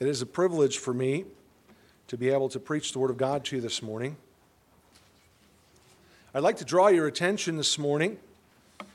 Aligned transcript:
It 0.00 0.06
is 0.06 0.22
a 0.22 0.26
privilege 0.26 0.78
for 0.78 0.94
me 0.94 1.24
to 2.06 2.16
be 2.16 2.28
able 2.28 2.48
to 2.50 2.60
preach 2.60 2.92
the 2.92 3.00
Word 3.00 3.10
of 3.10 3.16
God 3.16 3.44
to 3.46 3.56
you 3.56 3.62
this 3.62 3.82
morning. 3.82 4.16
I'd 6.32 6.44
like 6.44 6.58
to 6.58 6.64
draw 6.64 6.86
your 6.86 7.08
attention 7.08 7.56
this 7.56 7.80
morning 7.80 8.16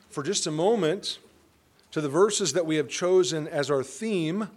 for 0.10 0.24
just 0.24 0.48
a 0.48 0.52
moment 0.52 1.20
to 1.92 2.00
the 2.00 2.08
verses 2.08 2.54
that 2.54 2.66
we 2.66 2.78
have 2.78 2.88
chosen 2.88 3.50
as 3.50 3.70
our 3.70 3.84
theme 3.84 4.48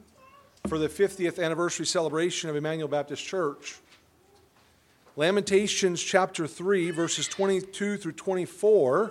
for 0.68 0.78
the 0.78 0.88
50th 0.88 1.42
anniversary 1.42 1.84
celebration 1.84 2.48
of 2.48 2.54
Emmanuel 2.54 2.86
Baptist 2.86 3.24
Church. 3.24 3.78
Lamentations 5.16 6.00
chapter 6.00 6.46
3, 6.46 6.92
verses 6.92 7.26
22 7.26 7.96
through 7.96 8.12
24, 8.12 9.10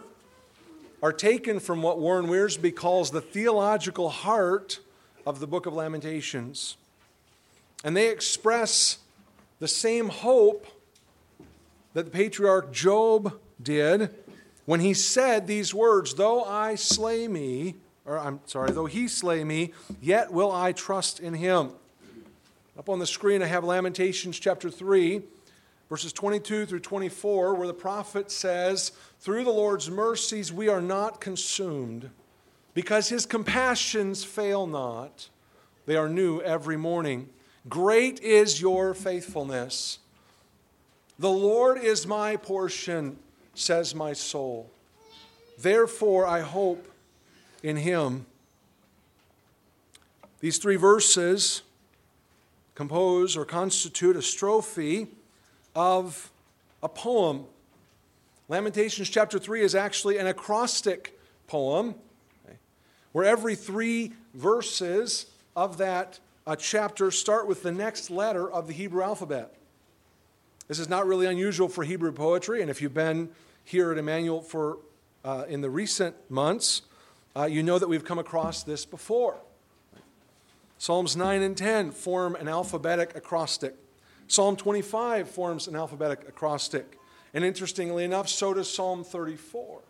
are 1.04 1.12
taken 1.12 1.60
from 1.60 1.82
what 1.82 2.00
Warren 2.00 2.28
Wiersbe 2.28 2.74
calls 2.74 3.12
the 3.12 3.20
theological 3.20 4.10
heart 4.10 4.80
of 5.28 5.42
the 5.42 5.48
book 5.48 5.66
of 5.66 5.74
Lamentations. 5.74 6.78
And 7.84 7.96
they 7.96 8.10
express 8.10 9.00
the 9.60 9.68
same 9.68 10.10
hope 10.10 10.68
that 11.94 12.06
the 12.06 12.12
patriarch 12.12 12.72
Job 12.72 13.40
did 13.62 14.10
when 14.66 14.80
he 14.80 14.94
said 14.94 15.48
these 15.48 15.74
words 15.74 16.16
Though 16.16 16.44
I 16.44 16.76
slay 16.76 17.28
me, 17.28 17.76
or 18.06 18.20
I'm 18.20 18.40
sorry, 18.46 18.72
though 18.72 18.86
he 18.86 19.08
slay 19.08 19.44
me, 19.44 19.74
yet 20.02 20.32
will 20.32 20.52
I 20.52 20.72
trust 20.72 21.20
in 21.20 21.34
him. 21.34 21.72
Up 22.78 22.90
on 22.90 23.00
the 23.00 23.08
screen, 23.08 23.42
I 23.42 23.46
have 23.46 23.64
Lamentations 23.64 24.38
chapter 24.38 24.70
3, 24.70 25.22
verses 25.90 26.12
22 26.12 26.66
through 26.66 26.82
24, 26.82 27.56
where 27.56 27.68
the 27.68 27.74
prophet 27.74 28.30
says, 28.30 28.92
Through 29.20 29.46
the 29.46 29.52
Lord's 29.52 29.90
mercies 29.90 30.52
we 30.52 30.68
are 30.68 30.82
not 30.82 31.22
consumed, 31.22 32.10
because 32.74 33.08
his 33.08 33.26
compassions 33.26 34.26
fail 34.26 34.68
not. 34.68 35.30
They 35.86 35.96
are 35.96 36.10
new 36.10 36.42
every 36.42 36.76
morning. 36.76 37.30
Great 37.68 38.20
is 38.22 38.62
your 38.62 38.94
faithfulness. 38.94 40.00
The 41.18 41.30
Lord 41.30 41.80
is 41.80 42.06
my 42.06 42.36
portion, 42.36 43.18
says 43.54 43.96
my 43.96 44.14
soul. 44.14 44.70
Therefore, 45.58 46.28
I 46.28 46.42
hope 46.42 46.88
in 47.64 47.78
him. 47.78 48.26
These 50.42 50.60
three 50.60 50.76
verses 50.76 51.64
compose 52.76 53.36
or 53.38 53.46
constitute 53.46 54.16
a 54.16 54.22
strophe 54.22 55.08
of 55.74 56.30
a 56.84 56.90
poem. 56.90 57.46
Lamentations 58.48 59.10
chapter 59.10 59.40
3 59.40 59.62
is 59.62 59.74
actually 59.74 60.18
an 60.18 60.28
acrostic 60.28 61.18
poem 61.48 61.96
where 63.12 63.26
every 63.26 63.56
three 63.56 64.12
verses 64.34 65.28
of 65.56 65.78
that 65.78 66.20
uh, 66.48 66.56
chapter 66.56 67.10
start 67.12 67.48
with 67.48 67.64
the 67.64 67.72
next 67.72 68.10
letter 68.10 68.50
of 68.50 68.68
the 68.68 68.74
Hebrew 68.74 69.02
alphabet. 69.04 69.56
This 70.68 70.80
is 70.80 70.90
not 70.90 71.08
really 71.08 71.26
unusual 71.26 71.68
for 71.68 71.84
Hebrew 71.84 72.12
poetry, 72.12 72.62
and 72.62 72.70
if 72.70 72.82
you've 72.82 72.94
been 72.94 73.30
here 73.64 73.92
at 73.92 73.98
Emmanuel 73.98 74.42
for 74.42 74.78
uh, 75.24 75.46
in 75.48 75.62
the 75.62 75.70
recent 75.70 76.16
months, 76.30 76.84
uh, 77.36 77.46
you 77.46 77.64
know 77.64 77.80
that 77.80 77.88
we've 77.88 78.06
come 78.06 78.20
across 78.20 78.64
this 78.64 78.86
before. 78.86 79.38
Psalms 80.78 81.16
9 81.16 81.42
and 81.42 81.58
10 81.58 81.92
form 81.92 82.36
an 82.36 82.48
alphabetic 82.48 83.16
acrostic. 83.16 83.76
Psalm 84.28 84.56
25 84.56 85.30
forms 85.30 85.68
an 85.68 85.76
alphabetic 85.76 86.28
acrostic. 86.28 87.00
And 87.34 87.44
interestingly 87.44 88.04
enough, 88.04 88.30
so 88.30 88.54
does 88.54 88.72
Psalm 88.72 89.04
34, 89.04 89.82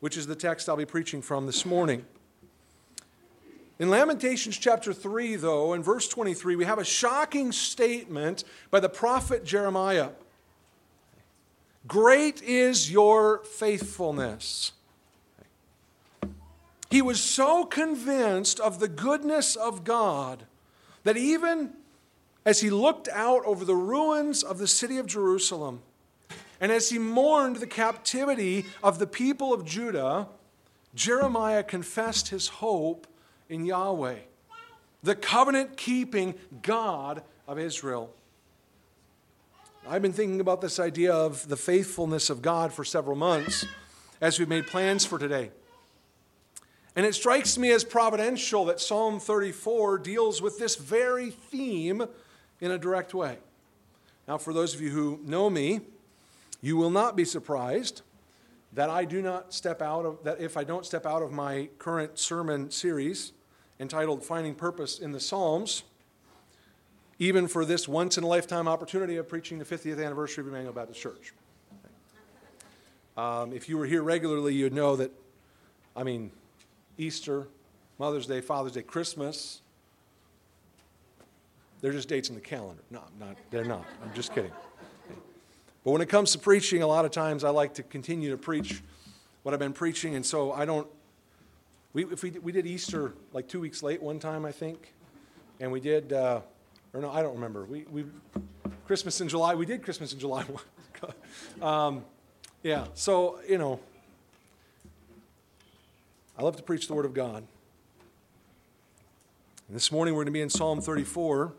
which 0.00 0.16
is 0.16 0.26
the 0.26 0.36
text 0.36 0.68
I'll 0.68 0.76
be 0.76 0.84
preaching 0.84 1.22
from 1.22 1.46
this 1.46 1.64
morning. 1.64 2.04
In 3.80 3.88
Lamentations 3.88 4.58
chapter 4.58 4.92
3, 4.92 5.36
though, 5.36 5.72
in 5.72 5.82
verse 5.82 6.06
23, 6.06 6.54
we 6.54 6.66
have 6.66 6.78
a 6.78 6.84
shocking 6.84 7.50
statement 7.50 8.44
by 8.70 8.78
the 8.78 8.90
prophet 8.90 9.42
Jeremiah 9.42 10.10
Great 11.88 12.42
is 12.42 12.92
your 12.92 13.38
faithfulness. 13.38 14.72
He 16.90 17.00
was 17.00 17.22
so 17.22 17.64
convinced 17.64 18.60
of 18.60 18.80
the 18.80 18.88
goodness 18.88 19.56
of 19.56 19.82
God 19.82 20.44
that 21.04 21.16
even 21.16 21.72
as 22.44 22.60
he 22.60 22.68
looked 22.68 23.08
out 23.08 23.42
over 23.46 23.64
the 23.64 23.74
ruins 23.74 24.42
of 24.42 24.58
the 24.58 24.68
city 24.68 24.98
of 24.98 25.06
Jerusalem, 25.06 25.80
and 26.60 26.70
as 26.70 26.90
he 26.90 26.98
mourned 26.98 27.56
the 27.56 27.66
captivity 27.66 28.66
of 28.82 28.98
the 28.98 29.06
people 29.06 29.54
of 29.54 29.64
Judah, 29.64 30.28
Jeremiah 30.94 31.62
confessed 31.62 32.28
his 32.28 32.48
hope 32.48 33.06
in 33.50 33.66
Yahweh, 33.66 34.16
the 35.02 35.14
covenant 35.14 35.76
keeping 35.76 36.34
God 36.62 37.22
of 37.46 37.58
Israel. 37.58 38.14
I've 39.86 40.02
been 40.02 40.12
thinking 40.12 40.40
about 40.40 40.60
this 40.60 40.78
idea 40.78 41.12
of 41.12 41.48
the 41.48 41.56
faithfulness 41.56 42.30
of 42.30 42.42
God 42.42 42.72
for 42.72 42.84
several 42.84 43.16
months 43.16 43.66
as 44.20 44.38
we've 44.38 44.48
made 44.48 44.66
plans 44.66 45.04
for 45.04 45.18
today. 45.18 45.50
And 46.94 47.04
it 47.04 47.14
strikes 47.14 47.58
me 47.58 47.72
as 47.72 47.82
providential 47.82 48.66
that 48.66 48.80
Psalm 48.80 49.18
34 49.18 49.98
deals 49.98 50.40
with 50.40 50.58
this 50.58 50.76
very 50.76 51.30
theme 51.30 52.04
in 52.60 52.70
a 52.70 52.78
direct 52.78 53.14
way. 53.14 53.38
Now, 54.28 54.38
for 54.38 54.52
those 54.52 54.74
of 54.74 54.80
you 54.80 54.90
who 54.90 55.18
know 55.24 55.50
me, 55.50 55.80
you 56.60 56.76
will 56.76 56.90
not 56.90 57.16
be 57.16 57.24
surprised 57.24 58.02
that 58.72 58.90
I 58.90 59.04
do 59.04 59.22
not 59.22 59.52
step 59.52 59.82
out 59.82 60.04
of 60.04 60.22
that 60.22 60.40
if 60.40 60.56
I 60.56 60.62
don't 60.62 60.86
step 60.86 61.06
out 61.06 61.22
of 61.22 61.32
my 61.32 61.68
current 61.78 62.18
sermon 62.18 62.70
series 62.70 63.32
entitled 63.80 64.22
Finding 64.22 64.54
Purpose 64.54 64.98
in 64.98 65.10
the 65.10 65.18
Psalms, 65.18 65.82
even 67.18 67.48
for 67.48 67.64
this 67.64 67.88
once 67.88 68.18
in 68.18 68.24
a 68.24 68.26
lifetime 68.26 68.68
opportunity 68.68 69.16
of 69.16 69.28
preaching 69.28 69.58
the 69.58 69.64
50th 69.64 70.04
anniversary 70.04 70.42
of 70.42 70.48
Emmanuel 70.48 70.72
Baptist 70.72 71.00
Church. 71.00 71.32
Um, 73.16 73.52
if 73.52 73.68
you 73.68 73.76
were 73.78 73.86
here 73.86 74.02
regularly, 74.02 74.54
you'd 74.54 74.72
know 74.72 74.96
that, 74.96 75.10
I 75.96 76.04
mean, 76.04 76.30
Easter, 76.98 77.48
Mother's 77.98 78.26
Day, 78.26 78.40
Father's 78.40 78.72
Day, 78.72 78.82
Christmas, 78.82 79.62
they're 81.80 81.92
just 81.92 82.08
dates 82.08 82.28
in 82.28 82.34
the 82.34 82.40
calendar. 82.40 82.82
No, 82.90 83.02
not, 83.18 83.36
they're 83.50 83.64
not. 83.64 83.84
I'm 84.02 84.12
just 84.14 84.34
kidding. 84.34 84.52
But 85.84 85.92
when 85.92 86.02
it 86.02 86.10
comes 86.10 86.32
to 86.32 86.38
preaching, 86.38 86.82
a 86.82 86.86
lot 86.86 87.06
of 87.06 87.10
times 87.10 87.42
I 87.42 87.50
like 87.50 87.74
to 87.74 87.82
continue 87.82 88.30
to 88.30 88.36
preach 88.36 88.82
what 89.42 89.54
I've 89.54 89.60
been 89.60 89.72
preaching, 89.72 90.14
and 90.14 90.24
so 90.24 90.52
I 90.52 90.66
don't 90.66 90.86
we, 91.92 92.04
if 92.04 92.22
we, 92.22 92.30
we 92.30 92.52
did 92.52 92.66
Easter 92.66 93.14
like 93.32 93.48
two 93.48 93.60
weeks 93.60 93.82
late 93.82 94.00
one 94.00 94.18
time, 94.18 94.44
I 94.44 94.52
think, 94.52 94.94
and 95.58 95.72
we 95.72 95.80
did, 95.80 96.12
uh, 96.12 96.40
or 96.94 97.00
no, 97.00 97.10
I 97.10 97.22
don't 97.22 97.34
remember. 97.34 97.64
We, 97.64 97.84
we 97.90 98.04
Christmas 98.86 99.20
in 99.20 99.28
July. 99.28 99.54
We 99.54 99.66
did 99.66 99.82
Christmas 99.82 100.12
in 100.12 100.20
July. 100.20 100.44
um, 101.62 102.04
yeah. 102.62 102.86
So 102.94 103.40
you 103.48 103.58
know, 103.58 103.80
I 106.38 106.42
love 106.42 106.56
to 106.56 106.62
preach 106.62 106.86
the 106.86 106.94
Word 106.94 107.06
of 107.06 107.14
God. 107.14 107.44
And 109.66 109.76
this 109.76 109.90
morning 109.90 110.14
we're 110.14 110.22
going 110.22 110.32
to 110.32 110.32
be 110.32 110.40
in 110.40 110.50
Psalm 110.50 110.80
34 110.80 111.52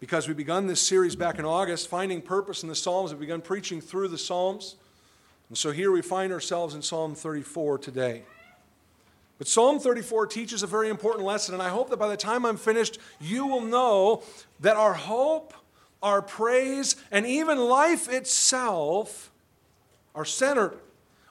because 0.00 0.26
we 0.26 0.34
begun 0.34 0.66
this 0.66 0.80
series 0.80 1.14
back 1.14 1.38
in 1.38 1.44
August, 1.44 1.88
finding 1.88 2.20
purpose 2.20 2.64
in 2.64 2.68
the 2.68 2.74
Psalms. 2.74 3.12
We've 3.12 3.20
begun 3.20 3.40
preaching 3.40 3.80
through 3.80 4.08
the 4.08 4.18
Psalms, 4.18 4.74
and 5.48 5.56
so 5.56 5.70
here 5.70 5.92
we 5.92 6.02
find 6.02 6.32
ourselves 6.32 6.74
in 6.74 6.82
Psalm 6.82 7.14
34 7.14 7.78
today. 7.78 8.22
But 9.42 9.48
Psalm 9.48 9.80
34 9.80 10.28
teaches 10.28 10.62
a 10.62 10.68
very 10.68 10.88
important 10.88 11.24
lesson, 11.24 11.52
and 11.52 11.60
I 11.60 11.68
hope 11.68 11.90
that 11.90 11.96
by 11.96 12.06
the 12.06 12.16
time 12.16 12.46
I'm 12.46 12.56
finished, 12.56 13.00
you 13.20 13.44
will 13.44 13.60
know 13.60 14.22
that 14.60 14.76
our 14.76 14.94
hope, 14.94 15.52
our 16.00 16.22
praise, 16.22 16.94
and 17.10 17.26
even 17.26 17.58
life 17.58 18.08
itself 18.08 19.32
are 20.14 20.24
centered 20.24 20.78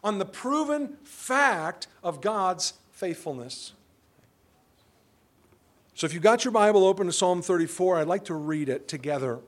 on 0.04 0.18
the 0.18 0.26
proven 0.26 0.98
fact 1.06 1.88
of 2.04 2.20
God's 2.20 2.74
faithfulness. 2.92 3.72
So 5.96 6.06
if 6.06 6.14
you've 6.14 6.22
got 6.22 6.44
your 6.44 6.52
Bible 6.52 6.84
open 6.84 7.08
to 7.08 7.14
Psalm 7.14 7.42
34, 7.42 8.00
I'd 8.00 8.08
like 8.08 8.26
to 8.26 8.34
read 8.34 8.68
it 8.68 8.90
together 8.90 9.40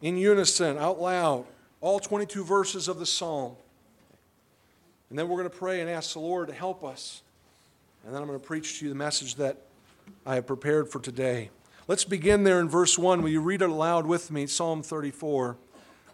in 0.00 0.16
unison, 0.16 0.78
out 0.78 1.00
loud, 1.00 1.46
all 1.80 1.98
22 1.98 2.44
verses 2.44 2.86
of 2.86 3.00
the 3.00 3.06
psalm. 3.06 3.56
And 5.10 5.18
then 5.18 5.28
we're 5.28 5.38
going 5.38 5.50
to 5.50 5.58
pray 5.58 5.80
and 5.80 5.90
ask 5.90 6.12
the 6.12 6.20
Lord 6.20 6.46
to 6.46 6.54
help 6.54 6.84
us 6.84 7.22
and 8.04 8.14
then 8.14 8.20
I'm 8.20 8.28
going 8.28 8.38
to 8.38 8.46
preach 8.46 8.78
to 8.78 8.84
you 8.84 8.90
the 8.90 8.96
message 8.96 9.36
that 9.36 9.56
I 10.26 10.34
have 10.34 10.46
prepared 10.46 10.90
for 10.90 11.00
today. 11.00 11.50
Let's 11.88 12.04
begin 12.04 12.44
there 12.44 12.60
in 12.60 12.68
verse 12.68 12.98
1. 12.98 13.22
Will 13.22 13.30
you 13.30 13.40
read 13.40 13.62
it 13.62 13.70
aloud 13.70 14.06
with 14.06 14.30
me? 14.30 14.46
Psalm 14.46 14.82
34. 14.82 15.56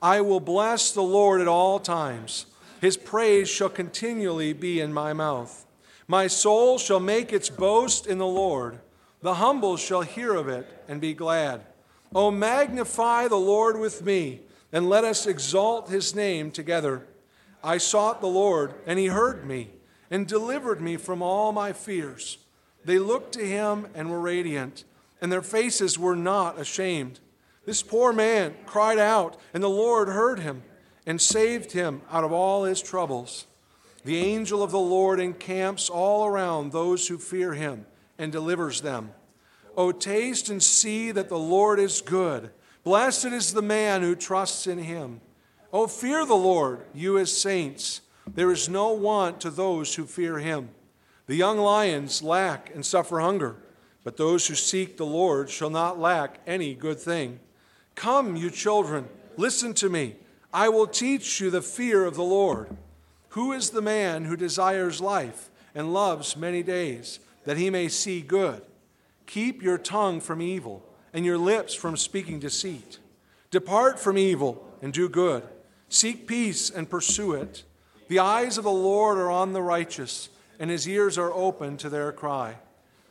I 0.00 0.20
will 0.20 0.40
bless 0.40 0.92
the 0.92 1.02
Lord 1.02 1.40
at 1.40 1.48
all 1.48 1.78
times, 1.80 2.46
his 2.80 2.96
praise 2.96 3.48
shall 3.48 3.68
continually 3.68 4.52
be 4.52 4.80
in 4.80 4.92
my 4.92 5.12
mouth. 5.12 5.66
My 6.08 6.28
soul 6.28 6.78
shall 6.78 7.00
make 7.00 7.32
its 7.32 7.50
boast 7.50 8.06
in 8.06 8.18
the 8.18 8.26
Lord. 8.26 8.78
The 9.20 9.34
humble 9.34 9.76
shall 9.76 10.02
hear 10.02 10.34
of 10.34 10.48
it 10.48 10.66
and 10.88 11.00
be 11.00 11.12
glad. 11.12 11.62
O 12.14 12.30
magnify 12.30 13.28
the 13.28 13.36
Lord 13.36 13.78
with 13.78 14.04
me, 14.04 14.40
and 14.72 14.88
let 14.88 15.04
us 15.04 15.26
exalt 15.26 15.90
his 15.90 16.14
name 16.14 16.50
together. 16.50 17.06
I 17.62 17.78
sought 17.78 18.20
the 18.20 18.28
Lord, 18.28 18.74
and 18.86 18.98
he 18.98 19.06
heard 19.06 19.44
me 19.46 19.70
and 20.10 20.26
delivered 20.26 20.80
me 20.80 20.96
from 20.96 21.22
all 21.22 21.52
my 21.52 21.72
fears. 21.72 22.38
They 22.84 22.98
looked 22.98 23.32
to 23.34 23.46
him 23.46 23.86
and 23.94 24.10
were 24.10 24.20
radiant, 24.20 24.84
and 25.20 25.30
their 25.30 25.42
faces 25.42 25.98
were 25.98 26.16
not 26.16 26.58
ashamed. 26.58 27.20
This 27.66 27.82
poor 27.82 28.12
man 28.12 28.54
cried 28.66 28.98
out, 28.98 29.36
and 29.52 29.62
the 29.62 29.68
Lord 29.68 30.08
heard 30.08 30.40
him 30.40 30.62
and 31.06 31.20
saved 31.20 31.72
him 31.72 32.02
out 32.10 32.24
of 32.24 32.32
all 32.32 32.64
his 32.64 32.82
troubles. 32.82 33.46
The 34.04 34.18
angel 34.18 34.62
of 34.62 34.70
the 34.70 34.78
Lord 34.78 35.20
encamps 35.20 35.90
all 35.90 36.26
around 36.26 36.72
those 36.72 37.06
who 37.06 37.18
fear 37.18 37.52
him 37.52 37.86
and 38.18 38.32
delivers 38.32 38.80
them. 38.80 39.12
O 39.76 39.92
taste 39.92 40.48
and 40.48 40.62
see 40.62 41.10
that 41.12 41.28
the 41.28 41.38
Lord 41.38 41.78
is 41.78 42.00
good. 42.00 42.50
Blessed 42.82 43.26
is 43.26 43.52
the 43.52 43.62
man 43.62 44.02
who 44.02 44.14
trusts 44.14 44.66
in 44.66 44.78
him. 44.78 45.20
O 45.72 45.86
fear 45.86 46.24
the 46.24 46.34
Lord, 46.34 46.80
you 46.94 47.14
his 47.14 47.36
saints. 47.36 48.00
There 48.34 48.52
is 48.52 48.68
no 48.68 48.92
want 48.92 49.40
to 49.40 49.50
those 49.50 49.94
who 49.94 50.04
fear 50.06 50.38
him. 50.38 50.70
The 51.26 51.36
young 51.36 51.58
lions 51.58 52.22
lack 52.22 52.74
and 52.74 52.84
suffer 52.84 53.20
hunger, 53.20 53.56
but 54.04 54.16
those 54.16 54.46
who 54.46 54.54
seek 54.54 54.96
the 54.96 55.06
Lord 55.06 55.50
shall 55.50 55.70
not 55.70 55.98
lack 55.98 56.40
any 56.46 56.74
good 56.74 56.98
thing. 56.98 57.40
Come, 57.94 58.36
you 58.36 58.50
children, 58.50 59.08
listen 59.36 59.74
to 59.74 59.88
me. 59.88 60.16
I 60.52 60.68
will 60.68 60.86
teach 60.86 61.40
you 61.40 61.50
the 61.50 61.62
fear 61.62 62.04
of 62.04 62.16
the 62.16 62.22
Lord. 62.22 62.76
Who 63.30 63.52
is 63.52 63.70
the 63.70 63.82
man 63.82 64.24
who 64.24 64.36
desires 64.36 65.00
life 65.00 65.50
and 65.74 65.92
loves 65.92 66.36
many 66.36 66.62
days, 66.62 67.20
that 67.44 67.56
he 67.56 67.70
may 67.70 67.88
see 67.88 68.20
good? 68.20 68.62
Keep 69.26 69.62
your 69.62 69.78
tongue 69.78 70.20
from 70.20 70.42
evil 70.42 70.84
and 71.12 71.24
your 71.24 71.38
lips 71.38 71.74
from 71.74 71.96
speaking 71.96 72.40
deceit. 72.40 72.98
Depart 73.50 74.00
from 74.00 74.18
evil 74.18 74.66
and 74.82 74.92
do 74.92 75.08
good. 75.08 75.44
Seek 75.88 76.26
peace 76.26 76.70
and 76.70 76.90
pursue 76.90 77.32
it. 77.32 77.64
The 78.10 78.18
eyes 78.18 78.58
of 78.58 78.64
the 78.64 78.72
Lord 78.72 79.18
are 79.18 79.30
on 79.30 79.52
the 79.52 79.62
righteous, 79.62 80.30
and 80.58 80.68
his 80.68 80.88
ears 80.88 81.16
are 81.16 81.32
open 81.32 81.76
to 81.76 81.88
their 81.88 82.10
cry. 82.10 82.56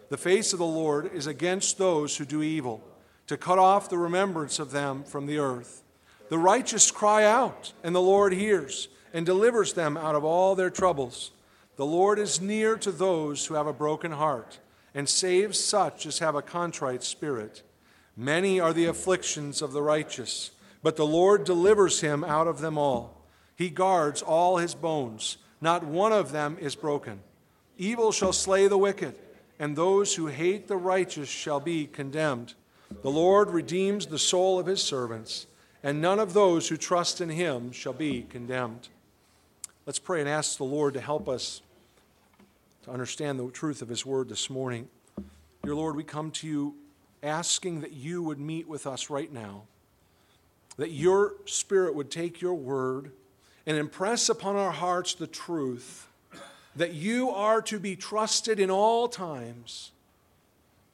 The 0.09 0.17
face 0.17 0.51
of 0.51 0.59
the 0.59 0.65
Lord 0.65 1.13
is 1.13 1.25
against 1.25 1.77
those 1.77 2.17
who 2.17 2.25
do 2.25 2.43
evil, 2.43 2.83
to 3.27 3.37
cut 3.37 3.57
off 3.57 3.87
the 3.87 3.97
remembrance 3.97 4.59
of 4.59 4.71
them 4.71 5.05
from 5.05 5.25
the 5.25 5.37
earth. 5.37 5.83
The 6.27 6.37
righteous 6.37 6.91
cry 6.91 7.23
out, 7.23 7.71
and 7.81 7.95
the 7.95 8.01
Lord 8.01 8.33
hears 8.33 8.89
and 9.13 9.25
delivers 9.25 9.71
them 9.71 9.95
out 9.95 10.15
of 10.15 10.25
all 10.25 10.53
their 10.53 10.69
troubles. 10.69 11.31
The 11.77 11.85
Lord 11.85 12.19
is 12.19 12.41
near 12.41 12.75
to 12.79 12.91
those 12.91 13.45
who 13.45 13.53
have 13.53 13.67
a 13.67 13.71
broken 13.71 14.11
heart 14.11 14.59
and 14.93 15.07
saves 15.07 15.57
such 15.57 16.05
as 16.05 16.19
have 16.19 16.35
a 16.35 16.41
contrite 16.41 17.03
spirit. 17.03 17.63
Many 18.17 18.59
are 18.59 18.73
the 18.73 18.87
afflictions 18.87 19.61
of 19.61 19.71
the 19.71 19.81
righteous, 19.81 20.51
but 20.83 20.97
the 20.97 21.07
Lord 21.07 21.45
delivers 21.45 22.01
him 22.01 22.25
out 22.25 22.47
of 22.47 22.59
them 22.59 22.77
all. 22.77 23.18
He 23.59 23.69
guards 23.69 24.21
all 24.21 24.55
his 24.55 24.73
bones, 24.73 25.35
not 25.59 25.83
one 25.83 26.13
of 26.13 26.31
them 26.31 26.57
is 26.61 26.75
broken. 26.75 27.19
Evil 27.77 28.13
shall 28.13 28.31
slay 28.31 28.69
the 28.69 28.77
wicked, 28.77 29.15
and 29.59 29.75
those 29.75 30.15
who 30.15 30.27
hate 30.27 30.69
the 30.69 30.77
righteous 30.77 31.27
shall 31.27 31.59
be 31.59 31.85
condemned. 31.85 32.53
The 33.01 33.11
Lord 33.11 33.49
redeems 33.49 34.05
the 34.05 34.17
soul 34.17 34.59
of 34.59 34.65
his 34.65 34.81
servants, 34.81 35.45
and 35.83 36.01
none 36.01 36.19
of 36.19 36.31
those 36.31 36.69
who 36.69 36.77
trust 36.77 37.19
in 37.19 37.27
him 37.27 37.73
shall 37.73 37.91
be 37.91 38.21
condemned. 38.21 38.87
Let's 39.85 39.99
pray 39.99 40.21
and 40.21 40.29
ask 40.29 40.57
the 40.57 40.63
Lord 40.63 40.93
to 40.93 41.01
help 41.01 41.27
us 41.27 41.61
to 42.83 42.91
understand 42.91 43.39
the 43.41 43.51
truth 43.51 43.81
of 43.81 43.89
His 43.89 44.05
word 44.05 44.29
this 44.29 44.49
morning. 44.49 44.87
Dear 45.63 45.75
Lord, 45.75 45.97
we 45.97 46.05
come 46.05 46.31
to 46.31 46.47
you 46.47 46.75
asking 47.21 47.81
that 47.81 47.91
you 47.91 48.23
would 48.23 48.39
meet 48.39 48.69
with 48.69 48.87
us 48.87 49.09
right 49.09 49.33
now, 49.33 49.63
that 50.77 50.91
your 50.91 51.33
Spirit 51.43 51.93
would 51.93 52.09
take 52.09 52.39
your 52.39 52.53
word 52.53 53.11
and 53.69 53.77
impress 53.77 54.29
upon 54.29 54.55
our 54.55 54.71
hearts 54.71 55.13
the 55.13 55.27
truth 55.27 56.07
that 56.75 56.95
you 56.95 57.29
are 57.29 57.61
to 57.61 57.79
be 57.79 57.95
trusted 57.95 58.59
in 58.59 58.71
all 58.71 59.07
times, 59.07 59.91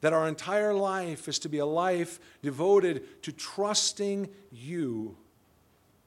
that 0.02 0.12
our 0.12 0.28
entire 0.28 0.74
life 0.74 1.26
is 1.26 1.38
to 1.38 1.48
be 1.48 1.56
a 1.56 1.64
life 1.64 2.20
devoted 2.42 3.22
to 3.22 3.32
trusting 3.32 4.28
you 4.52 5.16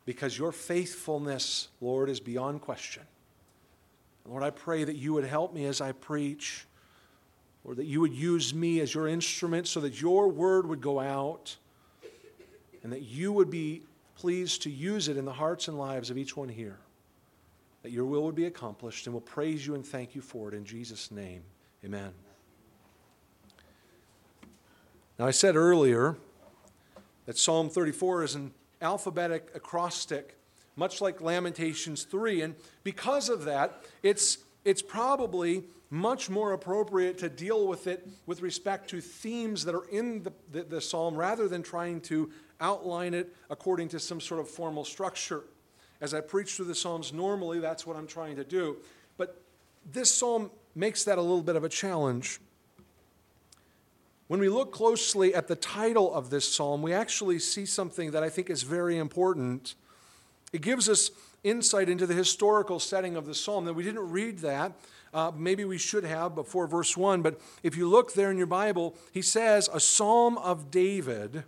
because 0.06 0.38
your 0.38 0.52
faithfulness, 0.52 1.70
Lord, 1.82 2.08
is 2.08 2.20
beyond 2.20 2.62
question. 2.62 3.02
Lord, 4.28 4.44
I 4.44 4.52
pray 4.52 4.84
that 4.84 4.96
you 4.96 5.14
would 5.14 5.26
help 5.26 5.56
me 5.56 5.66
as 5.66 5.82
I 5.82 5.92
preach, 5.94 6.68
or 7.64 7.74
that 7.74 7.86
you 7.86 8.00
would 8.00 8.14
use 8.14 8.54
me 8.54 8.80
as 8.80 8.94
your 8.94 9.08
instrument 9.08 9.68
so 9.68 9.80
that 9.80 10.00
your 10.00 10.28
word 10.28 10.68
would 10.68 10.82
go 10.82 11.00
out 11.00 11.58
and 12.84 12.94
that 12.94 13.02
you 13.02 13.34
would 13.34 13.50
be 13.50 13.82
pleased 14.20 14.64
to 14.64 14.70
use 14.70 15.08
it 15.08 15.16
in 15.16 15.24
the 15.24 15.32
hearts 15.32 15.70
and 15.70 15.80
lives 15.80 16.10
of 16.10 16.18
each 16.18 16.36
one 16.36 16.50
here. 16.50 16.78
That 17.84 17.92
your 17.92 18.04
will 18.04 18.24
would 18.24 18.36
be 18.36 18.46
accomplished, 18.46 19.08
and 19.08 19.14
we'll 19.14 19.22
praise 19.22 19.66
you 19.66 19.76
and 19.76 19.86
thank 19.86 20.14
you 20.14 20.20
for 20.22 20.50
it 20.50 20.54
in 20.54 20.66
Jesus' 20.66 21.10
name. 21.10 21.42
Amen. 21.86 22.12
Now, 25.18 25.26
I 25.26 25.32
said 25.32 25.56
earlier 25.56 26.18
that 27.28 27.38
Psalm 27.38 27.70
34 27.70 28.24
is 28.24 28.36
an 28.36 28.52
alphabetic 28.82 29.52
acrostic, 29.56 30.38
much 30.76 31.00
like 31.00 31.22
Lamentations 31.22 32.04
3. 32.04 32.42
And 32.42 32.56
because 32.84 33.30
of 33.30 33.46
that, 33.46 33.86
it's, 34.04 34.40
it's 34.66 34.82
probably 34.82 35.64
much 35.90 36.30
more 36.30 36.54
appropriate 36.54 37.18
to 37.18 37.30
deal 37.30 37.68
with 37.68 37.88
it 37.88 38.08
with 38.26 38.42
respect 38.42 38.90
to 38.92 39.02
themes 39.02 39.66
that 39.66 39.74
are 39.74 39.88
in 39.90 40.24
the, 40.24 40.34
the, 40.52 40.64
the, 40.64 40.82
psalm 40.82 41.16
rather 41.16 41.48
than 41.48 41.64
trying 41.64 42.00
to 42.00 42.30
outline 42.62 43.14
it 43.14 43.36
according 43.50 43.88
to 43.88 44.00
some 44.00 44.22
sort 44.22 44.40
of 44.40 44.48
formal 44.48 44.86
structure. 44.86 45.44
As 46.02 46.14
I 46.14 46.22
preach 46.22 46.54
through 46.54 46.66
the 46.66 46.76
psalms 46.76 47.12
normally, 47.12 47.60
that's 47.60 47.88
what 47.88 47.98
I'm 47.98 48.08
trying 48.08 48.36
to 48.36 48.44
do. 48.44 48.78
But 49.18 49.42
this 49.92 50.14
psalm 50.14 50.52
makes 50.76 51.04
that 51.06 51.18
a 51.18 51.22
little 51.22 51.42
bit 51.42 51.56
of 51.56 51.64
a 51.64 51.70
challenge. 51.70 52.40
When 54.28 54.40
we 54.40 54.48
look 54.48 54.72
closely 54.72 55.34
at 55.34 55.48
the 55.48 55.56
title 55.56 56.14
of 56.14 56.30
this 56.30 56.48
psalm, 56.48 56.84
we 56.84 56.94
actually 56.94 57.40
see 57.40 57.66
something 57.66 58.12
that 58.12 58.22
I 58.22 58.30
think 58.30 58.52
is 58.52 58.62
very 58.62 58.98
important. 58.98 59.74
It 60.54 60.62
gives 60.62 60.88
us 60.88 61.10
insight 61.44 61.90
into 61.90 62.06
the 62.06 62.14
historical 62.14 62.80
setting 62.80 63.16
of 63.16 63.26
the 63.26 63.36
psalm. 63.36 63.66
That 63.66 63.74
we 63.74 63.84
didn't 63.84 64.10
read 64.10 64.40
that. 64.40 64.74
Uh, 65.14 65.32
maybe 65.36 65.66
we 65.66 65.78
should 65.78 66.04
have 66.04 66.36
before 66.36 66.68
verse 66.68 66.96
1, 66.96 67.24
but 67.24 67.40
if 67.64 67.76
you 67.76 67.90
look 67.90 68.14
there 68.14 68.30
in 68.30 68.38
your 68.38 68.46
Bible, 68.46 68.96
he 69.12 69.24
says, 69.24 69.68
A 69.74 69.80
psalm 69.80 70.38
of 70.38 70.70
David 70.70 71.46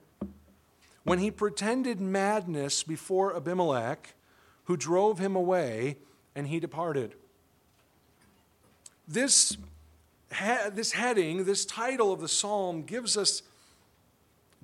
when 1.04 1.20
he 1.20 1.32
pretended 1.32 2.00
madness 2.00 2.84
before 2.84 3.36
Abimelech, 3.36 4.14
who 4.66 4.78
drove 4.78 5.20
him 5.20 5.36
away, 5.36 5.98
and 6.36 6.48
he 6.48 6.60
departed. 6.60 7.16
This 9.08 9.58
this 10.74 10.94
heading, 10.94 11.44
this 11.44 11.66
title 11.66 12.14
of 12.14 12.22
the 12.22 12.28
psalm, 12.28 12.84
gives 12.84 13.18
us 13.18 13.44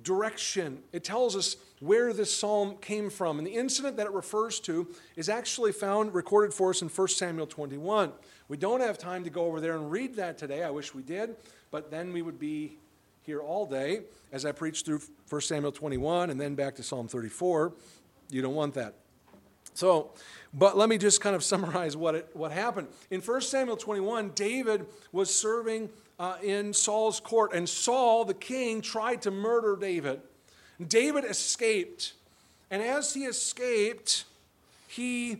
direction. 0.02 0.78
It 0.92 1.04
tells 1.04 1.36
us 1.36 1.56
where 1.80 2.12
this 2.12 2.34
psalm 2.34 2.76
came 2.80 3.10
from. 3.10 3.38
And 3.38 3.46
the 3.46 3.54
incident 3.54 3.96
that 3.96 4.06
it 4.06 4.12
refers 4.12 4.60
to 4.60 4.88
is 5.16 5.28
actually 5.28 5.72
found 5.72 6.14
recorded 6.14 6.52
for 6.52 6.70
us 6.70 6.82
in 6.82 6.88
1 6.88 7.08
Samuel 7.08 7.46
21. 7.46 8.12
We 8.48 8.56
don't 8.56 8.80
have 8.80 8.98
time 8.98 9.24
to 9.24 9.30
go 9.30 9.46
over 9.46 9.60
there 9.60 9.76
and 9.76 9.90
read 9.90 10.16
that 10.16 10.38
today. 10.38 10.62
I 10.62 10.70
wish 10.70 10.94
we 10.94 11.02
did, 11.02 11.36
but 11.70 11.90
then 11.90 12.12
we 12.12 12.22
would 12.22 12.38
be 12.38 12.78
here 13.22 13.40
all 13.40 13.66
day 13.66 14.02
as 14.32 14.44
I 14.44 14.52
preach 14.52 14.82
through 14.82 15.00
1 15.28 15.40
Samuel 15.42 15.72
21 15.72 16.30
and 16.30 16.40
then 16.40 16.54
back 16.54 16.74
to 16.76 16.82
Psalm 16.82 17.08
34. 17.08 17.72
You 18.30 18.42
don't 18.42 18.54
want 18.54 18.74
that. 18.74 18.94
So, 19.74 20.10
but 20.52 20.76
let 20.76 20.88
me 20.88 20.98
just 20.98 21.20
kind 21.20 21.36
of 21.36 21.44
summarize 21.44 21.96
what, 21.96 22.14
it, 22.14 22.30
what 22.32 22.52
happened. 22.52 22.88
In 23.10 23.20
1 23.20 23.40
Samuel 23.42 23.76
21, 23.76 24.32
David 24.34 24.86
was 25.12 25.32
serving 25.32 25.88
uh, 26.18 26.36
in 26.42 26.72
Saul's 26.72 27.20
court, 27.20 27.52
and 27.52 27.68
Saul, 27.68 28.24
the 28.24 28.34
king, 28.34 28.80
tried 28.80 29.22
to 29.22 29.30
murder 29.30 29.76
David. 29.76 30.20
David 30.86 31.24
escaped. 31.24 32.12
And 32.70 32.82
as 32.82 33.14
he 33.14 33.24
escaped, 33.24 34.24
he 34.86 35.38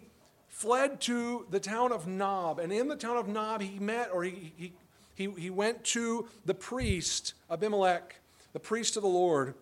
fled 0.48 1.00
to 1.02 1.46
the 1.50 1.60
town 1.60 1.92
of 1.92 2.06
Nob. 2.06 2.58
And 2.58 2.72
in 2.72 2.88
the 2.88 2.96
town 2.96 3.16
of 3.16 3.28
Nob, 3.28 3.60
he 3.60 3.78
met, 3.78 4.10
or 4.12 4.24
he, 4.24 4.52
he, 4.56 4.72
he, 5.14 5.30
he 5.38 5.50
went 5.50 5.84
to 5.84 6.26
the 6.44 6.54
priest, 6.54 7.34
Abimelech, 7.50 8.16
the 8.52 8.60
priest 8.60 8.96
of 8.96 9.02
the 9.02 9.08
Lord. 9.08 9.54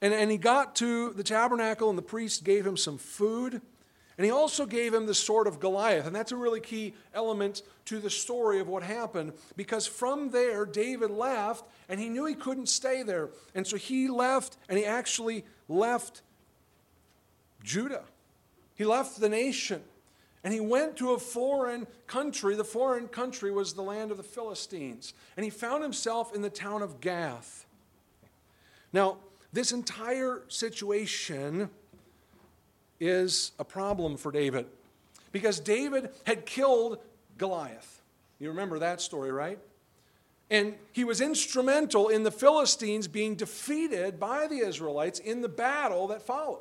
And, 0.00 0.14
and 0.14 0.30
he 0.30 0.38
got 0.38 0.74
to 0.76 1.10
the 1.10 1.22
tabernacle, 1.22 1.90
and 1.90 1.98
the 1.98 2.02
priest 2.02 2.44
gave 2.44 2.66
him 2.66 2.76
some 2.76 2.96
food 2.96 3.60
and 4.20 4.26
he 4.26 4.30
also 4.30 4.66
gave 4.66 4.92
him 4.92 5.06
the 5.06 5.14
sword 5.14 5.46
of 5.46 5.60
Goliath. 5.60 6.06
And 6.06 6.14
that's 6.14 6.30
a 6.30 6.36
really 6.36 6.60
key 6.60 6.92
element 7.14 7.62
to 7.86 7.98
the 8.00 8.10
story 8.10 8.60
of 8.60 8.68
what 8.68 8.82
happened 8.82 9.32
because 9.56 9.86
from 9.86 10.30
there, 10.30 10.66
David 10.66 11.10
left 11.10 11.64
and 11.90 11.98
he 11.98 12.08
knew 12.08 12.24
he 12.24 12.34
couldn't 12.34 12.68
stay 12.68 13.02
there. 13.02 13.30
And 13.54 13.66
so 13.66 13.76
he 13.76 14.08
left 14.08 14.56
and 14.68 14.78
he 14.78 14.86
actually 14.86 15.44
left 15.68 16.22
Judah. 17.64 18.04
He 18.76 18.84
left 18.84 19.20
the 19.20 19.28
nation 19.28 19.82
and 20.44 20.54
he 20.54 20.60
went 20.60 20.96
to 20.98 21.10
a 21.10 21.18
foreign 21.18 21.88
country. 22.06 22.54
The 22.54 22.64
foreign 22.64 23.08
country 23.08 23.50
was 23.50 23.74
the 23.74 23.82
land 23.82 24.12
of 24.12 24.16
the 24.16 24.22
Philistines. 24.22 25.12
And 25.36 25.42
he 25.42 25.50
found 25.50 25.82
himself 25.82 26.32
in 26.32 26.42
the 26.42 26.48
town 26.48 26.80
of 26.80 27.00
Gath. 27.00 27.66
Now, 28.92 29.18
this 29.52 29.72
entire 29.72 30.44
situation 30.46 31.70
is 33.00 33.50
a 33.58 33.64
problem 33.64 34.16
for 34.16 34.30
David 34.30 34.66
because 35.32 35.58
David 35.58 36.10
had 36.24 36.46
killed 36.46 36.98
Goliath. 37.36 38.00
You 38.38 38.48
remember 38.50 38.78
that 38.78 39.00
story, 39.00 39.32
right? 39.32 39.58
And 40.50 40.74
he 40.92 41.04
was 41.04 41.20
instrumental 41.20 42.08
in 42.08 42.24
the 42.24 42.30
Philistines 42.30 43.06
being 43.06 43.36
defeated 43.36 44.18
by 44.18 44.48
the 44.48 44.58
Israelites 44.58 45.20
in 45.20 45.42
the 45.42 45.48
battle 45.48 46.08
that 46.08 46.22
followed. 46.22 46.58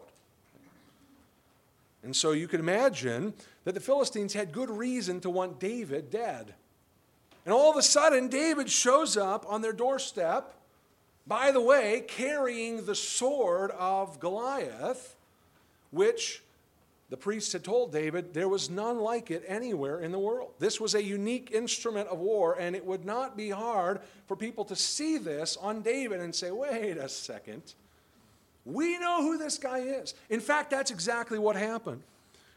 And 2.03 2.15
so 2.15 2.31
you 2.31 2.47
can 2.47 2.59
imagine 2.59 3.33
that 3.65 3.73
the 3.73 3.79
Philistines 3.79 4.33
had 4.33 4.51
good 4.51 4.69
reason 4.69 5.19
to 5.21 5.29
want 5.29 5.59
David 5.59 6.09
dead. 6.11 6.53
And 7.45 7.53
all 7.53 7.71
of 7.71 7.77
a 7.77 7.81
sudden, 7.81 8.27
David 8.27 8.69
shows 8.69 9.17
up 9.17 9.45
on 9.49 9.61
their 9.61 9.73
doorstep, 9.73 10.53
by 11.25 11.51
the 11.51 11.61
way, 11.61 12.03
carrying 12.07 12.85
the 12.85 12.95
sword 12.95 13.71
of 13.71 14.19
Goliath, 14.19 15.15
which 15.91 16.43
the 17.09 17.17
priests 17.17 17.53
had 17.53 17.63
told 17.63 17.91
David 17.91 18.33
there 18.33 18.47
was 18.47 18.69
none 18.69 18.99
like 18.99 19.31
it 19.31 19.43
anywhere 19.47 19.99
in 19.99 20.11
the 20.11 20.19
world. 20.19 20.51
This 20.59 20.79
was 20.79 20.93
a 20.93 21.03
unique 21.03 21.49
instrument 21.51 22.07
of 22.09 22.19
war, 22.19 22.55
and 22.59 22.75
it 22.75 22.85
would 22.85 23.03
not 23.03 23.35
be 23.35 23.49
hard 23.49 24.01
for 24.27 24.35
people 24.35 24.63
to 24.65 24.75
see 24.75 25.17
this 25.17 25.57
on 25.57 25.81
David 25.81 26.19
and 26.19 26.33
say, 26.35 26.51
wait 26.51 26.97
a 26.97 27.09
second. 27.09 27.73
We 28.63 28.99
know 28.99 29.23
who 29.23 29.39
this 29.39 29.57
guy 29.57 29.79
is. 29.79 30.13
In 30.29 30.39
fact, 30.39 30.69
that's 30.69 30.91
exactly 30.91 31.39
what 31.39 31.55
happened. 31.55 32.03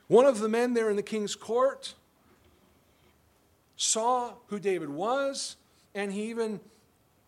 One 0.09 0.27
of 0.27 0.41
the 0.41 0.49
men 0.49 0.75
there 0.75 0.91
in 0.91 0.97
the 0.97 1.03
king's 1.03 1.35
court 1.35 1.95
saw 3.77 4.35
who 4.49 4.59
David 4.59 4.91
was, 4.91 5.57
and 5.95 6.13
he 6.13 6.25
even, 6.25 6.61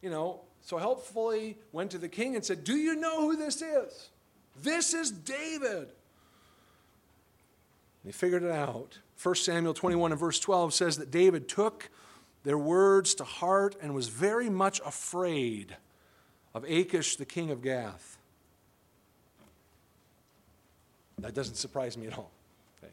you 0.03 0.11
know, 0.11 0.41
so 0.61 0.77
helpfully 0.77 1.57
went 1.73 1.91
to 1.93 1.99
the 1.99 2.09
king 2.09 2.37
and 2.37 2.45
said, 2.45 2.65
Do 2.65 2.77
you 2.77 2.97
know 2.97 3.23
who 3.23 3.37
this 3.37 3.63
is? 3.63 4.11
This 4.63 4.93
is 4.93 5.11
David. 5.11 5.89
They 8.05 8.13
figured 8.13 8.43
it 8.43 8.53
out. 8.53 8.99
1 9.23 9.35
Samuel 9.37 9.75
21 9.75 10.13
and 10.13 10.21
verse 10.21 10.39
12 10.39 10.75
says 10.75 10.99
that 10.99 11.11
David 11.11 11.49
took 11.49 11.89
their 12.43 12.59
words 12.59 13.15
to 13.15 13.25
heart 13.25 13.77
and 13.81 13.95
was 13.95 14.09
very 14.09 14.51
much 14.51 14.81
afraid 14.85 15.77
of 16.53 16.65
Achish, 16.65 17.17
the 17.17 17.25
king 17.25 17.51
of 17.51 17.63
Gath. 17.63 18.19
That 21.19 21.35
doesn't 21.35 21.55
surprise 21.55 21.97
me 21.97 22.07
at 22.07 22.19
all. 22.19 22.31
Okay. 22.79 22.93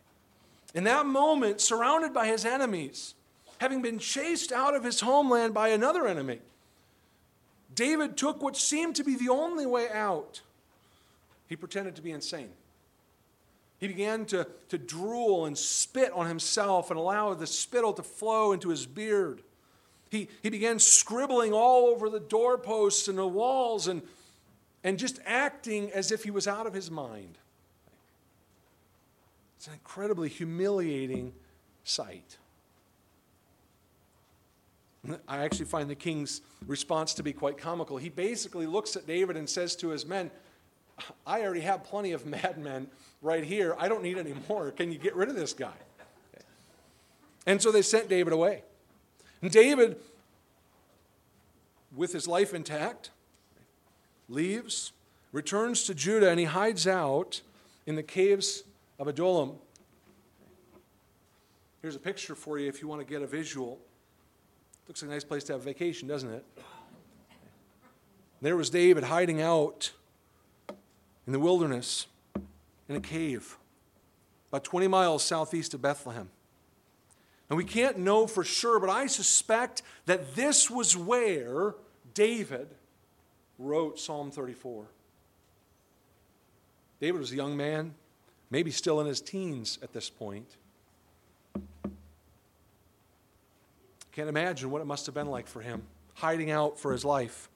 In 0.74 0.86
that 0.86 1.06
moment, 1.06 1.60
surrounded 1.60 2.14
by 2.14 2.28
his 2.28 2.46
enemies, 2.46 3.14
having 3.58 3.82
been 3.82 4.00
chased 4.00 4.54
out 4.54 4.74
of 4.74 4.84
his 4.86 5.02
homeland 5.02 5.54
by 5.54 5.70
another 5.70 6.08
enemy, 6.08 6.40
David 7.76 8.16
took 8.16 8.42
what 8.42 8.56
seemed 8.56 8.96
to 8.96 9.04
be 9.04 9.16
the 9.16 9.30
only 9.30 9.66
way 9.66 9.90
out. 9.90 10.42
He 11.48 11.58
pretended 11.58 11.96
to 11.98 12.02
be 12.02 12.12
insane. 12.12 12.52
He 13.82 13.88
began 13.88 14.26
to, 14.28 14.48
to 14.70 14.78
drool 14.78 15.48
and 15.48 15.58
spit 15.58 16.12
on 16.14 16.28
himself 16.28 16.92
and 16.92 17.00
allow 17.00 17.34
the 17.34 17.48
spittle 17.48 17.94
to 17.94 18.04
flow 18.04 18.54
into 18.54 18.70
his 18.70 18.86
beard. 18.86 19.42
He, 20.12 20.30
he 20.44 20.52
began 20.52 20.78
scribbling 20.78 21.52
all 21.52 21.88
over 21.88 22.08
the 22.08 22.20
doorposts 22.20 23.08
and 23.08 23.18
the 23.18 23.26
walls 23.26 23.88
and, 23.88 24.04
and 24.84 25.00
just 25.00 25.20
acting 25.26 25.92
as 25.94 26.12
if 26.12 26.24
he 26.24 26.30
was 26.30 26.48
out 26.48 26.68
of 26.68 26.76
his 26.76 26.92
mind. 26.92 27.40
It's 29.58 29.66
an 29.66 29.74
incredibly 29.74 30.30
humiliating 30.30 31.34
sight. 31.84 32.38
I 35.28 35.40
actually 35.40 35.66
find 35.66 35.90
the 35.90 35.96
king's 35.96 36.42
response 36.68 37.16
to 37.16 37.24
be 37.24 37.34
quite 37.34 37.58
comical. 37.58 37.98
He 37.98 38.10
basically 38.10 38.68
looks 38.68 38.96
at 38.96 39.08
David 39.08 39.38
and 39.38 39.50
says 39.50 39.76
to 39.78 39.90
his 39.90 40.06
men, 40.06 40.30
I 41.26 41.42
already 41.42 41.62
have 41.62 41.84
plenty 41.84 42.12
of 42.12 42.28
madmen 42.28 42.88
right 43.22 43.44
here. 43.44 43.76
I 43.78 43.88
don't 43.88 44.04
need 44.04 44.18
any 44.18 44.34
more. 44.50 44.72
Can 44.72 44.92
you 44.92 44.98
get 44.98 45.16
rid 45.16 45.30
of 45.30 45.36
this 45.36 45.54
guy? 45.54 45.74
And 47.46 47.62
so 47.62 47.72
they 47.72 47.82
sent 47.82 48.10
David 48.10 48.34
away. 48.34 48.64
And 49.42 49.52
David, 49.52 49.98
with 51.96 52.14
his 52.14 52.28
life 52.28 52.54
intact, 52.54 53.10
leaves, 54.30 54.92
returns 55.32 55.84
to 55.86 55.96
Judah, 55.96 56.30
and 56.30 56.40
he 56.40 56.46
hides 56.46 56.88
out 56.88 57.42
in 57.86 57.96
the 57.96 58.04
caves 58.04 58.64
of 59.00 59.08
Adullam. 59.08 59.54
Here's 61.82 61.96
a 61.96 62.00
picture 62.00 62.36
for 62.36 62.60
you 62.60 62.70
if 62.70 62.82
you 62.82 62.88
want 62.88 63.02
to 63.02 63.06
get 63.06 63.24
a 63.24 63.28
visual. 63.28 63.80
Looks 64.88 65.02
like 65.02 65.10
a 65.10 65.14
nice 65.14 65.24
place 65.24 65.44
to 65.46 65.54
have 65.54 65.62
a 65.62 65.64
vacation, 65.64 66.08
doesn't 66.08 66.32
it? 66.32 66.46
There 68.42 68.56
was 68.56 68.70
David 68.70 69.04
hiding 69.06 69.42
out 69.42 69.92
in 71.26 71.34
the 71.34 71.40
wilderness 71.40 72.08
in 72.92 72.98
a 72.98 73.02
cave 73.02 73.58
about 74.52 74.66
20 74.66 74.88
miles 74.90 75.24
southeast 75.24 75.74
of 75.74 75.82
Bethlehem. 75.82 76.30
And 77.50 77.58
we 77.58 77.64
can't 77.64 77.98
know 77.98 78.28
for 78.28 78.44
sure, 78.44 78.80
but 78.80 78.90
I 78.90 79.08
suspect 79.08 79.82
that 80.06 80.36
this 80.36 80.70
was 80.70 80.96
where 80.96 81.76
David 82.14 82.68
wrote 83.58 84.00
Psalm 84.00 84.32
34. 84.32 84.86
David 87.00 87.20
was 87.20 87.32
a 87.32 87.36
young 87.36 87.56
man, 87.58 87.94
maybe 88.50 88.72
still 88.72 89.00
in 89.00 89.08
his 89.08 89.22
teens 89.22 89.80
at 89.82 89.94
this 89.94 90.10
point. 90.10 90.58
Can't 94.12 94.30
imagine 94.30 94.70
what 94.70 94.82
it 94.82 94.86
must 94.86 95.06
have 95.06 95.16
been 95.16 95.30
like 95.30 95.48
for 95.48 95.62
him, 95.62 95.84
hiding 96.16 96.52
out 96.52 96.78
for 96.78 96.92
his 96.92 97.06
life. 97.06 97.50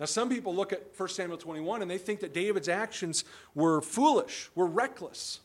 Now, 0.00 0.06
some 0.06 0.30
people 0.30 0.54
look 0.54 0.72
at 0.72 0.86
1 0.96 1.08
Samuel 1.10 1.36
21 1.36 1.82
and 1.82 1.90
they 1.90 1.98
think 1.98 2.20
that 2.20 2.32
David's 2.32 2.70
actions 2.70 3.22
were 3.54 3.82
foolish, 3.82 4.50
were 4.54 4.66
reckless. 4.66 5.40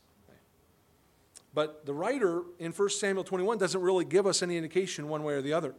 But 1.54 1.86
the 1.86 1.94
writer 1.94 2.44
in 2.58 2.72
1 2.72 2.90
Samuel 2.90 3.26
21 3.26 3.58
doesn't 3.58 3.82
really 3.82 4.06
give 4.06 4.26
us 4.26 4.42
any 4.42 4.56
indication 4.56 5.10
one 5.10 5.24
way 5.24 5.34
or 5.34 5.42
the 5.42 5.52
other. 5.52 5.76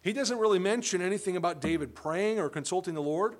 He 0.00 0.12
doesn't 0.12 0.38
really 0.38 0.60
mention 0.60 1.02
anything 1.02 1.36
about 1.36 1.60
David 1.60 1.92
praying 1.92 2.38
or 2.38 2.48
consulting 2.48 2.94
the 2.94 3.02
Lord. 3.02 3.36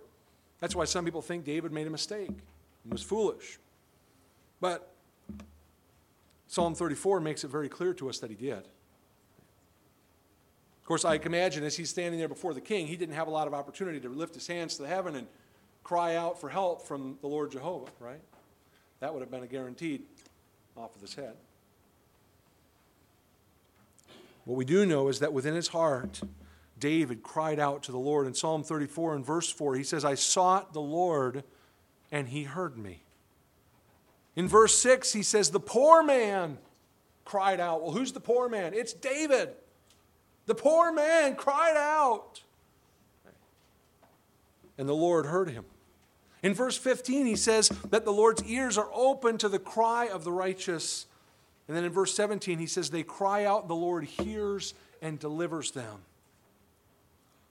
That's 0.59 0.75
why 0.75 0.87
some 0.87 1.05
people 1.05 1.23
think 1.23 1.45
David 1.45 1.73
made 1.73 1.87
a 1.87 1.91
mistake 1.91 2.29
and 2.83 2.93
was 2.93 3.03
foolish. 3.03 3.61
But 4.61 4.93
Psalm 6.49 6.75
34 6.75 7.21
makes 7.21 7.45
it 7.45 7.49
very 7.49 7.69
clear 7.69 7.95
to 7.95 8.09
us 8.09 8.19
that 8.19 8.31
he 8.31 8.37
did 8.37 8.65
course, 10.89 11.05
I 11.05 11.19
can 11.19 11.35
imagine 11.35 11.65
as 11.65 11.77
he's 11.77 11.91
standing 11.91 12.19
there 12.19 12.29
before 12.29 12.55
the 12.55 12.63
king, 12.63 12.87
he 12.87 12.97
didn't 12.97 13.15
have 13.15 13.29
a 13.29 13.31
lot 13.31 13.47
of 13.47 13.53
opportunity 13.53 14.01
to 14.01 14.09
lift 14.09 14.35
his 14.35 14.47
hands 14.47 14.79
to 14.79 14.87
heaven 14.87 15.17
and 15.17 15.27
cry 15.85 16.17
out 16.17 16.41
for 16.41 16.49
help 16.49 16.87
from 16.87 17.19
the 17.21 17.27
Lord 17.27 17.53
Jehovah, 17.53 17.91
right? 18.01 18.23
That 19.01 19.13
would 19.13 19.21
have 19.21 19.31
been 19.31 19.43
a 19.43 19.47
guaranteed 19.47 20.03
off 20.79 20.97
of 20.97 21.03
his 21.03 21.15
head. 21.15 21.35
What 24.47 24.57
we 24.57 24.65
do 24.65 24.87
know 24.87 25.09
is 25.09 25.19
that 25.19 25.35
within 25.35 25.55
his 25.55 25.69
heart, 25.69 26.23
David 26.79 27.23
cried 27.23 27.61
out 27.61 27.83
to 27.83 27.93
the 27.93 27.99
Lord. 27.99 28.27
In 28.27 28.33
Psalm 28.33 28.63
34 28.63 29.17
and 29.17 29.27
verse 29.27 29.53
4, 29.53 29.75
he 29.75 29.85
says, 29.85 30.07
I 30.07 30.15
sought 30.15 30.73
the 30.73 30.81
Lord 30.81 31.45
and 32.11 32.29
he 32.29 32.45
heard 32.45 32.79
me. 32.79 33.03
In 34.37 34.49
verse 34.49 34.79
6, 34.79 35.13
he 35.13 35.23
says, 35.23 35.51
The 35.51 35.61
poor 35.61 36.03
man 36.03 36.57
cried 37.27 37.61
out. 37.61 37.83
Well, 37.83 37.93
who's 37.93 38.13
the 38.13 38.21
poor 38.21 38.49
man? 38.49 38.73
It's 38.73 38.95
David. 38.95 39.51
The 40.49 40.55
poor 40.55 40.91
man 40.91 41.37
cried 41.37 41.77
out. 41.77 42.43
And 44.79 44.89
the 44.89 44.95
Lord 44.95 45.27
heard 45.27 45.51
him. 45.51 45.67
In 46.43 46.55
verse 46.55 46.79
15, 46.79 47.27
he 47.27 47.37
says 47.37 47.69
that 47.91 48.07
the 48.07 48.13
Lord's 48.13 48.43
ears 48.45 48.79
are 48.79 48.89
open 48.95 49.37
to 49.39 49.51
the 49.51 49.59
cry 49.59 50.09
of 50.09 50.25
the 50.25 50.33
righteous. 50.33 51.05
And 51.67 51.77
then 51.77 51.85
in 51.85 51.93
verse 51.93 52.15
17, 52.15 52.59
he 52.59 52.67
says, 52.67 52.89
They 52.89 53.03
cry 53.03 53.45
out, 53.45 53.69
the 53.69 53.77
Lord 53.77 54.05
hears 54.05 54.73
and 55.03 55.19
delivers 55.19 55.73
them. 55.73 55.99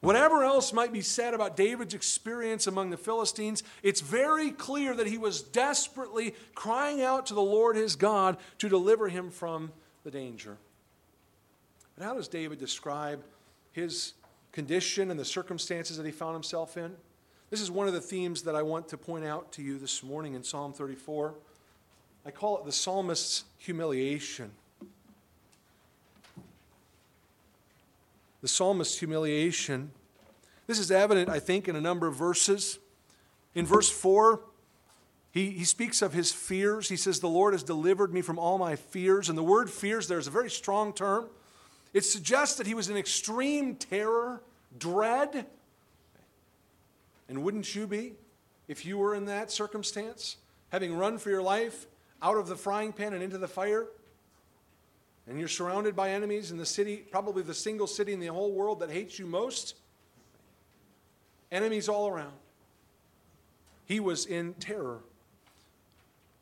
Whatever 0.01 0.43
else 0.43 0.73
might 0.73 0.91
be 0.91 1.01
said 1.01 1.35
about 1.35 1.55
David's 1.55 1.93
experience 1.93 2.65
among 2.65 2.89
the 2.89 2.97
Philistines, 2.97 3.61
it's 3.83 4.01
very 4.01 4.49
clear 4.49 4.95
that 4.95 5.05
he 5.05 5.19
was 5.19 5.43
desperately 5.43 6.33
crying 6.55 7.03
out 7.03 7.27
to 7.27 7.35
the 7.35 7.41
Lord 7.41 7.75
his 7.75 7.95
God 7.95 8.37
to 8.57 8.69
deliver 8.69 9.07
him 9.07 9.29
from 9.29 9.71
the 10.03 10.09
danger. 10.09 10.57
But 11.97 12.05
how 12.05 12.13
does 12.13 12.27
David 12.27 12.59
describe 12.59 13.23
his 13.71 14.13
condition 14.51 15.09
and 15.09 15.19
the 15.19 15.25
circumstances 15.25 15.97
that 15.97 16.05
he 16.05 16.11
found 16.11 16.35
himself 16.35 16.77
in? 16.77 16.95
This 17.49 17.59
is 17.59 17.71
one 17.71 17.87
of 17.87 17.93
the 17.93 18.01
themes 18.01 18.43
that 18.43 18.55
I 18.55 18.61
want 18.61 18.87
to 18.89 18.97
point 18.97 19.25
out 19.25 19.51
to 19.53 19.63
you 19.63 19.79
this 19.79 20.03
morning 20.03 20.35
in 20.35 20.43
Psalm 20.43 20.73
34. 20.73 21.33
I 22.25 22.31
call 22.31 22.59
it 22.59 22.65
the 22.65 22.71
psalmist's 22.71 23.45
humiliation. 23.57 24.51
The 28.41 28.47
psalmist's 28.47 28.99
humiliation. 28.99 29.91
This 30.67 30.77
is 30.77 30.91
evident, 30.91 31.29
I 31.29 31.39
think, 31.39 31.67
in 31.67 31.75
a 31.75 31.81
number 31.81 32.05
of 32.05 32.15
verses. 32.15 32.77
In 33.55 33.65
verse 33.65 33.89
4, 33.89 34.41
he, 35.31 35.51
he 35.51 35.63
speaks 35.63 36.01
of 36.01 36.13
his 36.13 36.31
fears. 36.31 36.89
He 36.89 36.97
says, 36.97 37.21
The 37.21 37.29
Lord 37.29 37.53
has 37.53 37.63
delivered 37.63 38.13
me 38.13 38.21
from 38.21 38.37
all 38.37 38.57
my 38.57 38.75
fears. 38.75 39.29
And 39.29 39.37
the 39.37 39.43
word 39.43 39.71
fears 39.71 40.07
there 40.07 40.19
is 40.19 40.27
a 40.27 40.31
very 40.31 40.51
strong 40.51 40.93
term. 40.93 41.29
It 41.97 42.05
suggests 42.05 42.57
that 42.57 42.67
he 42.67 42.75
was 42.75 42.91
in 42.91 42.95
extreme 42.95 43.73
terror, 43.73 44.43
dread. 44.77 45.47
And 47.27 47.41
wouldn't 47.41 47.73
you 47.73 47.87
be 47.87 48.13
if 48.67 48.85
you 48.85 48.99
were 48.99 49.15
in 49.15 49.25
that 49.25 49.49
circumstance, 49.49 50.37
having 50.69 50.95
run 50.95 51.17
for 51.17 51.31
your 51.31 51.41
life 51.41 51.87
out 52.21 52.37
of 52.37 52.47
the 52.47 52.55
frying 52.55 52.93
pan 52.93 53.13
and 53.13 53.23
into 53.23 53.39
the 53.39 53.47
fire? 53.47 53.87
and 55.27 55.39
you're 55.39 55.47
surrounded 55.47 55.95
by 55.95 56.11
enemies 56.11 56.51
in 56.51 56.57
the 56.57 56.65
city, 56.65 56.97
probably 57.11 57.43
the 57.43 57.53
single 57.53 57.87
city 57.87 58.13
in 58.13 58.19
the 58.19 58.27
whole 58.27 58.51
world 58.53 58.79
that 58.79 58.89
hates 58.89 59.19
you 59.19 59.25
most, 59.25 59.73
enemies 61.51 61.89
all 61.89 62.07
around. 62.07 62.33
He 63.85 63.99
was 63.99 64.25
in 64.25 64.53
terror. 64.53 64.99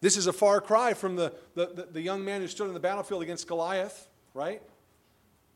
This 0.02 0.18
is 0.18 0.28
a 0.28 0.34
far 0.34 0.62
cry 0.62 0.94
from 0.94 1.16
the, 1.16 1.34
the, 1.56 1.88
the, 1.92 2.02
young 2.02 2.24
man 2.24 2.42
who 2.42 2.48
stood 2.48 2.68
on 2.68 2.74
the 2.76 2.80
battlefield 2.80 3.24
against 3.24 3.48
Goliath, 3.48 4.08
right? 4.36 4.62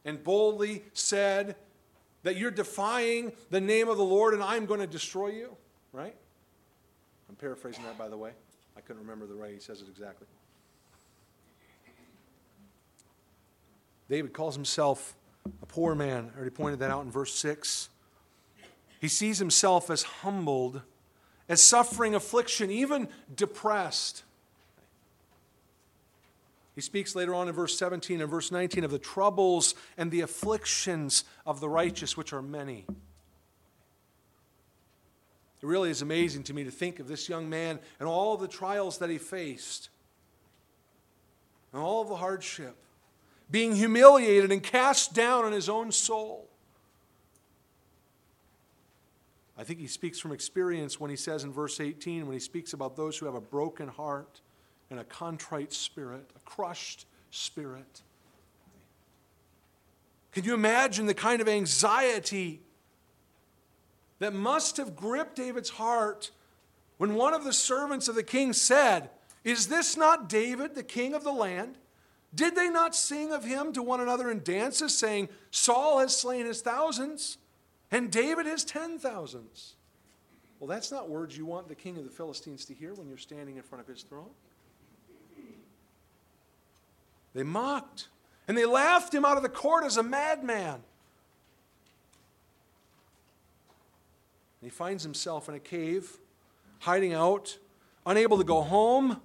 And 0.06 0.24
boldly 0.24 0.84
said 0.94 1.56
that 2.24 2.38
you're 2.38 2.52
defying 2.52 3.32
the 3.50 3.62
name 3.62 3.90
of 3.90 3.98
the 3.98 4.04
Lord 4.04 4.34
and 4.34 4.44
I'm 4.44 4.66
going 4.66 4.80
to 4.80 4.88
destroy 4.88 5.30
you, 5.30 5.56
right? 5.94 6.16
I'm 7.30 7.36
paraphrasing 7.36 7.84
that, 7.84 7.98
by 7.98 8.10
the 8.10 8.18
way. 8.18 8.32
I 8.78 8.82
couldn't 8.82 9.02
remember 9.02 9.26
the 9.26 9.36
way 9.36 9.54
he 9.54 9.60
says 9.60 9.82
it 9.82 9.88
exactly. 9.90 10.28
David 14.10 14.34
calls 14.34 14.56
himself 14.56 15.16
a 15.62 15.66
poor 15.66 15.94
man. 15.96 16.32
I 16.34 16.36
already 16.36 16.50
pointed 16.50 16.80
that 16.80 16.90
out 16.90 17.06
in 17.06 17.12
verse 17.12 17.34
6. 17.36 17.90
He 19.00 19.08
sees 19.08 19.38
himself 19.38 19.90
as 19.90 20.04
humbled, 20.04 20.82
as 21.48 21.62
suffering 21.62 22.16
affliction, 22.16 22.72
even 22.72 23.08
depressed. 23.34 24.24
He 26.80 26.82
speaks 26.82 27.14
later 27.14 27.36
on 27.36 27.50
in 27.50 27.54
verse 27.54 27.78
17 27.78 28.22
and 28.22 28.32
verse 28.32 28.54
19 28.54 28.86
of 28.86 28.92
the 28.92 29.00
troubles 29.00 29.76
and 29.98 30.10
the 30.10 30.22
afflictions 30.22 31.26
of 31.46 31.60
the 31.60 31.68
righteous, 31.68 32.16
which 32.16 32.32
are 32.32 32.42
many. 32.42 32.86
It 35.62 35.66
really 35.68 35.90
is 35.90 36.02
amazing 36.02 36.44
to 36.44 36.54
me 36.54 36.64
to 36.64 36.72
think 36.72 37.02
of 37.02 37.10
this 37.10 37.28
young 37.28 37.50
man 37.50 37.80
and 38.00 38.08
all 38.08 38.38
the 38.38 38.48
trials 38.48 39.00
that 39.00 39.10
he 39.10 39.18
faced, 39.18 39.90
and 41.74 41.82
all 41.82 42.06
the 42.06 42.16
hardship, 42.16 42.78
being 43.52 43.76
humiliated 43.76 44.50
and 44.50 44.64
cast 44.64 45.14
down 45.14 45.44
on 45.44 45.52
his 45.52 45.68
own 45.68 45.92
soul. 45.92 46.48
I 49.58 49.66
think 49.66 49.82
he 49.82 49.88
speaks 49.88 50.18
from 50.18 50.32
experience 50.32 50.98
when 50.98 51.10
he 51.10 51.18
says 51.18 51.44
in 51.44 51.52
verse 51.52 51.82
18, 51.82 52.26
when 52.26 52.36
he 52.36 52.40
speaks 52.40 52.72
about 52.72 52.96
those 52.96 53.18
who 53.18 53.26
have 53.26 53.36
a 53.36 53.42
broken 53.42 53.90
heart 53.90 54.40
and 54.90 55.00
a 55.00 55.04
contrite 55.04 55.74
spirit, 55.74 56.30
a 56.36 56.40
crushed 56.40 57.06
spirit. 57.32 58.02
Can 60.32 60.44
you 60.44 60.54
imagine 60.54 61.06
the 61.06 61.14
kind 61.14 61.42
of 61.42 61.48
anxiety 61.48 62.62
that 64.20 64.34
must 64.34 64.78
have 64.78 64.96
gripped 64.96 65.36
David's 65.36 65.70
heart 65.70 66.32
when 66.98 67.16
one 67.16 67.34
of 67.34 67.44
the 67.44 67.54
servants 67.54 68.08
of 68.08 68.16
the 68.16 68.24
king 68.24 68.54
said, 68.54 69.10
Is 69.44 69.68
this 69.68 69.98
not 69.98 70.30
David, 70.30 70.76
the 70.76 70.84
king 70.84 71.14
of 71.14 71.24
the 71.24 71.32
land? 71.32 71.78
Did 72.36 72.56
they 72.56 72.70
not 72.70 72.96
sing 72.96 73.32
of 73.32 73.44
him 73.44 73.74
to 73.74 73.82
one 73.82 74.02
another 74.02 74.30
in 74.30 74.44
dances, 74.44 74.96
saying, 74.96 75.30
Saul 75.50 76.00
has 76.00 76.16
slain 76.16 76.46
his 76.46 76.62
thousands, 76.62 77.38
and 77.90 78.12
David 78.12 78.46
his 78.46 78.64
ten 78.64 79.00
thousands? 79.00 79.76
Well, 80.60 80.68
that's 80.68 80.92
not 80.92 81.10
words 81.10 81.38
you 81.38 81.46
want 81.46 81.70
the 81.70 81.76
king 81.76 81.98
of 81.98 82.04
the 82.04 82.10
Philistines 82.10 82.66
to 82.66 82.74
hear 82.74 82.94
when 82.94 83.08
you're 83.08 83.18
standing 83.18 83.56
in 83.56 83.64
front 83.64 83.82
of 83.82 83.88
his 83.88 84.04
throne. 84.04 84.30
They 87.34 87.44
mocked, 87.44 88.08
and 88.48 88.58
they 88.58 88.66
laughed 88.66 89.14
him 89.14 89.26
out 89.26 89.38
of 89.38 89.44
the 89.44 89.50
court 89.50 89.84
as 89.84 89.98
a 89.98 90.04
madman. 90.04 90.76
And 90.76 90.84
he 94.62 94.70
finds 94.70 95.04
himself 95.04 95.48
in 95.48 95.56
a 95.56 95.60
cave, 95.60 96.18
hiding 96.80 97.14
out, 97.14 97.58
unable 98.06 98.38
to 98.38 98.44
go 98.44 98.62
home. 98.62 99.22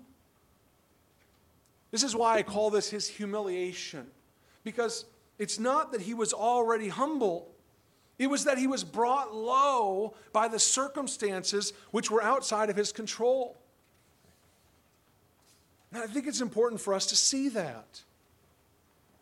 This 1.90 2.02
is 2.02 2.14
why 2.14 2.36
I 2.36 2.42
call 2.42 2.70
this 2.70 2.90
his 2.90 3.08
humiliation. 3.08 4.06
Because 4.62 5.06
it's 5.38 5.58
not 5.58 5.92
that 5.92 6.02
he 6.02 6.14
was 6.14 6.32
already 6.32 6.88
humble, 6.88 7.50
it 8.18 8.28
was 8.28 8.44
that 8.44 8.58
he 8.58 8.66
was 8.66 8.84
brought 8.84 9.34
low 9.34 10.14
by 10.32 10.46
the 10.46 10.58
circumstances 10.58 11.72
which 11.90 12.10
were 12.10 12.22
outside 12.22 12.70
of 12.70 12.76
his 12.76 12.92
control. 12.92 13.56
And 15.94 16.02
I 16.02 16.06
think 16.08 16.26
it's 16.26 16.40
important 16.40 16.80
for 16.80 16.92
us 16.92 17.06
to 17.06 17.16
see 17.16 17.48
that. 17.50 18.02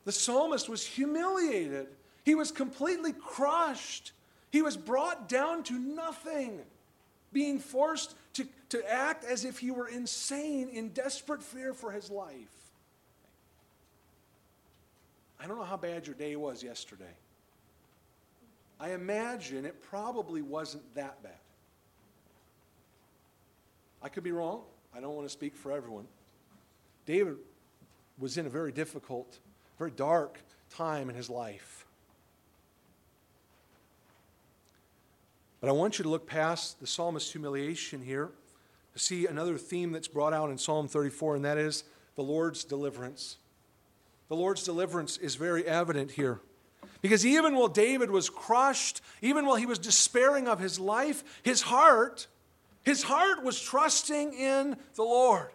The 0.07 0.13
psalmist 0.13 0.69
was 0.71 0.85
humiliated, 0.85 1.87
he 2.25 2.35
was 2.35 2.51
completely 2.51 3.13
crushed. 3.13 4.13
He 4.51 4.61
was 4.61 4.77
brought 4.77 5.31
down 5.31 5.63
to 5.65 5.73
nothing, 5.73 6.61
being 7.33 7.59
forced 7.59 8.15
to, 8.35 8.47
to 8.69 8.93
act 8.93 9.25
as 9.25 9.47
if 9.47 9.59
he 9.59 9.71
were 9.71 9.89
insane 9.89 10.69
in 10.69 10.91
desperate 10.91 11.43
fear 11.43 11.73
for 11.73 11.91
his 11.91 12.11
life. 12.11 12.35
I 15.41 15.47
don't 15.47 15.57
know 15.57 15.65
how 15.65 15.79
bad 15.79 16.07
your 16.07 16.15
day 16.15 16.37
was 16.37 16.63
yesterday. 16.63 17.17
I 18.79 18.93
imagine 18.93 19.65
it 19.65 19.83
probably 19.85 20.43
wasn't 20.43 20.83
that 20.97 21.23
bad. 21.23 21.33
I 24.03 24.11
could 24.11 24.23
be 24.23 24.33
wrong. 24.33 24.61
I 24.95 25.01
don't 25.01 25.15
want 25.15 25.27
to 25.27 25.33
speak 25.33 25.57
for 25.57 25.73
everyone. 25.73 26.05
David 27.07 27.37
was 28.19 28.39
in 28.39 28.47
a 28.47 28.51
very 28.51 28.73
difficult, 28.73 29.39
very 29.79 29.91
dark 29.91 30.39
time 30.71 31.11
in 31.11 31.17
his 31.17 31.29
life. 31.29 31.87
But 35.61 35.69
I 35.69 35.73
want 35.73 35.99
you 35.99 36.03
to 36.05 36.09
look 36.09 36.27
past 36.27 36.81
the 36.81 36.87
psalmist's 36.87 37.31
humiliation 37.31 38.03
here 38.03 38.31
to 38.93 38.99
see 38.99 39.27
another 39.27 39.57
theme 39.59 39.93
that's 39.93 40.09
brought 40.09 40.33
out 40.33 40.51
in 40.51 40.59
Psalm 40.59 40.89
34, 40.89 41.37
and 41.37 41.45
that 41.45 41.59
is 41.59 41.85
the 42.17 42.23
Lord's 42.23 42.65
deliverance. 42.65 43.39
The 44.29 44.37
Lord's 44.37 44.65
deliverance 44.65 45.17
is 45.19 45.35
very 45.35 45.67
evident 45.67 46.13
here. 46.13 46.41
Because 47.01 47.27
even 47.27 47.57
while 47.57 47.69
David 47.69 48.11
was 48.11 48.29
crushed, 48.29 49.01
even 49.21 49.47
while 49.47 49.57
he 49.57 49.67
was 49.67 49.79
despairing 49.79 50.47
of 50.47 50.61
his 50.61 50.79
life, 50.79 51.25
his 51.43 51.63
heart, 51.63 52.27
his 52.85 53.03
heart 53.03 53.43
was 53.43 53.61
trusting 53.61 54.35
in 54.35 54.77
the 54.95 55.03
Lord 55.03 55.51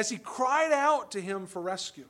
as 0.00 0.08
he 0.08 0.16
cried 0.16 0.72
out 0.72 1.10
to 1.10 1.20
him 1.20 1.46
for 1.46 1.60
rescue. 1.60 2.06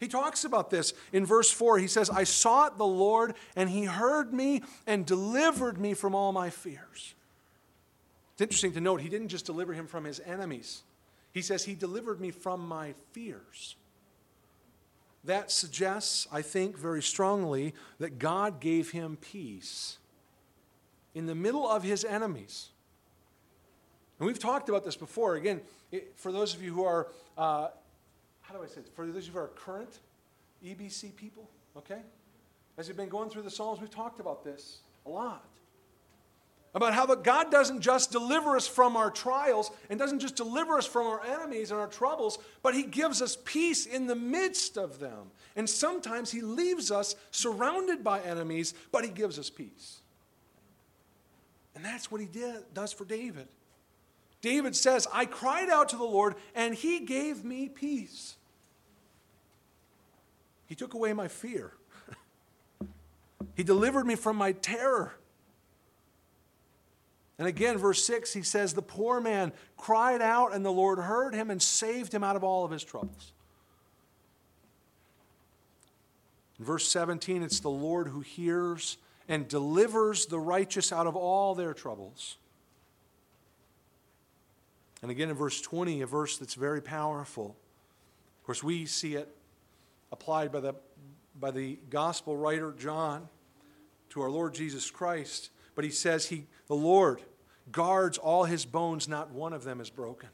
He 0.00 0.08
talks 0.08 0.44
about 0.44 0.70
this 0.70 0.94
in 1.12 1.26
verse 1.26 1.50
4. 1.50 1.78
He 1.78 1.86
says, 1.86 2.08
I 2.08 2.24
sought 2.24 2.78
the 2.78 2.86
Lord, 2.86 3.34
and 3.54 3.68
he 3.68 3.84
heard 3.84 4.32
me 4.32 4.62
and 4.86 5.04
delivered 5.04 5.78
me 5.78 5.92
from 5.92 6.14
all 6.14 6.32
my 6.32 6.48
fears. 6.48 7.14
It's 8.32 8.40
interesting 8.40 8.72
to 8.72 8.80
note, 8.80 9.02
he 9.02 9.10
didn't 9.10 9.28
just 9.28 9.44
deliver 9.44 9.74
him 9.74 9.86
from 9.86 10.04
his 10.04 10.20
enemies, 10.20 10.82
he 11.32 11.42
says, 11.42 11.64
He 11.64 11.74
delivered 11.74 12.18
me 12.18 12.30
from 12.30 12.66
my 12.66 12.94
fears. 13.12 13.76
That 15.24 15.50
suggests, 15.50 16.26
I 16.32 16.40
think, 16.40 16.78
very 16.78 17.02
strongly 17.02 17.74
that 17.98 18.18
God 18.18 18.60
gave 18.60 18.92
him 18.92 19.18
peace 19.20 19.98
in 21.14 21.26
the 21.26 21.34
middle 21.34 21.68
of 21.68 21.82
his 21.82 22.04
enemies. 22.04 22.70
And 24.18 24.26
we've 24.26 24.38
talked 24.38 24.70
about 24.70 24.84
this 24.84 24.96
before. 24.96 25.34
Again, 25.34 25.60
it, 25.92 26.12
for 26.16 26.32
those 26.32 26.54
of 26.54 26.62
you 26.62 26.72
who 26.72 26.84
are 26.84 27.08
uh, 27.36 27.68
how 28.48 28.54
do 28.54 28.62
I 28.62 28.66
say 28.66 28.80
it? 28.80 28.88
For 28.94 29.04
those 29.06 29.16
of 29.16 29.26
you 29.26 29.32
who 29.32 29.38
are 29.40 29.48
current 29.48 29.98
EBC 30.64 31.14
people, 31.16 31.50
okay? 31.76 32.00
As 32.78 32.88
we've 32.88 32.96
been 32.96 33.10
going 33.10 33.28
through 33.28 33.42
the 33.42 33.50
Psalms, 33.50 33.78
we've 33.78 33.90
talked 33.90 34.20
about 34.20 34.42
this 34.42 34.78
a 35.04 35.10
lot. 35.10 35.44
About 36.74 36.94
how 36.94 37.04
that 37.06 37.24
God 37.24 37.50
doesn't 37.50 37.82
just 37.82 38.10
deliver 38.10 38.56
us 38.56 38.66
from 38.66 38.96
our 38.96 39.10
trials 39.10 39.70
and 39.90 39.98
doesn't 39.98 40.20
just 40.20 40.36
deliver 40.36 40.78
us 40.78 40.86
from 40.86 41.06
our 41.06 41.22
enemies 41.26 41.70
and 41.70 41.80
our 41.80 41.88
troubles, 41.88 42.38
but 42.62 42.74
He 42.74 42.84
gives 42.84 43.20
us 43.20 43.36
peace 43.44 43.84
in 43.84 44.06
the 44.06 44.14
midst 44.14 44.78
of 44.78 44.98
them. 44.98 45.30
And 45.54 45.68
sometimes 45.68 46.30
He 46.30 46.40
leaves 46.40 46.90
us 46.90 47.16
surrounded 47.30 48.02
by 48.02 48.20
enemies, 48.20 48.72
but 48.92 49.04
He 49.04 49.10
gives 49.10 49.38
us 49.38 49.50
peace. 49.50 50.00
And 51.74 51.84
that's 51.84 52.10
what 52.10 52.20
He 52.22 52.26
did, 52.26 52.64
does 52.72 52.94
for 52.94 53.04
David. 53.04 53.48
David 54.40 54.76
says, 54.76 55.06
I 55.12 55.24
cried 55.24 55.68
out 55.68 55.88
to 55.90 55.96
the 55.96 56.04
Lord, 56.04 56.34
and 56.54 56.74
He 56.74 57.00
gave 57.00 57.44
me 57.44 57.68
peace. 57.68 58.36
He 60.66 60.74
took 60.74 60.94
away 60.94 61.12
my 61.12 61.28
fear. 61.28 61.72
he 63.56 63.62
delivered 63.62 64.06
me 64.06 64.14
from 64.14 64.36
my 64.36 64.52
terror. 64.52 65.14
And 67.38 67.48
again, 67.48 67.78
verse 67.78 68.04
6, 68.04 68.32
he 68.32 68.42
says, 68.42 68.74
The 68.74 68.82
poor 68.82 69.20
man 69.20 69.52
cried 69.76 70.20
out, 70.20 70.54
and 70.54 70.64
the 70.64 70.72
Lord 70.72 70.98
heard 70.98 71.34
him 71.34 71.50
and 71.50 71.62
saved 71.62 72.12
him 72.12 72.22
out 72.22 72.36
of 72.36 72.44
all 72.44 72.64
of 72.64 72.70
his 72.70 72.84
troubles. 72.84 73.32
In 76.58 76.64
verse 76.64 76.88
17, 76.88 77.42
it's 77.42 77.60
the 77.60 77.70
Lord 77.70 78.08
who 78.08 78.20
hears 78.20 78.98
and 79.28 79.46
delivers 79.46 80.26
the 80.26 80.40
righteous 80.40 80.92
out 80.92 81.06
of 81.06 81.14
all 81.16 81.54
their 81.54 81.72
troubles. 81.72 82.36
And 85.02 85.10
again 85.10 85.30
in 85.30 85.36
verse 85.36 85.60
20, 85.60 86.02
a 86.02 86.06
verse 86.06 86.38
that's 86.38 86.54
very 86.54 86.82
powerful. 86.82 87.56
Of 88.40 88.46
course, 88.46 88.62
we 88.62 88.86
see 88.86 89.14
it 89.14 89.28
applied 90.10 90.50
by 90.50 90.60
the, 90.60 90.74
by 91.38 91.50
the 91.50 91.78
gospel 91.90 92.36
writer 92.36 92.72
John 92.72 93.28
to 94.10 94.22
our 94.22 94.30
Lord 94.30 94.54
Jesus 94.54 94.90
Christ. 94.90 95.50
But 95.74 95.84
he 95.84 95.90
says, 95.90 96.26
he, 96.26 96.46
The 96.66 96.74
Lord 96.74 97.22
guards 97.70 98.18
all 98.18 98.44
his 98.44 98.64
bones, 98.64 99.06
not 99.06 99.30
one 99.30 99.52
of 99.52 99.64
them 99.64 99.80
is 99.80 99.90
broken. 99.90 100.30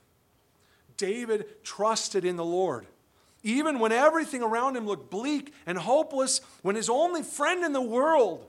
David 0.96 1.62
trusted 1.64 2.24
in 2.24 2.36
the 2.36 2.44
Lord. 2.44 2.86
even 3.42 3.78
when 3.78 3.92
everything 3.92 4.42
around 4.42 4.76
him 4.76 4.86
looked 4.86 5.10
bleak 5.10 5.52
and 5.66 5.76
hopeless, 5.76 6.40
when 6.62 6.76
his 6.76 6.88
only 6.88 7.22
friend 7.22 7.62
in 7.62 7.74
the 7.74 7.82
world, 7.82 8.46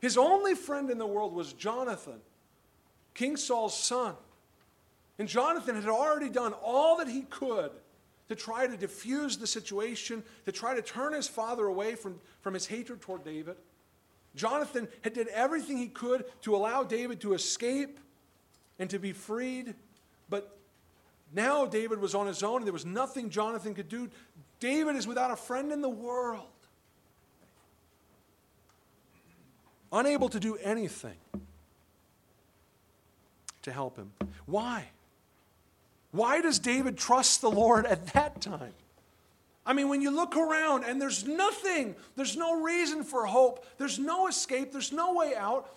his 0.00 0.18
only 0.18 0.54
friend 0.54 0.90
in 0.90 0.98
the 0.98 1.06
world 1.06 1.32
was 1.32 1.54
Jonathan, 1.54 2.20
King 3.14 3.36
Saul's 3.36 3.78
son. 3.78 4.14
And 5.18 5.28
Jonathan 5.28 5.74
had 5.74 5.86
already 5.86 6.28
done 6.28 6.52
all 6.62 6.96
that 6.98 7.08
he 7.08 7.22
could 7.22 7.70
to 8.28 8.34
try 8.34 8.66
to 8.66 8.76
diffuse 8.76 9.36
the 9.36 9.46
situation, 9.46 10.22
to 10.46 10.52
try 10.52 10.74
to 10.74 10.82
turn 10.82 11.12
his 11.12 11.28
father 11.28 11.66
away 11.66 11.94
from, 11.94 12.18
from 12.40 12.54
his 12.54 12.66
hatred 12.66 13.00
toward 13.00 13.24
David. 13.24 13.56
Jonathan 14.34 14.88
had 15.02 15.12
did 15.12 15.28
everything 15.28 15.76
he 15.76 15.88
could 15.88 16.24
to 16.42 16.56
allow 16.56 16.82
David 16.82 17.20
to 17.20 17.34
escape 17.34 18.00
and 18.78 18.88
to 18.88 18.98
be 18.98 19.12
freed, 19.12 19.74
but 20.30 20.56
now 21.34 21.66
David 21.66 22.00
was 22.00 22.14
on 22.14 22.26
his 22.26 22.42
own 22.42 22.58
and 22.58 22.66
there 22.66 22.72
was 22.72 22.86
nothing 22.86 23.28
Jonathan 23.28 23.74
could 23.74 23.88
do. 23.88 24.08
David 24.60 24.96
is 24.96 25.06
without 25.06 25.30
a 25.30 25.36
friend 25.36 25.70
in 25.70 25.82
the 25.82 25.88
world, 25.88 26.46
unable 29.92 30.30
to 30.30 30.40
do 30.40 30.56
anything 30.56 31.16
to 33.62 33.72
help 33.72 33.96
him. 33.96 34.12
Why? 34.46 34.88
Why 36.12 36.40
does 36.40 36.58
David 36.58 36.96
trust 36.96 37.40
the 37.40 37.50
Lord 37.50 37.86
at 37.86 38.06
that 38.08 38.40
time? 38.40 38.74
I 39.64 39.72
mean, 39.72 39.88
when 39.88 40.02
you 40.02 40.10
look 40.10 40.36
around 40.36 40.84
and 40.84 41.00
there's 41.00 41.26
nothing, 41.26 41.96
there's 42.16 42.36
no 42.36 42.60
reason 42.60 43.02
for 43.02 43.26
hope, 43.26 43.64
there's 43.78 43.98
no 43.98 44.26
escape, 44.26 44.72
there's 44.72 44.92
no 44.92 45.14
way 45.14 45.34
out, 45.36 45.74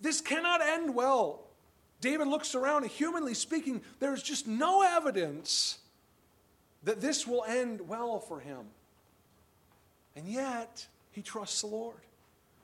this 0.00 0.20
cannot 0.20 0.60
end 0.60 0.94
well. 0.94 1.40
David 2.00 2.28
looks 2.28 2.54
around, 2.54 2.82
and 2.82 2.90
humanly 2.90 3.34
speaking, 3.34 3.80
there's 4.00 4.22
just 4.22 4.46
no 4.46 4.82
evidence 4.82 5.78
that 6.84 7.00
this 7.00 7.26
will 7.26 7.44
end 7.44 7.88
well 7.88 8.18
for 8.18 8.40
him. 8.40 8.66
And 10.14 10.26
yet, 10.26 10.86
he 11.12 11.22
trusts 11.22 11.60
the 11.60 11.68
Lord. 11.68 11.96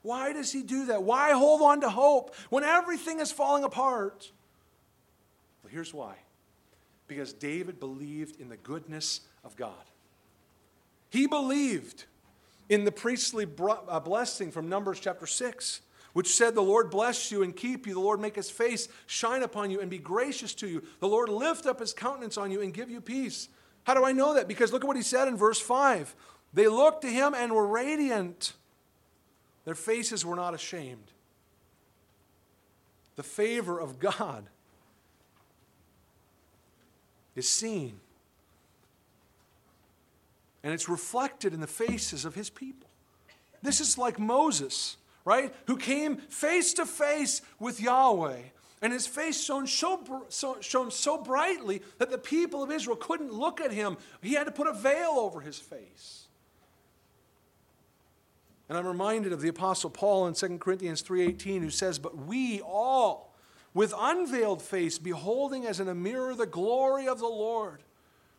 Why 0.03 0.33
does 0.33 0.53
he 0.53 0.63
do 0.63 0.87
that? 0.87 1.03
Why 1.03 1.33
hold 1.33 1.63
on 1.63 1.81
to 1.83 1.91
hope 1.91 2.35
when 2.51 2.65
everything 2.65 3.21
is 3.21 3.31
falling 3.31 3.65
apart? 3.65 4.31
Well, 5.63 5.71
here's 5.71 5.95
why 5.95 6.17
because 7.09 7.33
David 7.33 7.81
believed 7.81 8.41
in 8.41 8.49
the 8.49 8.57
goodness 8.57 9.21
of 9.45 9.57
God. 9.57 9.73
He 11.11 11.27
believed 11.27 12.05
in 12.69 12.85
the 12.85 12.93
priestly 12.93 13.47
uh, 13.89 14.01
blessing 14.01 14.51
from 14.51 14.69
Numbers 14.69 15.01
chapter 15.01 15.27
6 15.27 15.81
which 16.13 16.35
said, 16.35 16.55
The 16.55 16.63
Lord 16.63 16.91
bless 16.91 17.31
you 17.31 17.43
and 17.43 17.55
keep 17.55 17.87
you. 17.87 17.95
The 17.95 18.01
Lord 18.01 18.21
make 18.21 18.37
his 18.37 18.51
face 18.51 18.89
shine 19.07 19.43
upon 19.43 19.71
you 19.71 19.81
and 19.81 19.91
be 19.91 19.99
gracious 19.99 20.55
to 20.57 20.69
you. 20.69 20.83
The 21.01 21.09
Lord 21.09 21.29
lift 21.29 21.67
up 21.67 21.81
his 21.81 21.93
countenance 21.93 22.37
on 22.37 22.51
you 22.51 22.61
and 22.61 22.73
give 22.73 22.91
you 22.91 23.01
peace. 23.01 23.49
How 23.85 23.95
do 23.95 24.05
I 24.05 24.13
know 24.13 24.35
that? 24.35 24.49
Because 24.49 24.73
look 24.73 24.85
at 24.85 24.87
what 24.87 24.97
he 24.97 25.03
said 25.03 25.29
in 25.29 25.37
verse 25.37 25.61
5. 25.61 26.15
They 26.53 26.69
looked 26.69 27.03
to 27.03 27.09
him 27.09 27.35
and 27.35 27.53
were 27.53 27.67
radiant, 27.67 28.53
their 29.65 29.75
faces 29.75 30.25
were 30.25 30.37
not 30.37 30.55
ashamed. 30.55 31.13
The 33.17 33.23
favor 33.23 33.79
of 33.79 33.99
God 33.99 34.47
is 37.35 37.49
seen, 37.49 38.01
and 40.63 40.73
it's 40.73 40.89
reflected 40.89 41.53
in 41.55 41.61
the 41.61 41.67
faces 41.67 42.25
of 42.25 42.35
his 42.35 42.51
people. 42.51 42.89
This 43.63 43.81
is 43.81 43.97
like 43.97 44.19
Moses 44.19 44.97
right? 45.25 45.55
Who 45.67 45.77
came 45.77 46.17
face 46.17 46.75
to 46.75 46.87
face 46.87 47.43
with 47.59 47.81
Yahweh. 47.81 48.41
And 48.81 48.93
his 48.93 49.07
face 49.07 49.43
shone 49.43 49.69
so, 49.69 50.25
so, 50.29 50.57
shone 50.61 50.91
so 50.91 51.17
brightly 51.17 51.83
that 51.99 52.11
the 52.11 52.19
people 52.19 52.63
of 52.63 52.73
Israel 52.73 52.97
couldn't 52.97 53.33
look 53.33 53.61
at 53.61 53.71
him. 53.71 53.97
He 54.21 54.35
had 54.35 54.45
to 54.45 54.53
put 54.53 54.67
a 54.67 54.73
veil 54.73 55.13
over 55.17 55.41
his 55.41 55.59
face. 55.59 56.27
And 58.69 58.77
I'm 58.77 58.87
reminded 58.87 59.33
of 59.33 59.41
the 59.41 59.49
apostle 59.49 59.91
Paul 59.91 60.27
in 60.27 60.35
2 60.35 60.59
Corinthians 60.59 61.03
3:18 61.03 61.63
who 61.63 61.71
says, 61.71 61.99
"But 61.99 62.17
we 62.17 62.61
all 62.63 63.32
with 63.75 63.95
unveiled 63.97 64.63
face 64.63 64.99
beholding 64.99 65.67
as 65.67 65.81
in 65.81 65.89
a 65.89 65.95
mirror 65.95 66.35
the 66.35 66.47
glory 66.47 67.09
of 67.09 67.19
the 67.19 67.27
Lord 67.27 67.83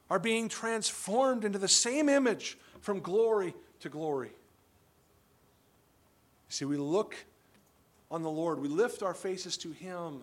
are 0.10 0.19
being 0.19 0.50
transformed 0.50 1.43
into 1.43 1.58
the 1.60 1.67
same 1.67 2.10
image 2.10 2.58
from 2.82 3.00
glory 3.00 3.56
to 3.80 3.89
glory." 3.89 4.32
See, 6.50 6.65
we 6.65 6.78
look 6.78 7.15
on 8.12 8.22
the 8.22 8.30
Lord, 8.30 8.60
we 8.60 8.67
lift 8.67 9.02
our 9.02 9.15
faces 9.15 9.58
to 9.58 9.72
Him. 9.72 10.22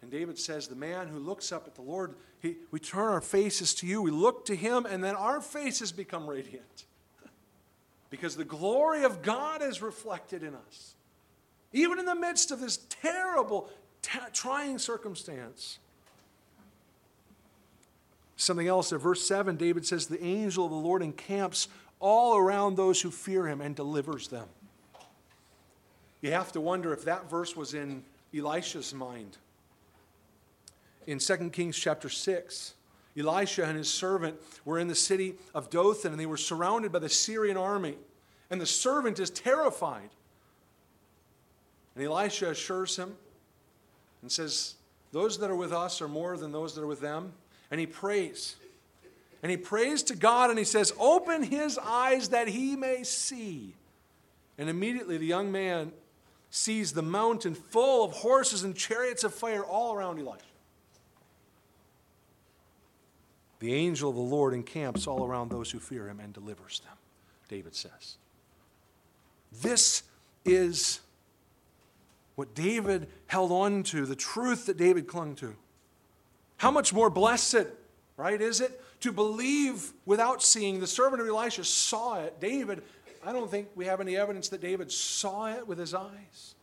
And 0.00 0.12
David 0.12 0.38
says, 0.38 0.68
The 0.68 0.76
man 0.76 1.08
who 1.08 1.18
looks 1.18 1.50
up 1.50 1.66
at 1.66 1.74
the 1.74 1.82
Lord, 1.82 2.14
he, 2.40 2.54
we 2.70 2.78
turn 2.78 3.10
our 3.10 3.20
faces 3.20 3.74
to 3.76 3.86
you, 3.86 4.00
we 4.00 4.12
look 4.12 4.44
to 4.46 4.54
Him, 4.54 4.86
and 4.86 5.02
then 5.02 5.16
our 5.16 5.40
faces 5.40 5.90
become 5.90 6.28
radiant. 6.28 6.84
Because 8.10 8.36
the 8.36 8.44
glory 8.44 9.02
of 9.02 9.22
God 9.22 9.60
is 9.60 9.82
reflected 9.82 10.44
in 10.44 10.54
us. 10.54 10.94
Even 11.72 11.98
in 11.98 12.04
the 12.04 12.14
midst 12.14 12.52
of 12.52 12.60
this 12.60 12.78
terrible, 12.88 13.68
t- 14.04 14.18
trying 14.32 14.78
circumstance. 14.78 15.78
Something 18.36 18.66
else 18.66 18.92
in 18.92 18.98
verse 18.98 19.26
7, 19.26 19.56
David 19.56 19.86
says, 19.86 20.06
The 20.06 20.22
angel 20.22 20.66
of 20.66 20.70
the 20.70 20.76
Lord 20.76 21.02
encamps 21.02 21.68
all 22.00 22.36
around 22.36 22.76
those 22.76 23.00
who 23.00 23.10
fear 23.10 23.48
him 23.48 23.60
and 23.60 23.74
delivers 23.74 24.28
them. 24.28 24.48
You 26.20 26.32
have 26.32 26.52
to 26.52 26.60
wonder 26.60 26.92
if 26.92 27.04
that 27.04 27.30
verse 27.30 27.56
was 27.56 27.74
in 27.74 28.02
Elisha's 28.36 28.92
mind. 28.92 29.38
In 31.06 31.18
2 31.18 31.50
Kings 31.50 31.78
chapter 31.78 32.08
6, 32.08 32.74
Elisha 33.16 33.64
and 33.64 33.76
his 33.76 33.92
servant 33.92 34.36
were 34.64 34.78
in 34.78 34.88
the 34.88 34.94
city 34.94 35.34
of 35.54 35.70
Dothan 35.70 36.12
and 36.12 36.20
they 36.20 36.26
were 36.26 36.36
surrounded 36.36 36.90
by 36.92 36.98
the 36.98 37.08
Syrian 37.08 37.56
army. 37.56 37.96
And 38.50 38.60
the 38.60 38.66
servant 38.66 39.18
is 39.20 39.30
terrified. 39.30 40.10
And 41.94 42.04
Elisha 42.04 42.50
assures 42.50 42.96
him 42.96 43.16
and 44.24 44.32
says, 44.32 44.76
Those 45.12 45.38
that 45.38 45.50
are 45.50 45.54
with 45.54 45.70
us 45.70 46.00
are 46.00 46.08
more 46.08 46.38
than 46.38 46.50
those 46.50 46.74
that 46.74 46.80
are 46.82 46.86
with 46.86 47.02
them. 47.02 47.34
And 47.70 47.78
he 47.78 47.86
prays. 47.86 48.56
And 49.42 49.50
he 49.50 49.58
prays 49.58 50.02
to 50.04 50.16
God 50.16 50.48
and 50.48 50.58
he 50.58 50.64
says, 50.64 50.94
Open 50.98 51.42
his 51.42 51.76
eyes 51.76 52.30
that 52.30 52.48
he 52.48 52.74
may 52.74 53.02
see. 53.02 53.74
And 54.56 54.70
immediately 54.70 55.18
the 55.18 55.26
young 55.26 55.52
man 55.52 55.92
sees 56.48 56.92
the 56.92 57.02
mountain 57.02 57.54
full 57.54 58.02
of 58.02 58.12
horses 58.12 58.64
and 58.64 58.74
chariots 58.74 59.24
of 59.24 59.34
fire 59.34 59.62
all 59.62 59.94
around 59.94 60.18
Elisha. 60.18 60.40
The 63.58 63.74
angel 63.74 64.08
of 64.08 64.16
the 64.16 64.22
Lord 64.22 64.54
encamps 64.54 65.06
all 65.06 65.26
around 65.26 65.50
those 65.50 65.70
who 65.70 65.78
fear 65.78 66.08
him 66.08 66.18
and 66.18 66.32
delivers 66.32 66.80
them, 66.80 66.96
David 67.50 67.74
says. 67.74 68.16
This 69.60 70.02
is 70.46 71.00
what 72.34 72.54
David 72.54 73.08
held 73.26 73.52
on 73.52 73.82
to, 73.84 74.06
the 74.06 74.16
truth 74.16 74.66
that 74.66 74.76
David 74.76 75.06
clung 75.06 75.34
to. 75.36 75.54
How 76.56 76.70
much 76.70 76.92
more 76.92 77.10
blessed, 77.10 77.66
right, 78.16 78.40
is 78.40 78.60
it 78.60 78.80
to 79.00 79.12
believe 79.12 79.92
without 80.06 80.42
seeing? 80.42 80.80
The 80.80 80.86
servant 80.86 81.20
of 81.22 81.28
Elisha 81.28 81.64
saw 81.64 82.20
it. 82.20 82.40
David 82.40 82.82
I 83.26 83.32
don't 83.32 83.50
think 83.50 83.68
we 83.74 83.86
have 83.86 84.00
any 84.00 84.16
evidence 84.16 84.48
that 84.50 84.60
David 84.60 84.92
saw 84.92 85.48
it 85.48 85.66
with 85.66 85.78
his 85.78 85.94
eyes, 85.94 86.54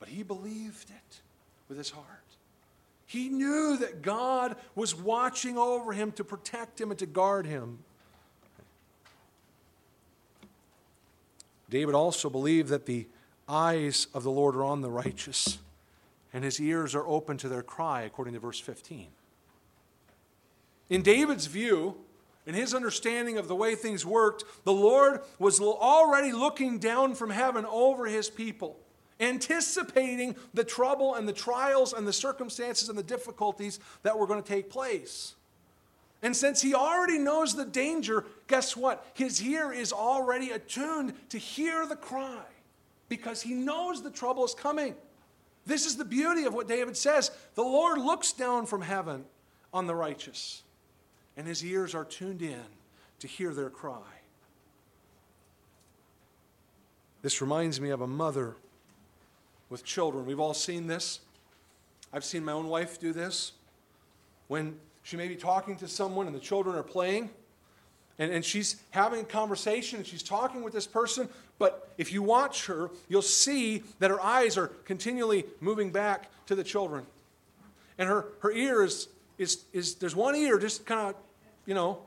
but 0.00 0.08
he 0.08 0.22
believed 0.22 0.90
it 0.90 1.20
with 1.68 1.78
his 1.78 1.90
heart. 1.90 2.06
He 3.06 3.28
knew 3.28 3.76
that 3.78 4.02
God 4.02 4.56
was 4.74 4.94
watching 4.94 5.56
over 5.56 5.92
him 5.92 6.12
to 6.12 6.24
protect 6.24 6.80
him 6.80 6.90
and 6.90 6.98
to 6.98 7.06
guard 7.06 7.46
him. 7.46 7.78
David 11.68 11.94
also 11.94 12.28
believed 12.28 12.68
that 12.70 12.86
the 12.86 13.06
eyes 13.50 14.06
of 14.14 14.22
the 14.22 14.30
Lord 14.30 14.54
are 14.54 14.64
on 14.64 14.80
the 14.80 14.90
righteous, 14.90 15.58
and 16.32 16.44
his 16.44 16.60
ears 16.60 16.94
are 16.94 17.06
open 17.06 17.36
to 17.38 17.48
their 17.48 17.62
cry, 17.62 18.02
according 18.02 18.34
to 18.34 18.40
verse 18.40 18.60
15. 18.60 19.08
In 20.88 21.02
David's 21.02 21.46
view, 21.46 21.96
in 22.46 22.54
his 22.54 22.74
understanding 22.74 23.36
of 23.36 23.48
the 23.48 23.54
way 23.54 23.74
things 23.74 24.06
worked, 24.06 24.44
the 24.64 24.72
Lord 24.72 25.20
was 25.38 25.60
already 25.60 26.32
looking 26.32 26.78
down 26.78 27.14
from 27.14 27.30
heaven 27.30 27.66
over 27.66 28.06
his 28.06 28.30
people, 28.30 28.78
anticipating 29.18 30.36
the 30.54 30.64
trouble 30.64 31.14
and 31.14 31.28
the 31.28 31.32
trials 31.32 31.92
and 31.92 32.06
the 32.06 32.12
circumstances 32.12 32.88
and 32.88 32.96
the 32.96 33.02
difficulties 33.02 33.80
that 34.02 34.18
were 34.18 34.26
going 34.26 34.42
to 34.42 34.48
take 34.48 34.70
place. 34.70 35.34
And 36.22 36.36
since 36.36 36.60
he 36.60 36.74
already 36.74 37.18
knows 37.18 37.54
the 37.54 37.64
danger, 37.64 38.26
guess 38.46 38.76
what? 38.76 39.06
His 39.14 39.42
ear 39.42 39.72
is 39.72 39.92
already 39.92 40.50
attuned 40.50 41.14
to 41.30 41.38
hear 41.38 41.86
the 41.86 41.96
cry 41.96 42.44
because 43.10 43.42
he 43.42 43.52
knows 43.52 44.02
the 44.02 44.10
trouble 44.10 44.46
is 44.46 44.54
coming. 44.54 44.94
This 45.66 45.84
is 45.84 45.98
the 45.98 46.04
beauty 46.06 46.44
of 46.44 46.54
what 46.54 46.66
David 46.66 46.96
says. 46.96 47.30
The 47.54 47.62
Lord 47.62 47.98
looks 47.98 48.32
down 48.32 48.64
from 48.64 48.80
heaven 48.80 49.26
on 49.74 49.86
the 49.86 49.94
righteous 49.94 50.62
and 51.36 51.46
his 51.46 51.64
ears 51.64 51.94
are 51.94 52.04
tuned 52.04 52.42
in 52.42 52.62
to 53.18 53.26
hear 53.26 53.52
their 53.52 53.70
cry. 53.70 54.00
This 57.22 57.40
reminds 57.40 57.80
me 57.80 57.90
of 57.90 58.00
a 58.00 58.06
mother 58.06 58.56
with 59.68 59.84
children. 59.84 60.24
We've 60.26 60.40
all 60.40 60.54
seen 60.54 60.86
this. 60.86 61.20
I've 62.12 62.24
seen 62.24 62.44
my 62.44 62.52
own 62.52 62.68
wife 62.68 62.98
do 62.98 63.12
this. 63.12 63.52
When 64.48 64.76
she 65.02 65.16
may 65.16 65.28
be 65.28 65.36
talking 65.36 65.76
to 65.76 65.88
someone 65.88 66.26
and 66.26 66.34
the 66.34 66.40
children 66.40 66.76
are 66.76 66.82
playing, 66.82 67.30
and, 68.18 68.30
and 68.30 68.44
she's 68.44 68.76
having 68.90 69.20
a 69.20 69.24
conversation 69.24 69.98
and 69.98 70.06
she's 70.06 70.22
talking 70.22 70.62
with 70.62 70.72
this 70.72 70.86
person. 70.86 71.28
But 71.60 71.92
if 71.98 72.10
you 72.10 72.22
watch 72.22 72.66
her, 72.66 72.90
you'll 73.06 73.20
see 73.20 73.82
that 73.98 74.10
her 74.10 74.20
eyes 74.20 74.56
are 74.56 74.68
continually 74.86 75.44
moving 75.60 75.92
back 75.92 76.30
to 76.46 76.54
the 76.54 76.64
children. 76.64 77.04
And 77.98 78.08
her, 78.08 78.24
her 78.40 78.50
ear 78.50 78.82
is, 78.82 79.08
is, 79.36 79.64
is 79.74 79.96
there's 79.96 80.16
one 80.16 80.34
ear 80.34 80.58
just 80.58 80.86
kind 80.86 81.10
of, 81.10 81.16
you 81.66 81.74
know, 81.74 81.98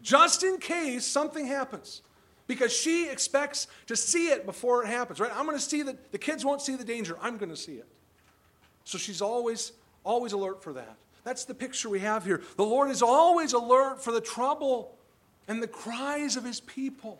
just 0.00 0.44
in 0.44 0.58
case 0.58 1.04
something 1.04 1.44
happens. 1.44 2.02
Because 2.46 2.72
she 2.72 3.08
expects 3.08 3.66
to 3.88 3.96
see 3.96 4.28
it 4.28 4.46
before 4.46 4.84
it 4.84 4.86
happens, 4.86 5.18
right? 5.18 5.32
I'm 5.34 5.44
going 5.44 5.58
to 5.58 5.62
see 5.62 5.82
that 5.82 6.12
the 6.12 6.18
kids 6.18 6.44
won't 6.44 6.62
see 6.62 6.76
the 6.76 6.84
danger. 6.84 7.16
I'm 7.20 7.36
going 7.36 7.50
to 7.50 7.56
see 7.56 7.72
it. 7.72 7.88
So 8.84 8.96
she's 8.96 9.20
always, 9.20 9.72
always 10.04 10.34
alert 10.34 10.62
for 10.62 10.72
that. 10.74 10.94
That's 11.24 11.44
the 11.46 11.54
picture 11.54 11.88
we 11.88 11.98
have 11.98 12.24
here. 12.24 12.42
The 12.56 12.64
Lord 12.64 12.92
is 12.92 13.02
always 13.02 13.54
alert 13.54 14.04
for 14.04 14.12
the 14.12 14.20
trouble 14.20 14.94
and 15.48 15.60
the 15.60 15.66
cries 15.66 16.36
of 16.36 16.44
his 16.44 16.60
people. 16.60 17.18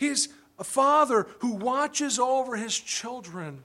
He 0.00 0.06
is 0.06 0.30
a 0.58 0.64
father 0.64 1.26
who 1.40 1.52
watches 1.52 2.18
over 2.18 2.56
his 2.56 2.76
children. 2.76 3.64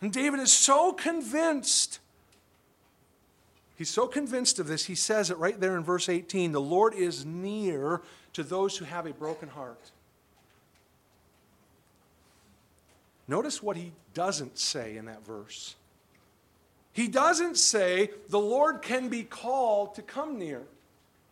And 0.00 0.10
David 0.10 0.40
is 0.40 0.50
so 0.50 0.94
convinced. 0.94 2.00
He's 3.76 3.90
so 3.90 4.06
convinced 4.06 4.58
of 4.58 4.66
this, 4.66 4.86
he 4.86 4.94
says 4.94 5.30
it 5.30 5.36
right 5.36 5.60
there 5.60 5.76
in 5.76 5.84
verse 5.84 6.08
18 6.08 6.52
the 6.52 6.60
Lord 6.60 6.94
is 6.94 7.26
near 7.26 8.00
to 8.32 8.42
those 8.42 8.78
who 8.78 8.86
have 8.86 9.04
a 9.04 9.12
broken 9.12 9.50
heart. 9.50 9.90
Notice 13.28 13.62
what 13.62 13.76
he 13.76 13.92
doesn't 14.14 14.56
say 14.56 14.96
in 14.96 15.04
that 15.04 15.22
verse. 15.26 15.74
He 16.94 17.08
doesn't 17.08 17.58
say 17.58 18.08
the 18.30 18.38
Lord 18.38 18.80
can 18.80 19.10
be 19.10 19.22
called 19.22 19.96
to 19.96 20.02
come 20.02 20.38
near. 20.38 20.62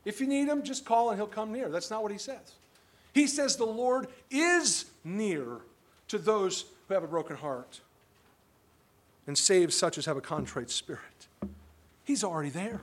If 0.04 0.20
you 0.20 0.26
need 0.26 0.46
him, 0.46 0.62
just 0.62 0.84
call 0.84 1.08
and 1.08 1.18
he'll 1.18 1.26
come 1.26 1.52
near. 1.52 1.70
That's 1.70 1.90
not 1.90 2.02
what 2.02 2.12
he 2.12 2.18
says. 2.18 2.52
He 3.14 3.29
says 3.29 3.57
the 3.57 3.64
Lord 3.64 4.09
is 4.31 4.87
near 5.05 5.61
to 6.09 6.18
those 6.18 6.64
who 6.88 6.94
have 6.94 7.05
a 7.05 7.09
broken 7.09 7.37
heart 7.37 7.81
and 9.27 9.38
saves 9.38 9.74
such 9.74 9.96
as 9.96 10.05
have 10.07 10.16
a 10.16 10.20
contrite 10.20 10.68
spirit. 10.68 11.00
He's 12.05 12.24
already 12.24 12.50
there. 12.50 12.83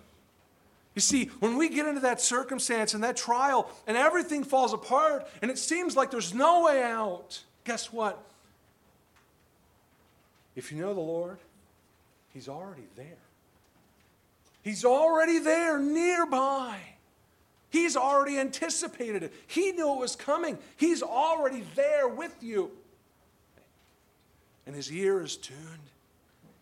You 0.96 1.02
see, 1.02 1.26
when 1.40 1.58
we 1.58 1.70
get 1.70 1.86
into 1.86 2.02
that 2.02 2.20
circumstance 2.22 2.94
and 2.94 3.04
that 3.04 3.16
trial 3.16 3.70
and 3.86 3.96
everything 3.96 4.44
falls 4.44 4.74
apart 4.74 5.28
and 5.42 5.52
it 5.52 5.58
seems 5.58 5.96
like 5.96 6.12
there's 6.12 6.34
no 6.34 6.64
way 6.64 6.82
out, 6.82 7.44
guess 7.66 7.92
what? 7.94 8.24
If 10.56 10.72
you 10.72 10.80
know 10.80 10.94
the 10.94 11.00
Lord, 11.00 11.38
He's 12.34 12.48
already 12.48 12.88
there. 12.96 13.18
He's 14.64 14.86
already 14.86 15.40
there, 15.40 15.78
nearby. 15.78 16.78
He's 17.72 17.96
already 17.96 18.38
anticipated 18.38 19.24
it. 19.24 19.34
He 19.48 19.72
knew 19.72 19.94
it 19.94 20.00
was 20.00 20.16
coming. 20.16 20.60
He's 20.78 21.02
already 21.02 21.64
there 21.76 22.08
with 22.08 22.36
you. 22.44 22.70
And 24.68 24.76
his 24.76 24.92
ear 24.92 25.22
is 25.22 25.38
tuned. 25.38 25.58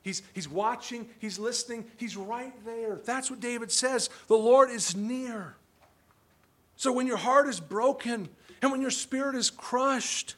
He's, 0.03 0.21
he's 0.33 0.47
watching, 0.47 1.09
he's 1.19 1.37
listening, 1.37 1.85
he's 1.97 2.15
right 2.15 2.53
there. 2.63 3.01
That's 3.03 3.29
what 3.29 3.39
David 3.41 3.71
says. 3.71 4.09
The 4.27 4.37
Lord 4.37 4.69
is 4.69 4.95
near. 4.95 5.55
So 6.77 6.93
when 6.93 7.07
your 7.07 7.17
heart 7.17 7.47
is 7.47 7.59
broken 7.59 8.29
and 8.61 8.71
when 8.71 8.79
your 8.81 8.91
spirit 8.91 9.35
is 9.35 9.49
crushed, 9.49 10.35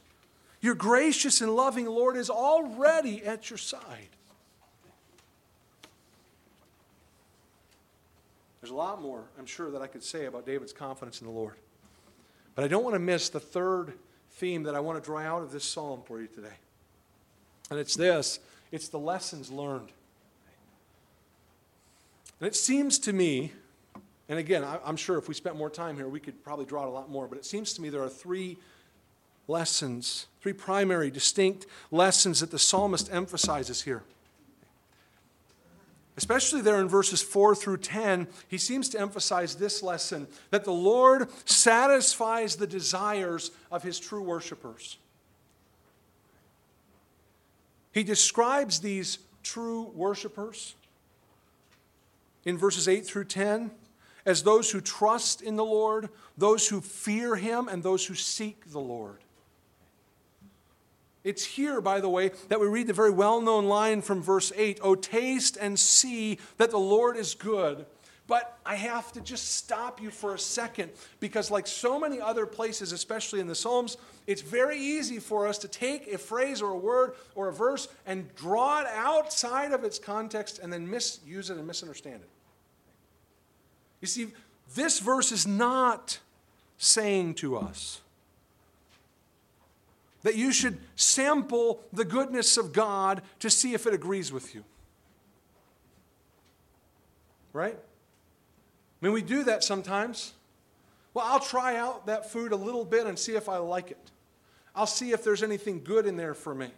your 0.61 0.73
gracious 0.73 1.41
and 1.41 1.55
loving 1.55 1.85
Lord 1.85 2.17
is 2.17 2.29
already 2.29 3.23
at 3.23 3.49
your 3.49 3.57
side. 3.57 4.09
There's 8.61 8.71
a 8.71 8.75
lot 8.75 9.01
more, 9.01 9.23
I'm 9.39 9.45
sure, 9.45 9.71
that 9.71 9.81
I 9.81 9.87
could 9.87 10.03
say 10.03 10.25
about 10.25 10.45
David's 10.45 10.73
confidence 10.73 11.19
in 11.19 11.27
the 11.27 11.33
Lord. 11.33 11.55
But 12.53 12.63
I 12.63 12.67
don't 12.67 12.83
want 12.83 12.95
to 12.95 12.99
miss 12.99 13.29
the 13.29 13.39
third 13.39 13.93
theme 14.31 14.63
that 14.63 14.75
I 14.75 14.79
want 14.79 15.01
to 15.01 15.05
draw 15.05 15.19
out 15.19 15.41
of 15.41 15.51
this 15.51 15.63
psalm 15.63 16.01
for 16.05 16.21
you 16.21 16.27
today. 16.27 16.53
And 17.69 17.79
it's 17.79 17.95
this 17.95 18.39
it's 18.71 18.87
the 18.87 18.99
lessons 18.99 19.51
learned. 19.51 19.89
And 22.39 22.47
it 22.47 22.55
seems 22.55 22.97
to 22.99 23.13
me, 23.13 23.51
and 24.27 24.39
again, 24.39 24.65
I'm 24.83 24.95
sure 24.95 25.17
if 25.17 25.27
we 25.27 25.33
spent 25.33 25.55
more 25.55 25.69
time 25.69 25.95
here, 25.95 26.07
we 26.07 26.19
could 26.19 26.43
probably 26.43 26.65
draw 26.65 26.83
out 26.83 26.87
a 26.87 26.91
lot 26.91 27.09
more, 27.09 27.27
but 27.27 27.37
it 27.37 27.45
seems 27.45 27.73
to 27.73 27.81
me 27.81 27.89
there 27.89 28.01
are 28.01 28.09
three 28.09 28.57
lessons, 29.47 30.27
three 30.39 30.53
primary, 30.53 31.11
distinct 31.11 31.67
lessons 31.91 32.39
that 32.39 32.49
the 32.49 32.57
psalmist 32.57 33.11
emphasizes 33.11 33.83
here. 33.83 34.03
Especially 36.17 36.61
there 36.61 36.79
in 36.79 36.87
verses 36.87 37.21
4 37.21 37.55
through 37.55 37.77
10, 37.77 38.27
he 38.47 38.57
seems 38.57 38.89
to 38.89 38.99
emphasize 38.99 39.55
this 39.55 39.81
lesson 39.81 40.27
that 40.49 40.65
the 40.65 40.71
Lord 40.71 41.29
satisfies 41.45 42.55
the 42.55 42.67
desires 42.67 43.51
of 43.71 43.83
his 43.83 43.99
true 43.99 44.21
worshipers. 44.21 44.97
He 47.93 48.03
describes 48.03 48.79
these 48.79 49.19
true 49.43 49.83
worshipers 49.93 50.75
in 52.45 52.57
verses 52.57 52.87
8 52.87 53.05
through 53.05 53.25
10 53.25 53.71
as 54.25 54.43
those 54.43 54.71
who 54.71 54.81
trust 54.81 55.41
in 55.41 55.55
the 55.55 55.65
Lord, 55.65 56.09
those 56.37 56.67
who 56.67 56.81
fear 56.81 57.35
him, 57.35 57.67
and 57.67 57.81
those 57.81 58.05
who 58.05 58.15
seek 58.15 58.71
the 58.71 58.79
Lord. 58.79 59.17
It's 61.23 61.45
here, 61.45 61.81
by 61.81 61.99
the 61.99 62.09
way, 62.09 62.31
that 62.49 62.59
we 62.59 62.67
read 62.67 62.87
the 62.87 62.93
very 62.93 63.11
well 63.11 63.41
known 63.41 63.65
line 63.65 64.01
from 64.01 64.21
verse 64.21 64.51
8 64.55 64.79
Oh, 64.81 64.95
taste 64.95 65.57
and 65.59 65.79
see 65.79 66.39
that 66.57 66.71
the 66.71 66.79
Lord 66.79 67.17
is 67.17 67.35
good. 67.35 67.85
But 68.27 68.57
I 68.65 68.75
have 68.75 69.11
to 69.13 69.21
just 69.21 69.55
stop 69.55 70.01
you 70.01 70.09
for 70.09 70.33
a 70.33 70.39
second 70.39 70.91
because, 71.19 71.51
like 71.51 71.67
so 71.67 71.99
many 71.99 72.21
other 72.21 72.45
places, 72.45 72.93
especially 72.93 73.41
in 73.41 73.47
the 73.47 73.55
Psalms, 73.55 73.97
it's 74.25 74.41
very 74.41 74.79
easy 74.79 75.19
for 75.19 75.47
us 75.47 75.57
to 75.59 75.67
take 75.67 76.07
a 76.07 76.17
phrase 76.17 76.61
or 76.61 76.71
a 76.71 76.77
word 76.77 77.15
or 77.35 77.49
a 77.49 77.53
verse 77.53 77.89
and 78.05 78.33
draw 78.35 78.81
it 78.81 78.87
outside 78.87 79.73
of 79.73 79.83
its 79.83 79.99
context 79.99 80.59
and 80.59 80.71
then 80.71 80.89
misuse 80.89 81.49
it 81.49 81.57
and 81.57 81.67
misunderstand 81.67 82.21
it. 82.21 82.29
You 83.99 84.07
see, 84.07 84.27
this 84.75 84.99
verse 84.99 85.31
is 85.31 85.45
not 85.45 86.19
saying 86.77 87.35
to 87.35 87.57
us, 87.57 88.01
that 90.23 90.35
you 90.35 90.51
should 90.51 90.77
sample 90.95 91.83
the 91.91 92.05
goodness 92.05 92.57
of 92.57 92.73
God 92.73 93.21
to 93.39 93.49
see 93.49 93.73
if 93.73 93.87
it 93.87 93.93
agrees 93.93 94.31
with 94.31 94.53
you. 94.53 94.63
Right? 97.53 97.77
I 97.77 99.05
mean, 99.05 99.13
we 99.13 99.21
do 99.21 99.43
that 99.43 99.63
sometimes. 99.63 100.33
Well, 101.13 101.25
I'll 101.27 101.39
try 101.39 101.75
out 101.75 102.05
that 102.05 102.31
food 102.31 102.51
a 102.51 102.55
little 102.55 102.85
bit 102.85 103.07
and 103.07 103.17
see 103.17 103.35
if 103.35 103.49
I 103.49 103.57
like 103.57 103.91
it. 103.91 104.11
I'll 104.75 104.87
see 104.87 105.11
if 105.11 105.23
there's 105.23 105.43
anything 105.43 105.83
good 105.83 106.05
in 106.05 106.15
there 106.15 106.33
for 106.33 106.55
me. 106.55 106.69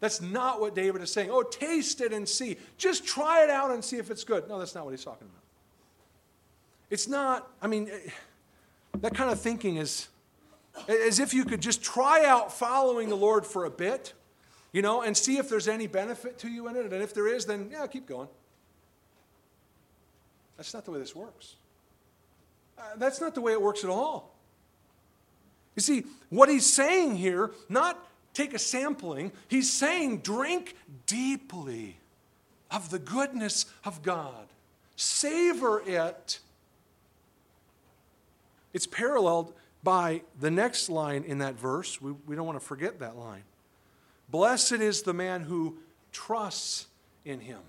That's 0.00 0.20
not 0.20 0.60
what 0.60 0.74
David 0.74 1.02
is 1.02 1.12
saying. 1.12 1.30
Oh, 1.30 1.42
taste 1.42 2.00
it 2.00 2.12
and 2.12 2.28
see. 2.28 2.56
Just 2.76 3.06
try 3.06 3.44
it 3.44 3.50
out 3.50 3.70
and 3.70 3.84
see 3.84 3.96
if 3.96 4.10
it's 4.10 4.24
good. 4.24 4.48
No, 4.48 4.58
that's 4.58 4.74
not 4.74 4.84
what 4.84 4.90
he's 4.90 5.04
talking 5.04 5.26
about. 5.26 5.42
It's 6.90 7.08
not, 7.08 7.48
I 7.62 7.66
mean, 7.66 7.88
eh, 7.90 8.10
that 9.00 9.14
kind 9.14 9.30
of 9.30 9.40
thinking 9.40 9.76
is 9.76 10.08
as 10.88 11.18
if 11.20 11.34
you 11.34 11.44
could 11.44 11.60
just 11.60 11.82
try 11.82 12.24
out 12.24 12.52
following 12.52 13.08
the 13.08 13.16
Lord 13.16 13.46
for 13.46 13.64
a 13.64 13.70
bit, 13.70 14.12
you 14.72 14.82
know, 14.82 15.02
and 15.02 15.16
see 15.16 15.38
if 15.38 15.48
there's 15.48 15.68
any 15.68 15.86
benefit 15.86 16.38
to 16.38 16.48
you 16.48 16.68
in 16.68 16.76
it. 16.76 16.92
And 16.92 17.02
if 17.02 17.14
there 17.14 17.28
is, 17.28 17.46
then 17.46 17.68
yeah, 17.70 17.86
keep 17.86 18.06
going. 18.06 18.28
That's 20.56 20.72
not 20.72 20.84
the 20.84 20.90
way 20.90 20.98
this 20.98 21.14
works. 21.14 21.56
Uh, 22.78 22.82
that's 22.96 23.20
not 23.20 23.34
the 23.34 23.40
way 23.40 23.52
it 23.52 23.60
works 23.60 23.84
at 23.84 23.90
all. 23.90 24.34
You 25.74 25.82
see, 25.82 26.04
what 26.30 26.48
he's 26.48 26.66
saying 26.66 27.16
here, 27.16 27.50
not 27.68 27.98
take 28.32 28.54
a 28.54 28.58
sampling, 28.58 29.32
he's 29.48 29.70
saying 29.70 30.18
drink 30.18 30.76
deeply 31.06 31.96
of 32.70 32.90
the 32.90 32.98
goodness 32.98 33.66
of 33.84 34.02
God, 34.02 34.46
savor 34.96 35.82
it. 35.86 36.40
It's 38.72 38.86
paralleled 38.86 39.54
by 39.82 40.22
the 40.40 40.50
next 40.50 40.88
line 40.88 41.24
in 41.24 41.38
that 41.38 41.54
verse. 41.54 42.00
We, 42.00 42.12
we 42.26 42.36
don't 42.36 42.46
want 42.46 42.58
to 42.58 42.64
forget 42.64 42.98
that 43.00 43.16
line. 43.16 43.44
Blessed 44.28 44.72
is 44.72 45.02
the 45.02 45.14
man 45.14 45.42
who 45.42 45.78
trusts 46.12 46.86
in 47.24 47.40
him. 47.40 47.60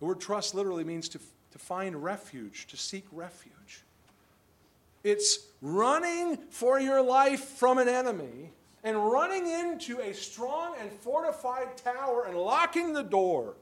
The 0.00 0.06
word 0.06 0.20
trust 0.20 0.54
literally 0.54 0.84
means 0.84 1.08
to, 1.10 1.18
to 1.52 1.58
find 1.58 2.02
refuge, 2.02 2.66
to 2.68 2.76
seek 2.76 3.04
refuge. 3.12 3.84
It's 5.04 5.40
running 5.62 6.38
for 6.50 6.80
your 6.80 7.02
life 7.02 7.44
from 7.44 7.78
an 7.78 7.88
enemy 7.88 8.50
and 8.82 8.96
running 8.96 9.46
into 9.46 10.00
a 10.00 10.12
strong 10.12 10.74
and 10.80 10.90
fortified 10.90 11.76
tower 11.76 12.24
and 12.26 12.36
locking 12.36 12.92
the 12.92 13.02
door. 13.02 13.54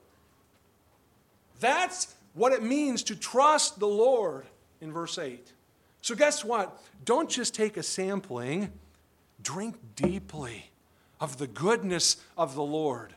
That's 1.61 2.14
what 2.35 2.53
it 2.53 2.62
means 2.62 3.03
to 3.05 3.17
trust 3.17 3.81
the 3.81 3.88
Lord 3.88 4.47
in 4.81 4.93
verse 4.93 5.19
8. 5.19 5.53
So, 6.03 6.15
guess 6.15 6.45
what? 6.45 6.81
Don't 7.05 7.29
just 7.29 7.55
take 7.55 7.77
a 7.77 7.83
sampling, 7.83 8.73
drink 9.43 9.77
deeply 9.97 10.71
of 11.21 11.39
the 11.39 11.47
goodness 11.47 12.17
of 12.37 12.55
the 12.55 12.63
Lord. 12.63 13.15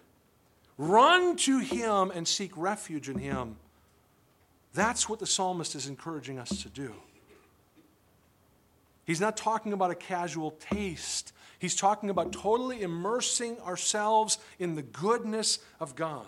Run 0.78 1.36
to 1.38 1.60
Him 1.60 2.12
and 2.12 2.28
seek 2.28 2.52
refuge 2.56 3.10
in 3.10 3.20
Him. 3.20 3.58
That's 4.74 5.08
what 5.10 5.20
the 5.20 5.28
psalmist 5.28 5.76
is 5.76 5.88
encouraging 5.88 6.40
us 6.40 6.64
to 6.64 6.70
do. 6.70 6.94
He's 9.06 9.20
not 9.20 9.36
talking 9.36 9.74
about 9.74 9.92
a 9.92 9.96
casual 9.96 10.52
taste. 10.52 11.34
He's 11.60 11.76
talking 11.76 12.10
about 12.10 12.32
totally 12.32 12.82
immersing 12.82 13.60
ourselves 13.60 14.38
in 14.58 14.76
the 14.76 14.82
goodness 14.82 15.60
of 15.80 15.96
God. 15.96 16.26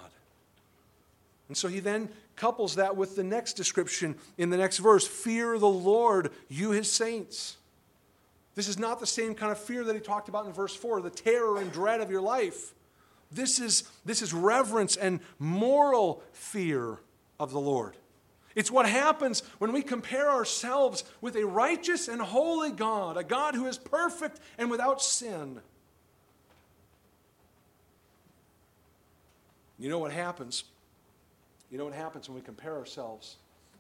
And 1.48 1.58
so 1.58 1.68
he 1.68 1.80
then 1.80 2.10
couples 2.36 2.76
that 2.76 2.96
with 2.96 3.16
the 3.16 3.24
next 3.24 3.54
description 3.54 4.16
in 4.38 4.50
the 4.50 4.58
next 4.58 4.80
verse 4.80 5.08
Fear 5.08 5.60
the 5.60 5.68
Lord, 5.68 6.32
you 6.50 6.72
his 6.72 6.92
saints. 6.92 7.58
This 8.56 8.68
is 8.68 8.78
not 8.78 9.00
the 9.00 9.08
same 9.08 9.34
kind 9.34 9.52
of 9.52 9.58
fear 9.58 9.84
that 9.84 9.96
he 9.96 10.00
talked 10.00 10.30
about 10.30 10.46
in 10.46 10.54
verse 10.54 10.76
4, 10.76 11.02
the 11.02 11.10
terror 11.10 11.58
and 11.58 11.72
dread 11.72 12.02
of 12.02 12.12
your 12.12 12.22
life. 12.22 12.74
This 13.32 13.60
is, 13.60 13.84
this 14.06 14.22
is 14.22 14.32
reverence 14.32 14.96
and 14.96 15.20
moral 15.40 16.22
fear 16.34 17.00
of 17.40 17.52
the 17.52 17.60
Lord. 17.60 17.98
It's 18.56 18.70
what 18.70 18.88
happens 18.88 19.42
when 19.58 19.74
we 19.74 19.82
compare 19.82 20.30
ourselves 20.30 21.04
with 21.22 21.36
a 21.36 21.46
righteous 21.46 22.08
and 22.08 22.22
holy 22.22 22.72
God, 22.72 23.18
a 23.18 23.24
God 23.24 23.56
who 23.56 23.66
is 23.66 23.80
perfect 23.80 24.40
and 24.60 24.70
without 24.70 25.02
sin. 25.02 25.60
You 29.80 29.90
know 29.90 29.98
what 29.98 30.12
happens? 30.12 30.66
You 31.74 31.80
know 31.80 31.86
what 31.86 31.96
happens 31.96 32.30
when 32.30 32.36
we 32.36 32.42
compare 32.42 32.78
ourselves 32.78 33.38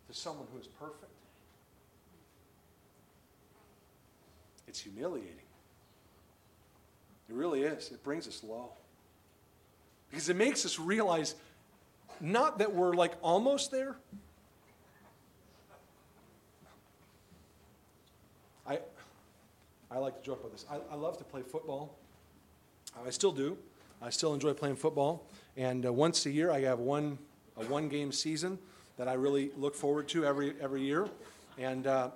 to 0.08 0.16
someone 0.16 0.48
who 0.52 0.60
is 0.60 0.66
perfect? 0.66 1.12
It's 4.68 4.80
humiliating. 4.80 5.36
It 7.30 7.36
really 7.36 7.62
is. 7.62 7.92
It 7.92 8.04
brings 8.04 8.28
us 8.28 8.44
low. 8.44 8.72
Because 10.10 10.28
it 10.28 10.36
makes 10.36 10.66
us 10.66 10.80
realize 10.80 11.36
not 12.20 12.58
that 12.58 12.74
we're 12.74 12.96
like 12.96 13.14
almost 13.22 13.70
there. 13.70 13.96
I, 18.68 18.80
I 19.92 20.00
like 20.00 20.18
to 20.18 20.26
joke 20.26 20.40
about 20.40 20.52
this. 20.52 20.66
I, 20.68 20.80
I 20.92 20.96
love 20.96 21.20
to 21.20 21.24
play 21.24 21.44
football. 21.44 21.96
I 23.06 23.12
still 23.12 23.32
do. 23.32 23.56
I 24.02 24.10
still 24.10 24.34
enjoy 24.34 24.54
playing 24.54 24.78
football. 24.78 25.28
And 25.56 25.86
uh, 25.86 25.94
once 25.94 26.26
a 26.26 26.32
year, 26.32 26.50
I 26.50 26.62
have 26.62 26.80
one 26.80 27.20
a 27.58 27.66
one 27.66 27.90
game 27.90 28.12
season 28.12 28.58
that 28.98 29.08
I 29.08 29.14
really 29.14 29.52
look 29.58 29.76
forward 29.76 30.08
to 30.10 30.26
every, 30.26 30.54
every 30.62 30.82
year. 30.82 31.08
And, 31.58 31.88
uh, 31.88 32.10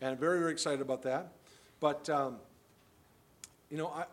and 0.00 0.10
I'm 0.10 0.16
very, 0.16 0.38
very 0.38 0.52
excited 0.52 0.80
about 0.80 1.02
that. 1.02 1.32
But, 1.80 2.08
um, 2.10 2.36
you 3.70 3.76
know, 3.76 3.88
I, 3.88 4.04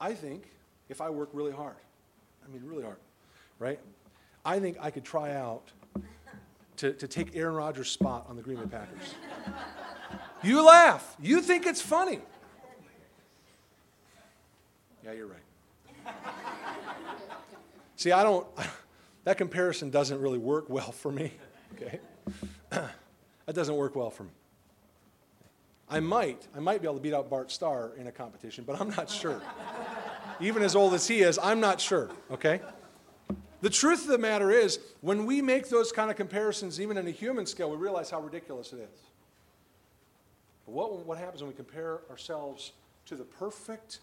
I 0.00 0.14
think 0.14 0.44
if 0.88 1.00
I 1.00 1.10
work 1.10 1.30
really 1.32 1.52
hard, 1.52 1.76
I 2.44 2.52
mean, 2.52 2.62
really 2.64 2.82
hard, 2.82 2.98
right? 3.58 3.78
I 4.44 4.58
think 4.58 4.76
I 4.80 4.90
could 4.90 5.04
try 5.04 5.34
out 5.34 5.62
to, 6.78 6.92
to 6.92 7.06
take 7.06 7.36
Aaron 7.36 7.54
Rodgers' 7.54 7.90
spot 7.90 8.26
on 8.28 8.36
the 8.36 8.42
Green 8.42 8.58
Bay 8.58 8.66
Packers. 8.66 9.14
You 10.42 10.66
laugh. 10.66 11.16
You 11.20 11.40
think 11.40 11.66
it's 11.66 11.80
funny. 11.80 12.18
Yeah, 15.04 15.12
you're 15.12 15.28
right. 15.28 16.14
See, 17.96 18.10
I 18.10 18.24
don't 18.24 18.46
that 19.24 19.38
comparison 19.38 19.90
doesn't 19.90 20.20
really 20.20 20.38
work 20.38 20.68
well 20.68 20.92
for 20.92 21.12
me. 21.12 21.32
Okay? 21.74 22.00
that 22.68 23.54
doesn't 23.54 23.74
work 23.74 23.96
well 23.96 24.10
for 24.10 24.24
me. 24.24 24.30
I 25.88 26.00
might, 26.00 26.46
I 26.54 26.60
might 26.60 26.82
be 26.82 26.86
able 26.86 26.96
to 26.96 27.00
beat 27.00 27.14
out 27.14 27.30
Bart 27.30 27.50
Starr 27.50 27.92
in 27.96 28.08
a 28.08 28.12
competition, 28.12 28.64
but 28.66 28.78
I'm 28.78 28.90
not 28.90 29.08
sure. 29.08 29.40
Even 30.40 30.62
as 30.62 30.76
old 30.76 30.92
as 30.92 31.08
he 31.08 31.20
is, 31.20 31.38
I'm 31.42 31.60
not 31.60 31.80
sure, 31.80 32.10
okay? 32.30 32.60
The 33.62 33.70
truth 33.70 34.02
of 34.02 34.08
the 34.08 34.18
matter 34.18 34.50
is, 34.50 34.80
when 35.00 35.24
we 35.24 35.40
make 35.40 35.68
those 35.68 35.92
kind 35.92 36.10
of 36.10 36.16
comparisons, 36.16 36.80
even 36.80 36.98
in 36.98 37.06
a 37.06 37.10
human 37.10 37.46
scale, 37.46 37.70
we 37.70 37.76
realize 37.76 38.10
how 38.10 38.20
ridiculous 38.20 38.72
it 38.72 38.80
is. 38.80 39.00
But 40.66 40.72
what, 40.72 41.06
what 41.06 41.16
happens 41.16 41.42
when 41.42 41.50
we 41.50 41.56
compare 41.56 42.00
ourselves 42.10 42.72
to 43.06 43.14
the 43.14 43.24
perfect 43.24 44.00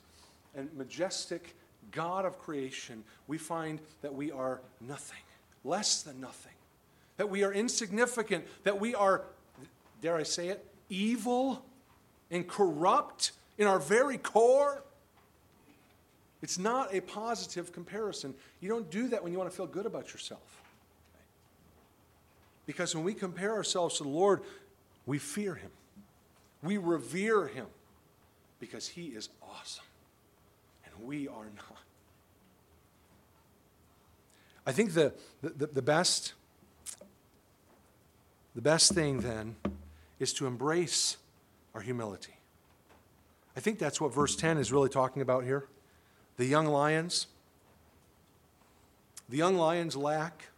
and 0.55 0.73
majestic 0.75 1.55
God 1.91 2.25
of 2.25 2.39
creation, 2.39 3.03
we 3.27 3.37
find 3.37 3.79
that 4.01 4.13
we 4.13 4.31
are 4.31 4.61
nothing, 4.81 5.19
less 5.63 6.01
than 6.01 6.19
nothing, 6.19 6.53
that 7.17 7.29
we 7.29 7.43
are 7.43 7.53
insignificant, 7.53 8.45
that 8.63 8.79
we 8.79 8.95
are, 8.95 9.23
dare 10.01 10.15
I 10.15 10.23
say 10.23 10.49
it, 10.49 10.65
evil 10.89 11.63
and 12.31 12.47
corrupt 12.47 13.31
in 13.57 13.67
our 13.67 13.79
very 13.79 14.17
core. 14.17 14.83
It's 16.41 16.57
not 16.57 16.93
a 16.93 17.01
positive 17.01 17.73
comparison. 17.73 18.33
You 18.61 18.69
don't 18.69 18.89
do 18.89 19.09
that 19.09 19.23
when 19.23 19.31
you 19.31 19.37
want 19.37 19.49
to 19.49 19.55
feel 19.55 19.67
good 19.67 19.85
about 19.85 20.13
yourself. 20.13 20.61
Because 22.65 22.95
when 22.95 23.03
we 23.03 23.13
compare 23.13 23.53
ourselves 23.53 23.97
to 23.97 24.03
the 24.03 24.09
Lord, 24.09 24.41
we 25.05 25.17
fear 25.17 25.55
Him, 25.55 25.71
we 26.61 26.77
revere 26.77 27.47
Him, 27.47 27.65
because 28.59 28.87
He 28.87 29.07
is 29.07 29.29
awesome 29.41 29.85
and 30.85 31.07
we 31.07 31.27
are 31.27 31.47
not. 31.55 31.78
I 34.69 34.71
think 34.71 34.93
the, 34.93 35.13
the, 35.41 35.65
the, 35.65 35.81
best 35.81 36.33
the 38.53 38.61
best 38.61 38.93
thing 38.93 39.21
then 39.21 39.55
is 40.19 40.31
to 40.33 40.45
embrace 40.45 41.17
our 41.73 41.81
humility. 41.81 42.35
I 43.57 43.61
think 43.61 43.79
that's 43.79 43.99
what 43.99 44.13
verse 44.13 44.35
10 44.35 44.59
is 44.59 44.71
really 44.71 44.89
talking 44.89 45.23
about 45.23 45.43
here. 45.43 45.65
The 46.37 46.45
young 46.45 46.67
lions. 46.67 47.25
The 49.27 49.37
young 49.37 49.57
lions 49.57 49.95
lack 49.95 50.49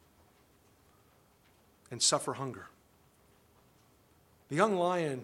and 1.89 2.02
suffer 2.02 2.34
hunger. 2.34 2.67
The 4.50 4.58
young 4.58 4.76
lion 4.76 5.24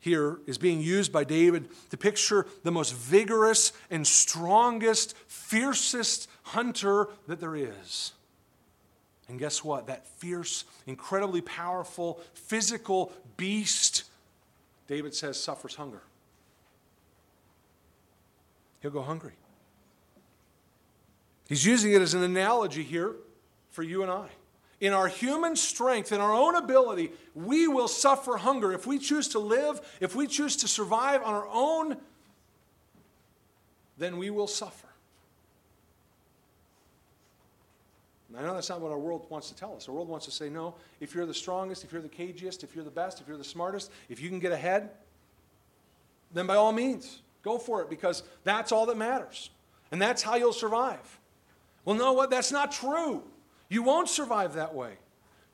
here 0.00 0.38
is 0.46 0.58
being 0.58 0.80
used 0.82 1.12
by 1.12 1.24
David 1.24 1.68
to 1.88 1.96
picture 1.96 2.46
the 2.62 2.70
most 2.70 2.94
vigorous 2.94 3.72
and 3.90 4.06
strongest, 4.06 5.16
fiercest 5.26 6.28
hunter 6.52 7.08
that 7.26 7.40
there 7.40 7.56
is. 7.56 8.12
And 9.28 9.38
guess 9.38 9.62
what? 9.64 9.86
That 9.86 10.06
fierce, 10.06 10.64
incredibly 10.86 11.40
powerful, 11.40 12.20
physical 12.34 13.12
beast, 13.36 14.04
David 14.88 15.14
says, 15.14 15.38
suffers 15.38 15.74
hunger. 15.74 16.02
He'll 18.80 18.90
go 18.90 19.02
hungry. 19.02 19.32
He's 21.48 21.64
using 21.64 21.92
it 21.92 22.00
as 22.02 22.14
an 22.14 22.22
analogy 22.22 22.82
here 22.82 23.14
for 23.70 23.82
you 23.82 24.02
and 24.02 24.10
I 24.10 24.28
in 24.80 24.94
our 24.94 25.08
human 25.08 25.56
strength, 25.56 26.10
in 26.10 26.20
our 26.20 26.32
own 26.32 26.56
ability, 26.56 27.12
we 27.34 27.68
will 27.68 27.88
suffer 27.88 28.38
hunger. 28.38 28.72
If 28.72 28.86
we 28.86 28.98
choose 28.98 29.28
to 29.28 29.38
live, 29.38 29.80
if 30.00 30.16
we 30.16 30.26
choose 30.26 30.56
to 30.56 30.68
survive 30.68 31.22
on 31.22 31.34
our 31.34 31.48
own, 31.52 31.98
then 33.98 34.16
we 34.16 34.30
will 34.30 34.46
suffer. 34.46 34.86
And 38.19 38.19
I 38.36 38.42
know 38.42 38.54
that's 38.54 38.68
not 38.68 38.80
what 38.80 38.92
our 38.92 38.98
world 38.98 39.26
wants 39.28 39.48
to 39.48 39.56
tell 39.56 39.74
us. 39.74 39.88
Our 39.88 39.94
world 39.94 40.08
wants 40.08 40.26
to 40.26 40.32
say, 40.32 40.48
no, 40.48 40.74
if 41.00 41.14
you're 41.14 41.26
the 41.26 41.34
strongest, 41.34 41.84
if 41.84 41.92
you're 41.92 42.02
the 42.02 42.08
cagiest, 42.08 42.62
if 42.62 42.74
you're 42.74 42.84
the 42.84 42.90
best, 42.90 43.20
if 43.20 43.26
you're 43.26 43.36
the 43.36 43.44
smartest, 43.44 43.90
if 44.08 44.20
you 44.20 44.28
can 44.28 44.38
get 44.38 44.52
ahead, 44.52 44.90
then 46.32 46.46
by 46.46 46.54
all 46.54 46.72
means, 46.72 47.22
go 47.42 47.58
for 47.58 47.82
it 47.82 47.90
because 47.90 48.22
that's 48.44 48.70
all 48.70 48.86
that 48.86 48.96
matters. 48.96 49.50
And 49.90 50.00
that's 50.00 50.22
how 50.22 50.36
you'll 50.36 50.52
survive. 50.52 51.18
Well, 51.84 51.96
no, 51.96 52.12
what? 52.12 52.30
That's 52.30 52.52
not 52.52 52.70
true. 52.70 53.24
You 53.68 53.82
won't 53.82 54.08
survive 54.08 54.54
that 54.54 54.74
way. 54.74 54.94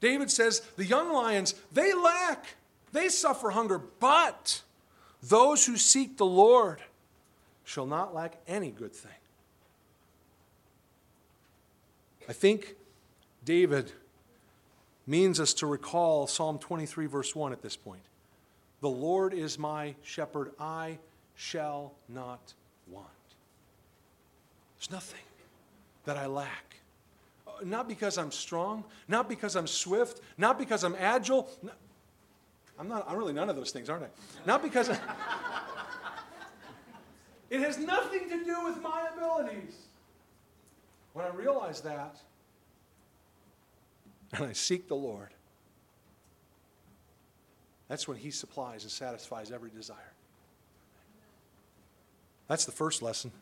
David 0.01 0.31
says, 0.31 0.61
The 0.77 0.85
young 0.85 1.13
lions, 1.13 1.55
they 1.73 1.95
lack, 1.95 2.45
they 2.93 3.09
suffer 3.09 3.51
hunger, 3.51 3.79
but 3.79 4.63
those 5.23 5.65
who 5.65 5.77
seek 5.77 6.19
the 6.19 6.27
Lord 6.27 6.81
shall 7.65 7.87
not 7.87 8.15
lack 8.15 8.39
any 8.47 8.71
good 8.71 8.93
thing. 8.93 9.13
I 12.29 12.33
think 12.33 12.75
David 13.45 13.93
means 15.07 15.39
us 15.39 15.55
to 15.55 15.67
recall 15.67 16.27
Psalm 16.27 16.59
23, 16.59 17.07
verse 17.07 17.35
1 17.35 17.53
at 17.53 17.63
this 17.63 17.77
point. 17.77 18.03
The 18.81 18.89
Lord 18.89 19.33
is 19.33 19.59
my 19.59 19.95
shepherd, 20.03 20.53
I 20.59 20.99
shall 21.35 21.93
not 22.09 22.55
want. 22.89 23.07
There's 24.77 24.91
nothing 24.91 25.21
that 26.05 26.17
I 26.17 26.27
lack 26.27 26.77
uh, 27.47 27.65
not 27.65 27.89
because 27.89 28.19
I'm 28.19 28.31
strong, 28.31 28.85
not 29.09 29.29
because 29.29 29.57
I'm 29.57 29.67
swift, 29.67 30.21
not 30.37 30.59
because 30.59 30.85
I'm 30.85 30.97
agile. 30.99 31.49
I'm 32.79 32.89
not, 32.89 33.09
I'm 33.09 33.17
really 33.17 33.33
none 33.33 33.49
of 33.49 33.57
those 33.57 33.71
things, 33.71 33.89
aren't 33.89 34.05
I? 34.05 34.09
Not 34.45 34.63
because 34.63 34.91
I, 34.91 34.99
it 37.51 37.61
has 37.61 37.79
nothing 37.79 38.29
to 38.29 38.45
do 38.45 38.65
with 38.65 38.83
my 38.83 39.09
abilities. 39.15 39.86
When 41.17 41.25
I 41.25 41.31
realize 41.31 41.81
that, 41.81 42.19
and 44.35 44.45
I 44.45 44.53
seek 44.53 44.87
the 44.87 44.95
Lord, 44.95 45.31
that's 47.89 48.07
when 48.07 48.19
He 48.19 48.31
supplies 48.31 48.83
and 48.83 48.93
satisfies 48.93 49.51
every 49.51 49.71
desire. 49.71 50.13
That's 52.49 52.67
the 52.67 52.73
first 52.73 53.01
lesson. 53.01 53.33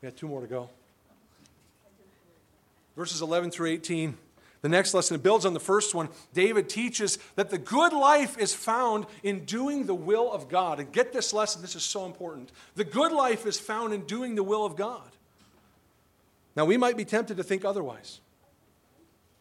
We 0.00 0.10
got 0.10 0.16
two 0.16 0.28
more 0.28 0.42
to 0.42 0.46
go. 0.46 0.70
Verses 2.96 3.20
11 3.20 3.50
through 3.50 3.70
18 3.70 4.16
The 4.60 4.68
next 4.68 4.94
lesson 4.94 5.18
builds 5.18 5.44
on 5.44 5.54
the 5.54 5.60
first 5.60 5.96
one. 5.96 6.08
David 6.32 6.68
teaches 6.68 7.18
that 7.34 7.50
the 7.50 7.58
good 7.58 7.92
life 7.92 8.38
is 8.38 8.54
found 8.54 9.06
in 9.24 9.44
doing 9.44 9.86
the 9.86 9.94
will 9.94 10.30
of 10.30 10.48
God. 10.48 10.78
And 10.78 10.92
get 10.92 11.12
this 11.12 11.32
lesson, 11.32 11.62
this 11.62 11.74
is 11.74 11.82
so 11.82 12.06
important. 12.06 12.52
The 12.76 12.84
good 12.84 13.10
life 13.10 13.44
is 13.44 13.58
found 13.58 13.92
in 13.92 14.02
doing 14.02 14.36
the 14.36 14.44
will 14.44 14.64
of 14.64 14.76
God. 14.76 15.10
Now, 16.54 16.64
we 16.64 16.76
might 16.76 16.96
be 16.96 17.04
tempted 17.04 17.36
to 17.38 17.42
think 17.42 17.64
otherwise. 17.64 18.20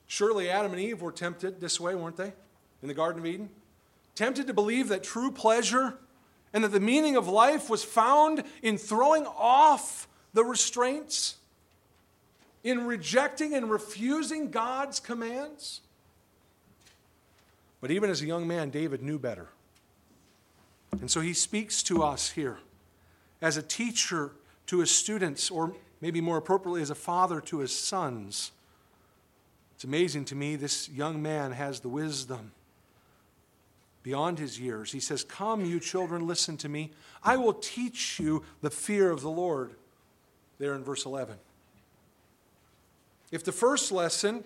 Surely 0.08 0.50
Adam 0.50 0.72
and 0.72 0.82
Eve 0.82 1.02
were 1.02 1.12
tempted 1.12 1.60
this 1.60 1.80
way, 1.80 1.96
weren't 1.96 2.18
they? 2.18 2.34
In 2.82 2.88
the 2.88 2.94
Garden 2.94 3.22
of 3.22 3.26
Eden? 3.26 3.50
Tempted 4.16 4.48
to 4.48 4.54
believe 4.54 4.90
that 4.90 5.04
true 5.04 5.32
pleasure 5.32 5.96
and 6.54 6.64
that 6.64 6.72
the 6.72 6.80
meaning 6.80 7.16
of 7.16 7.28
life 7.28 7.70
was 7.70 7.84
found 7.84 8.44
in 8.62 8.78
throwing 8.78 9.26
off 9.26 10.08
the 10.34 10.44
restraints 10.44 11.36
in 12.64 12.86
rejecting 12.86 13.54
and 13.54 13.70
refusing 13.70 14.52
God's 14.52 15.00
commands? 15.00 15.82
But 17.80 17.92
even 17.92 18.10
as 18.10 18.22
a 18.22 18.26
young 18.26 18.48
man, 18.48 18.70
David 18.70 19.02
knew 19.02 19.18
better. 19.18 19.48
And 21.00 21.10
so 21.10 21.22
he 21.22 21.34
speaks 21.34 21.82
to 21.84 22.04
us 22.04 22.32
here 22.32 22.60
as 23.42 23.58
a 23.58 23.64
teacher 23.64 24.32
to 24.68 24.80
his 24.80 24.92
students, 24.92 25.50
or 25.50 25.74
maybe 26.02 26.20
more 26.20 26.38
appropriately, 26.38 26.82
as 26.82 26.90
a 26.90 26.96
father 26.96 27.40
to 27.42 27.60
his 27.60 27.78
sons. 27.78 28.52
It's 29.76 29.84
amazing 29.84 30.26
to 30.26 30.36
me, 30.36 30.56
this 30.56 30.90
young 30.90 31.22
man 31.22 31.52
has 31.54 31.80
the 31.80 31.90
wisdom 31.90 32.52
beyond 34.04 34.40
his 34.40 34.60
years. 34.60 34.92
He 34.92 35.00
says, 35.00 35.24
Come, 35.24 35.66
you 35.66 35.80
children, 35.80 36.28
listen 36.28 36.58
to 36.58 36.70
me. 36.70 36.92
I 37.24 37.38
will 37.38 37.54
teach 37.54 38.20
you 38.20 38.44
the 38.62 38.70
fear 38.70 39.12
of 39.12 39.22
the 39.22 39.30
Lord. 39.30 39.72
There 40.60 40.76
in 40.76 40.84
verse 40.84 41.06
11. 41.06 41.38
If 43.32 43.44
the 43.44 43.52
first 43.52 43.92
lesson, 43.92 44.44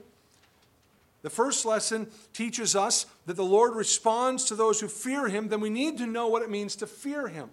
the 1.24 1.30
first 1.30 1.66
lesson 1.66 2.08
teaches 2.34 2.76
us 2.76 3.06
that 3.26 3.36
the 3.36 3.43
Lord 3.43 3.76
responds 3.76 4.45
to 4.45 4.56
those 4.56 4.80
who 4.80 4.88
fear 4.88 5.28
him, 5.28 5.49
then 5.49 5.60
we 5.60 5.70
need 5.70 5.97
to 5.97 6.06
know 6.06 6.28
what 6.28 6.43
it 6.43 6.49
means 6.49 6.76
to 6.78 6.88
fear 6.88 7.28
him. 7.28 7.49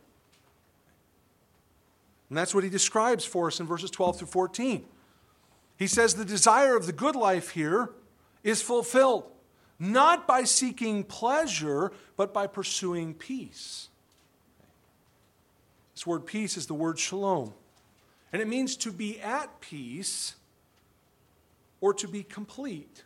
And 2.32 2.38
that's 2.38 2.54
what 2.54 2.64
he 2.64 2.70
describes 2.70 3.26
for 3.26 3.48
us 3.48 3.60
in 3.60 3.66
verses 3.66 3.90
12 3.90 4.20
through 4.20 4.28
14. 4.28 4.86
He 5.76 5.86
says 5.86 6.14
the 6.14 6.24
desire 6.24 6.74
of 6.78 6.86
the 6.86 6.92
good 6.92 7.14
life 7.14 7.50
here 7.50 7.90
is 8.42 8.62
fulfilled, 8.62 9.30
not 9.78 10.26
by 10.26 10.44
seeking 10.44 11.04
pleasure, 11.04 11.92
but 12.16 12.32
by 12.32 12.46
pursuing 12.46 13.12
peace. 13.12 13.90
This 15.94 16.06
word 16.06 16.24
peace 16.24 16.56
is 16.56 16.66
the 16.66 16.72
word 16.72 16.98
shalom, 16.98 17.52
and 18.32 18.40
it 18.40 18.48
means 18.48 18.76
to 18.76 18.92
be 18.92 19.20
at 19.20 19.60
peace 19.60 20.36
or 21.82 21.92
to 21.92 22.08
be 22.08 22.22
complete. 22.22 23.04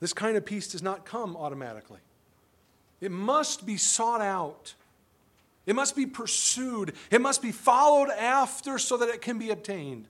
This 0.00 0.14
kind 0.14 0.38
of 0.38 0.46
peace 0.46 0.68
does 0.68 0.82
not 0.82 1.04
come 1.04 1.36
automatically. 1.36 2.00
It 3.00 3.10
must 3.10 3.66
be 3.66 3.76
sought 3.76 4.20
out. 4.20 4.74
It 5.66 5.74
must 5.74 5.94
be 5.94 6.06
pursued. 6.06 6.94
It 7.10 7.20
must 7.20 7.42
be 7.42 7.52
followed 7.52 8.10
after 8.10 8.78
so 8.78 8.96
that 8.96 9.08
it 9.08 9.20
can 9.20 9.38
be 9.38 9.50
obtained. 9.50 10.06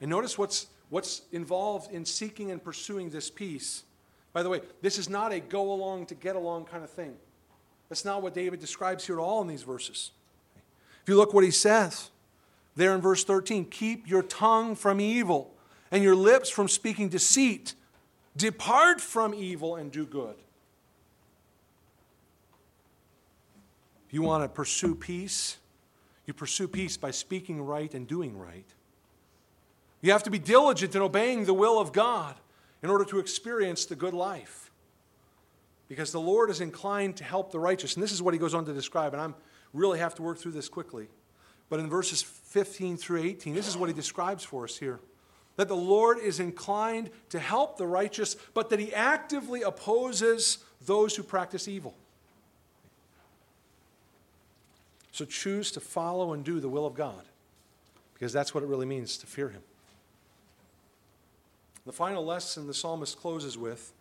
And 0.00 0.10
notice 0.10 0.36
what's, 0.36 0.66
what's 0.90 1.22
involved 1.30 1.92
in 1.92 2.04
seeking 2.04 2.50
and 2.50 2.62
pursuing 2.62 3.10
this 3.10 3.30
peace. 3.30 3.84
By 4.32 4.42
the 4.42 4.48
way, 4.48 4.60
this 4.80 4.98
is 4.98 5.08
not 5.08 5.32
a 5.32 5.40
go 5.40 5.72
along 5.72 6.06
to 6.06 6.14
get 6.14 6.36
along 6.36 6.64
kind 6.64 6.82
of 6.82 6.90
thing. 6.90 7.14
That's 7.88 8.04
not 8.04 8.22
what 8.22 8.34
David 8.34 8.58
describes 8.58 9.06
here 9.06 9.18
at 9.18 9.22
all 9.22 9.42
in 9.42 9.48
these 9.48 9.62
verses. 9.62 10.10
If 11.02 11.08
you 11.08 11.16
look 11.16 11.34
what 11.34 11.44
he 11.44 11.50
says, 11.50 12.10
there 12.74 12.94
in 12.94 13.00
verse 13.00 13.22
13 13.22 13.66
keep 13.66 14.08
your 14.08 14.22
tongue 14.22 14.74
from 14.74 15.00
evil 15.00 15.52
and 15.90 16.02
your 16.02 16.16
lips 16.16 16.48
from 16.48 16.68
speaking 16.68 17.08
deceit. 17.08 17.74
Depart 18.36 19.00
from 19.00 19.34
evil 19.34 19.76
and 19.76 19.92
do 19.92 20.06
good. 20.06 20.34
You 24.12 24.22
want 24.22 24.44
to 24.44 24.48
pursue 24.48 24.94
peace, 24.94 25.56
you 26.26 26.34
pursue 26.34 26.68
peace 26.68 26.96
by 26.96 27.10
speaking 27.10 27.60
right 27.60 27.92
and 27.92 28.06
doing 28.06 28.38
right. 28.38 28.66
You 30.02 30.12
have 30.12 30.22
to 30.24 30.30
be 30.30 30.38
diligent 30.38 30.94
in 30.94 31.02
obeying 31.02 31.46
the 31.46 31.54
will 31.54 31.80
of 31.80 31.92
God 31.92 32.36
in 32.82 32.90
order 32.90 33.04
to 33.06 33.18
experience 33.18 33.86
the 33.86 33.96
good 33.96 34.12
life. 34.12 34.70
Because 35.88 36.12
the 36.12 36.20
Lord 36.20 36.50
is 36.50 36.60
inclined 36.60 37.16
to 37.16 37.24
help 37.24 37.52
the 37.52 37.58
righteous. 37.58 37.94
And 37.94 38.02
this 38.02 38.12
is 38.12 38.22
what 38.22 38.34
he 38.34 38.38
goes 38.38 38.54
on 38.54 38.64
to 38.66 38.72
describe, 38.72 39.14
and 39.14 39.22
I 39.22 39.28
really 39.72 39.98
have 39.98 40.14
to 40.16 40.22
work 40.22 40.38
through 40.38 40.52
this 40.52 40.68
quickly. 40.68 41.08
But 41.70 41.80
in 41.80 41.88
verses 41.88 42.22
15 42.22 42.98
through 42.98 43.22
18, 43.22 43.54
this 43.54 43.66
is 43.66 43.76
what 43.76 43.88
he 43.88 43.94
describes 43.94 44.44
for 44.44 44.64
us 44.64 44.76
here 44.76 45.00
that 45.56 45.68
the 45.68 45.76
Lord 45.76 46.18
is 46.18 46.40
inclined 46.40 47.10
to 47.28 47.38
help 47.38 47.76
the 47.76 47.86
righteous, 47.86 48.36
but 48.54 48.70
that 48.70 48.78
he 48.78 48.92
actively 48.94 49.60
opposes 49.60 50.58
those 50.86 51.14
who 51.14 51.22
practice 51.22 51.68
evil. 51.68 51.94
So 55.12 55.24
choose 55.26 55.70
to 55.72 55.80
follow 55.80 56.32
and 56.32 56.42
do 56.42 56.58
the 56.58 56.68
will 56.68 56.86
of 56.86 56.94
God, 56.94 57.22
because 58.14 58.32
that's 58.32 58.54
what 58.54 58.64
it 58.64 58.66
really 58.66 58.86
means 58.86 59.18
to 59.18 59.26
fear 59.26 59.50
him. 59.50 59.62
The 61.84 61.92
final 61.92 62.24
lesson 62.24 62.66
the 62.66 62.74
psalmist 62.74 63.18
closes 63.18 63.58
with 63.58 63.92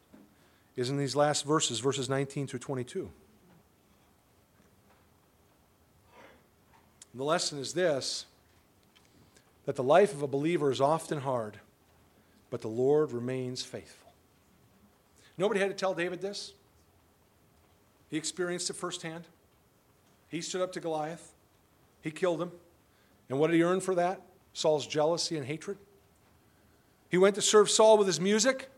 is 0.76 0.90
in 0.90 0.98
these 0.98 1.16
last 1.16 1.46
verses, 1.46 1.80
verses 1.80 2.10
19 2.10 2.48
through 2.48 2.60
22. 2.60 3.10
The 7.14 7.24
lesson 7.24 7.60
is 7.60 7.74
this 7.74 8.26
that 9.66 9.76
the 9.76 9.84
life 9.84 10.14
of 10.14 10.24
a 10.24 10.28
believer 10.28 10.72
is 10.72 10.82
often 10.82 11.20
hard, 11.20 11.60
but 12.50 12.62
the 12.62 12.68
Lord 12.68 13.12
remains 13.12 13.64
faithful. 13.64 14.12
Nobody 15.38 15.60
had 15.60 15.70
to 15.70 15.76
tell 15.76 15.94
David 15.94 16.22
this. 16.22 16.54
He 18.10 18.18
experienced 18.18 18.70
it 18.70 18.76
firsthand. 18.76 19.26
He 20.32 20.42
stood 20.42 20.62
up 20.62 20.72
to 20.74 20.80
Goliath, 20.80 21.34
he 22.02 22.10
killed 22.10 22.42
him. 22.42 22.52
And 23.30 23.40
what 23.40 23.52
did 23.52 23.58
he 23.58 23.64
earn 23.64 23.82
for 23.82 23.96
that? 23.96 24.22
Saul's 24.54 24.88
jealousy 24.88 25.38
and 25.38 25.46
hatred. 25.46 25.78
He 27.10 27.18
went 27.18 27.36
to 27.36 27.42
serve 27.42 27.70
Saul 27.70 27.98
with 27.98 28.08
his 28.08 28.20
music, 28.20 28.70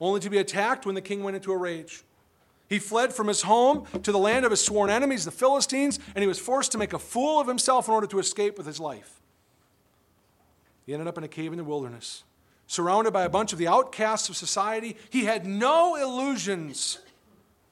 only 0.00 0.20
to 0.20 0.30
be 0.30 0.38
attacked 0.38 0.84
when 0.84 0.94
the 0.94 1.00
king 1.00 1.22
went 1.22 1.36
into 1.36 1.52
a 1.52 1.56
rage. 1.56 2.02
He 2.68 2.78
fled 2.78 3.12
from 3.12 3.28
his 3.28 3.42
home 3.42 3.86
to 4.02 4.12
the 4.12 4.18
land 4.18 4.44
of 4.44 4.50
his 4.50 4.64
sworn 4.64 4.90
enemies, 4.90 5.24
the 5.24 5.30
Philistines, 5.30 5.98
and 6.14 6.22
he 6.22 6.26
was 6.26 6.38
forced 6.38 6.72
to 6.72 6.78
make 6.78 6.92
a 6.92 6.98
fool 6.98 7.40
of 7.40 7.46
himself 7.46 7.88
in 7.88 7.94
order 7.94 8.06
to 8.08 8.18
escape 8.18 8.56
with 8.58 8.66
his 8.66 8.80
life. 8.80 9.20
He 10.84 10.92
ended 10.92 11.08
up 11.08 11.18
in 11.18 11.24
a 11.24 11.28
cave 11.28 11.52
in 11.52 11.58
the 11.58 11.64
wilderness, 11.64 12.24
surrounded 12.66 13.12
by 13.12 13.24
a 13.24 13.28
bunch 13.28 13.52
of 13.52 13.58
the 13.58 13.68
outcasts 13.68 14.28
of 14.28 14.36
society. 14.36 14.96
He 15.10 15.24
had 15.24 15.46
no 15.46 15.94
illusions 15.96 16.98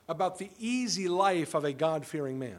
about 0.09 0.39
the 0.39 0.51
easy 0.59 1.09
life 1.09 1.55
of 1.55 1.65
a 1.65 1.73
God 1.73 2.07
fearing 2.07 2.39
man. 2.39 2.59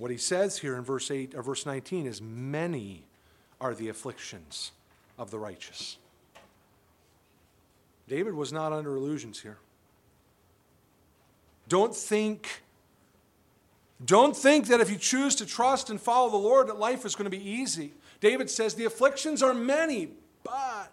What 0.00 0.10
he 0.10 0.16
says 0.16 0.56
here 0.56 0.78
in 0.78 0.82
verse 0.82 1.10
8 1.10 1.34
or 1.34 1.42
verse 1.42 1.66
19 1.66 2.06
is 2.06 2.22
many 2.22 3.04
are 3.60 3.74
the 3.74 3.90
afflictions 3.90 4.72
of 5.18 5.30
the 5.30 5.38
righteous. 5.38 5.98
David 8.08 8.32
was 8.32 8.50
not 8.50 8.72
under 8.72 8.96
illusions 8.96 9.40
here. 9.40 9.58
Don't 11.68 11.94
think 11.94 12.62
don't 14.02 14.34
think 14.34 14.68
that 14.68 14.80
if 14.80 14.90
you 14.90 14.96
choose 14.96 15.34
to 15.34 15.44
trust 15.44 15.90
and 15.90 16.00
follow 16.00 16.30
the 16.30 16.38
Lord 16.38 16.68
that 16.68 16.78
life 16.78 17.04
is 17.04 17.14
going 17.14 17.30
to 17.30 17.36
be 17.36 17.50
easy. 17.50 17.92
David 18.20 18.48
says 18.48 18.72
the 18.72 18.86
afflictions 18.86 19.42
are 19.42 19.52
many, 19.52 20.08
but 20.42 20.90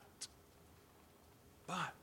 but 1.66 1.94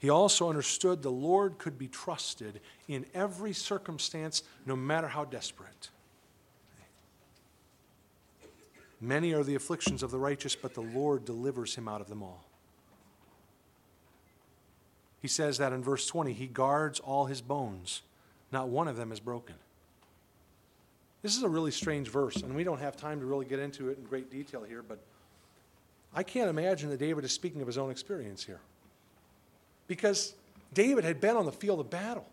he 0.00 0.10
also 0.10 0.50
understood 0.50 1.02
the 1.02 1.10
Lord 1.10 1.56
could 1.56 1.78
be 1.78 1.88
trusted 1.88 2.60
in 2.88 3.06
every 3.14 3.52
circumstance 3.52 4.42
no 4.64 4.76
matter 4.76 5.08
how 5.08 5.24
desperate. 5.24 5.90
Many 9.00 9.34
are 9.34 9.44
the 9.44 9.54
afflictions 9.54 10.02
of 10.02 10.10
the 10.10 10.18
righteous, 10.18 10.56
but 10.56 10.74
the 10.74 10.80
Lord 10.80 11.24
delivers 11.24 11.74
him 11.74 11.86
out 11.88 12.00
of 12.00 12.08
them 12.08 12.22
all. 12.22 12.44
He 15.20 15.28
says 15.28 15.58
that 15.58 15.72
in 15.72 15.82
verse 15.82 16.06
20 16.06 16.32
He 16.32 16.46
guards 16.46 17.00
all 17.00 17.26
his 17.26 17.40
bones, 17.40 18.02
not 18.52 18.68
one 18.68 18.88
of 18.88 18.96
them 18.96 19.12
is 19.12 19.20
broken. 19.20 19.56
This 21.22 21.36
is 21.36 21.42
a 21.42 21.48
really 21.48 21.72
strange 21.72 22.08
verse, 22.08 22.36
and 22.36 22.54
we 22.54 22.62
don't 22.62 22.78
have 22.78 22.96
time 22.96 23.18
to 23.20 23.26
really 23.26 23.46
get 23.46 23.58
into 23.58 23.88
it 23.88 23.98
in 23.98 24.04
great 24.04 24.30
detail 24.30 24.62
here, 24.62 24.82
but 24.82 25.00
I 26.14 26.22
can't 26.22 26.48
imagine 26.48 26.88
that 26.90 26.98
David 26.98 27.24
is 27.24 27.32
speaking 27.32 27.60
of 27.60 27.66
his 27.66 27.76
own 27.76 27.90
experience 27.90 28.44
here. 28.44 28.60
Because 29.88 30.34
David 30.72 31.04
had 31.04 31.20
been 31.20 31.36
on 31.36 31.44
the 31.44 31.52
field 31.52 31.80
of 31.80 31.90
battle. 31.90 32.26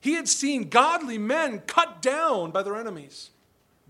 He 0.00 0.14
had 0.14 0.28
seen 0.28 0.68
godly 0.68 1.18
men 1.18 1.60
cut 1.60 2.00
down 2.00 2.50
by 2.50 2.62
their 2.62 2.76
enemies, 2.76 3.30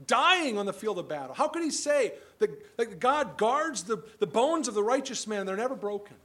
dying 0.06 0.56
on 0.56 0.66
the 0.66 0.72
field 0.72 0.98
of 0.98 1.08
battle. 1.08 1.34
How 1.34 1.48
could 1.48 1.62
he 1.62 1.70
say 1.70 2.12
that, 2.38 2.76
that 2.76 2.98
God 2.98 3.36
guards 3.36 3.84
the, 3.84 4.02
the 4.18 4.26
bones 4.26 4.68
of 4.68 4.74
the 4.74 4.82
righteous 4.82 5.26
man? 5.26 5.44
They're 5.46 5.56
never 5.56 5.76
broken. 5.76 6.16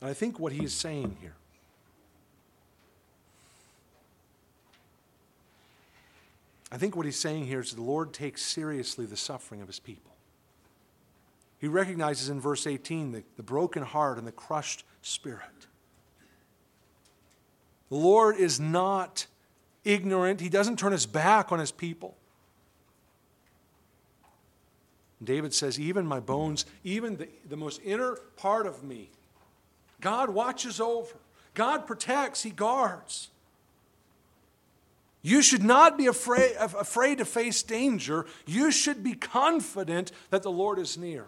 And 0.00 0.10
I 0.10 0.14
think 0.14 0.38
what 0.38 0.52
he 0.52 0.64
is 0.64 0.72
saying 0.72 1.16
here 1.20 1.34
I 6.72 6.78
think 6.78 6.94
what 6.94 7.04
he's 7.04 7.18
saying 7.18 7.46
here 7.46 7.60
is 7.60 7.72
the 7.72 7.82
Lord 7.82 8.12
takes 8.12 8.42
seriously 8.42 9.04
the 9.04 9.16
suffering 9.16 9.60
of 9.60 9.66
his 9.66 9.80
people. 9.80 10.12
He 11.58 11.66
recognizes 11.66 12.28
in 12.28 12.40
verse 12.40 12.66
18 12.66 13.12
the, 13.12 13.24
the 13.36 13.42
broken 13.42 13.82
heart 13.82 14.18
and 14.18 14.26
the 14.26 14.32
crushed 14.32 14.84
spirit. 15.02 15.66
The 17.88 17.96
Lord 17.96 18.36
is 18.36 18.60
not 18.60 19.26
ignorant, 19.84 20.40
He 20.40 20.48
doesn't 20.48 20.78
turn 20.78 20.92
His 20.92 21.06
back 21.06 21.52
on 21.52 21.58
His 21.58 21.72
people. 21.72 22.16
David 25.22 25.52
says, 25.52 25.78
Even 25.78 26.06
my 26.06 26.20
bones, 26.20 26.64
even 26.84 27.16
the, 27.16 27.28
the 27.48 27.56
most 27.56 27.80
inner 27.84 28.16
part 28.36 28.66
of 28.66 28.82
me, 28.82 29.10
God 30.00 30.30
watches 30.30 30.80
over. 30.80 31.16
God 31.54 31.86
protects, 31.86 32.42
He 32.42 32.50
guards. 32.50 33.28
You 35.22 35.42
should 35.42 35.62
not 35.62 35.98
be 35.98 36.06
afraid, 36.06 36.54
afraid 36.58 37.18
to 37.18 37.24
face 37.26 37.62
danger. 37.62 38.24
You 38.46 38.70
should 38.70 39.04
be 39.04 39.12
confident 39.12 40.12
that 40.30 40.42
the 40.42 40.50
Lord 40.50 40.78
is 40.78 40.96
near. 40.96 41.26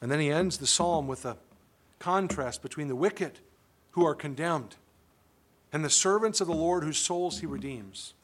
And 0.00 0.10
then 0.10 0.20
he 0.20 0.30
ends 0.30 0.58
the 0.58 0.66
psalm 0.66 1.08
with 1.08 1.24
a 1.24 1.36
contrast 1.98 2.62
between 2.62 2.88
the 2.88 2.96
wicked 2.96 3.40
who 3.92 4.06
are 4.06 4.14
condemned 4.14 4.76
and 5.72 5.84
the 5.84 5.90
servants 5.90 6.40
of 6.40 6.46
the 6.46 6.54
Lord 6.54 6.84
whose 6.84 6.98
souls 6.98 7.40
he 7.40 7.46
redeems. 7.46 8.14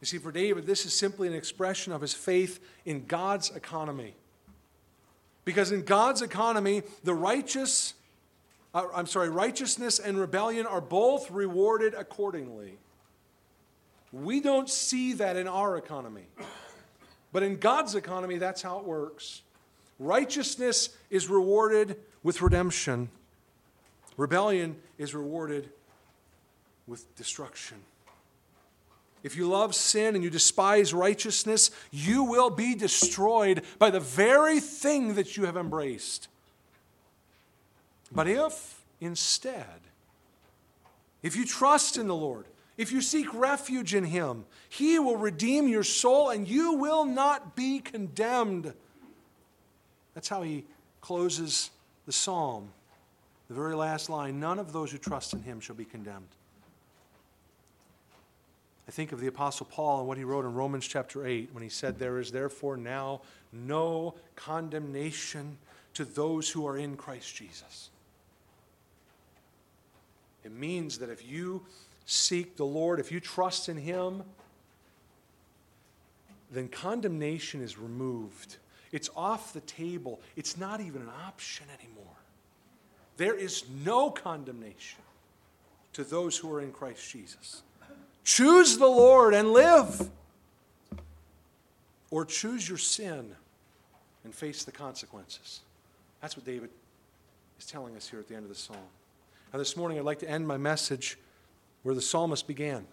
You 0.00 0.06
see, 0.06 0.18
for 0.18 0.30
David, 0.30 0.66
this 0.66 0.86
is 0.86 0.96
simply 0.96 1.26
an 1.26 1.34
expression 1.34 1.92
of 1.92 2.00
his 2.00 2.14
faith 2.14 2.60
in 2.84 3.06
God's 3.06 3.50
economy. 3.50 4.14
Because 5.44 5.72
in 5.72 5.82
God's 5.82 6.22
economy, 6.22 6.82
the 7.04 7.14
righteous, 7.14 7.94
uh, 8.74 8.84
I'm 8.94 9.06
sorry, 9.06 9.30
righteousness 9.30 9.98
and 9.98 10.18
rebellion 10.18 10.66
are 10.66 10.80
both 10.80 11.30
rewarded 11.30 11.94
accordingly. 11.94 12.78
We 14.12 14.40
don't 14.40 14.68
see 14.68 15.14
that 15.14 15.36
in 15.36 15.48
our 15.48 15.76
economy. 15.76 16.26
But 17.32 17.42
in 17.42 17.56
God's 17.56 17.94
economy, 17.94 18.38
that's 18.38 18.62
how 18.62 18.78
it 18.78 18.84
works. 18.84 19.42
Righteousness 19.98 20.90
is 21.10 21.28
rewarded 21.28 21.96
with 22.22 22.42
redemption, 22.42 23.08
rebellion 24.16 24.76
is 24.98 25.14
rewarded 25.14 25.70
with 26.86 27.14
destruction. 27.16 27.78
If 29.22 29.36
you 29.36 29.48
love 29.48 29.74
sin 29.74 30.14
and 30.14 30.22
you 30.22 30.30
despise 30.30 30.94
righteousness, 30.94 31.70
you 31.90 32.22
will 32.24 32.50
be 32.50 32.74
destroyed 32.74 33.62
by 33.78 33.90
the 33.90 34.00
very 34.00 34.60
thing 34.60 35.14
that 35.14 35.36
you 35.36 35.44
have 35.44 35.56
embraced. 35.56 36.28
But 38.12 38.28
if 38.28 38.82
instead, 39.00 39.80
if 41.22 41.36
you 41.36 41.44
trust 41.44 41.96
in 41.96 42.06
the 42.06 42.14
Lord, 42.14 42.46
if 42.76 42.92
you 42.92 43.00
seek 43.00 43.32
refuge 43.34 43.94
in 43.94 44.04
Him, 44.04 44.46
He 44.68 44.98
will 44.98 45.16
redeem 45.16 45.66
your 45.66 45.82
soul 45.82 46.30
and 46.30 46.46
you 46.46 46.74
will 46.74 47.04
not 47.04 47.56
be 47.56 47.80
condemned. 47.80 48.72
That's 50.18 50.30
how 50.30 50.42
He 50.42 50.64
closes 51.00 51.70
the 52.04 52.10
psalm, 52.12 52.72
the 53.46 53.54
very 53.54 53.76
last 53.76 54.10
line 54.10 54.40
none 54.40 54.58
of 54.58 54.72
those 54.72 54.90
who 54.90 54.98
trust 54.98 55.32
in 55.32 55.42
him 55.42 55.60
shall 55.60 55.76
be 55.76 55.84
condemned. 55.84 56.26
I 58.88 58.90
think 58.90 59.12
of 59.12 59.20
the 59.20 59.28
Apostle 59.28 59.68
Paul 59.70 60.00
and 60.00 60.08
what 60.08 60.18
he 60.18 60.24
wrote 60.24 60.44
in 60.44 60.54
Romans 60.54 60.88
chapter 60.88 61.24
8 61.24 61.50
when 61.52 61.62
he 61.62 61.68
said, 61.68 62.00
There 62.00 62.18
is 62.18 62.32
therefore 62.32 62.76
now 62.76 63.20
no 63.52 64.16
condemnation 64.34 65.56
to 65.94 66.04
those 66.04 66.50
who 66.50 66.66
are 66.66 66.76
in 66.76 66.96
Christ 66.96 67.36
Jesus. 67.36 67.90
It 70.42 70.50
means 70.50 70.98
that 70.98 71.10
if 71.10 71.24
you 71.24 71.64
seek 72.06 72.56
the 72.56 72.66
Lord, 72.66 72.98
if 72.98 73.12
you 73.12 73.20
trust 73.20 73.68
in 73.68 73.76
Him, 73.76 74.24
then 76.50 76.66
condemnation 76.66 77.62
is 77.62 77.78
removed. 77.78 78.56
It's 78.92 79.10
off 79.16 79.52
the 79.52 79.60
table. 79.60 80.20
It's 80.36 80.56
not 80.56 80.80
even 80.80 81.02
an 81.02 81.10
option 81.26 81.66
anymore. 81.78 82.04
There 83.16 83.34
is 83.34 83.64
no 83.84 84.10
condemnation 84.10 85.02
to 85.92 86.04
those 86.04 86.36
who 86.36 86.52
are 86.52 86.60
in 86.60 86.72
Christ 86.72 87.10
Jesus. 87.10 87.62
Choose 88.24 88.78
the 88.78 88.86
Lord 88.86 89.34
and 89.34 89.52
live, 89.52 90.10
or 92.10 92.24
choose 92.24 92.68
your 92.68 92.78
sin 92.78 93.34
and 94.24 94.34
face 94.34 94.64
the 94.64 94.72
consequences. 94.72 95.60
That's 96.20 96.36
what 96.36 96.46
David 96.46 96.70
is 97.58 97.66
telling 97.66 97.96
us 97.96 98.08
here 98.08 98.20
at 98.20 98.28
the 98.28 98.34
end 98.34 98.44
of 98.44 98.48
the 98.48 98.54
psalm. 98.54 98.76
Now, 99.52 99.58
this 99.58 99.76
morning, 99.76 99.98
I'd 99.98 100.04
like 100.04 100.18
to 100.20 100.30
end 100.30 100.46
my 100.46 100.58
message 100.58 101.18
where 101.82 101.94
the 101.94 102.02
psalmist 102.02 102.46
began 102.46 102.86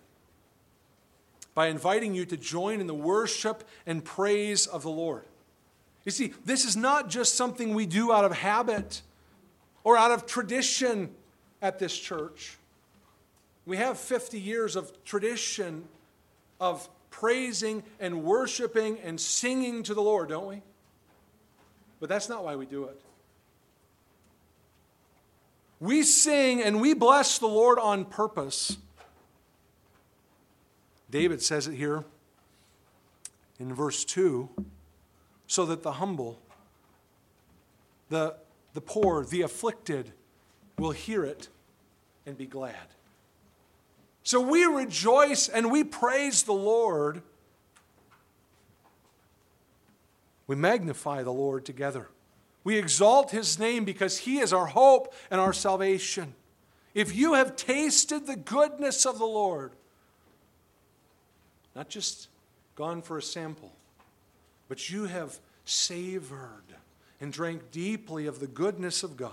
by 1.53 1.67
inviting 1.67 2.13
you 2.13 2.25
to 2.25 2.37
join 2.37 2.79
in 2.79 2.87
the 2.87 2.93
worship 2.93 3.63
and 3.85 4.03
praise 4.03 4.67
of 4.67 4.83
the 4.83 4.89
Lord. 4.89 5.23
You 6.05 6.11
see, 6.11 6.33
this 6.45 6.65
is 6.65 6.77
not 6.77 7.09
just 7.09 7.35
something 7.35 7.73
we 7.73 7.87
do 7.87 8.13
out 8.13 8.23
of 8.23 8.31
habit 8.31 9.01
or 9.83 9.97
out 9.97 10.11
of 10.11 10.27
tradition 10.27 11.09
at 11.61 11.79
this 11.79 11.97
church. 11.97 12.57
We 13.65 13.77
have 13.77 13.97
50 13.97 14.39
years 14.39 14.75
of 14.75 15.03
tradition 15.03 15.85
of 16.59 16.87
praising 17.09 17.83
and 17.99 18.23
worshiping 18.23 18.99
and 18.99 19.19
singing 19.19 19.81
to 19.83 19.95
the 19.95 20.01
Lord, 20.01 20.29
don't 20.29 20.47
we? 20.47 20.61
But 21.99 22.09
that's 22.09 22.29
not 22.29 22.43
why 22.43 22.55
we 22.55 22.67
do 22.67 22.85
it. 22.85 23.01
We 25.79 26.03
sing 26.03 26.61
and 26.61 26.79
we 26.79 26.93
bless 26.93 27.39
the 27.39 27.47
Lord 27.47 27.79
on 27.79 28.05
purpose. 28.05 28.77
David 31.09 31.41
says 31.41 31.67
it 31.67 31.75
here 31.75 32.03
in 33.59 33.73
verse 33.73 34.05
2 34.05 34.49
so 35.47 35.65
that 35.65 35.83
the 35.83 35.93
humble, 35.93 36.39
the, 38.09 38.35
the 38.73 38.81
poor, 38.81 39.25
the 39.25 39.41
afflicted 39.41 40.11
will 40.77 40.91
hear 40.91 41.23
it 41.23 41.49
and 42.25 42.37
be 42.37 42.45
glad. 42.45 42.75
So 44.23 44.41
we 44.41 44.65
rejoice 44.65 45.47
and 45.47 45.71
we 45.71 45.83
praise 45.83 46.43
the 46.43 46.53
Lord. 46.53 47.21
We 50.47 50.55
magnify 50.55 51.23
the 51.23 51.33
Lord 51.33 51.63
together. 51.63 52.09
We 52.63 52.77
exalt 52.77 53.29
his 53.29 53.59
name 53.59 53.85
because 53.85 54.17
he 54.17 54.39
is 54.39 54.51
our 54.51 54.65
hope 54.65 55.13
and 55.29 55.39
our 55.39 55.53
salvation. 55.53 56.33
If 56.95 57.15
you 57.15 57.33
have 57.33 57.55
tasted 57.55 58.25
the 58.25 58.35
goodness 58.35 59.05
of 59.05 59.19
the 59.19 59.25
Lord, 59.25 59.73
not 61.75 61.89
just 61.89 62.29
gone 62.75 63.03
for 63.03 63.19
a 63.19 63.21
sample, 63.21 63.73
but 64.67 64.89
you 64.89 65.05
have 65.05 65.39
savored 65.65 66.63
and 67.21 67.31
drank 67.31 67.71
deeply 67.71 68.27
of 68.27 68.39
the 68.39 68.47
goodness 68.47 69.03
of 69.03 69.17
God, 69.17 69.31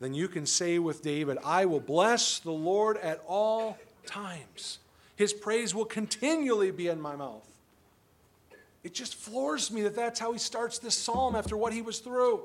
then 0.00 0.14
you 0.14 0.28
can 0.28 0.44
say 0.46 0.78
with 0.78 1.02
David, 1.02 1.38
I 1.44 1.64
will 1.64 1.80
bless 1.80 2.38
the 2.38 2.52
Lord 2.52 2.98
at 2.98 3.22
all 3.26 3.78
times. 4.04 4.78
His 5.16 5.32
praise 5.32 5.74
will 5.74 5.86
continually 5.86 6.70
be 6.70 6.88
in 6.88 7.00
my 7.00 7.16
mouth. 7.16 7.48
It 8.84 8.92
just 8.94 9.14
floors 9.14 9.70
me 9.70 9.82
that 9.82 9.96
that's 9.96 10.20
how 10.20 10.32
he 10.32 10.38
starts 10.38 10.78
this 10.78 10.96
psalm 10.96 11.34
after 11.34 11.56
what 11.56 11.72
he 11.72 11.82
was 11.82 11.98
through. 11.98 12.42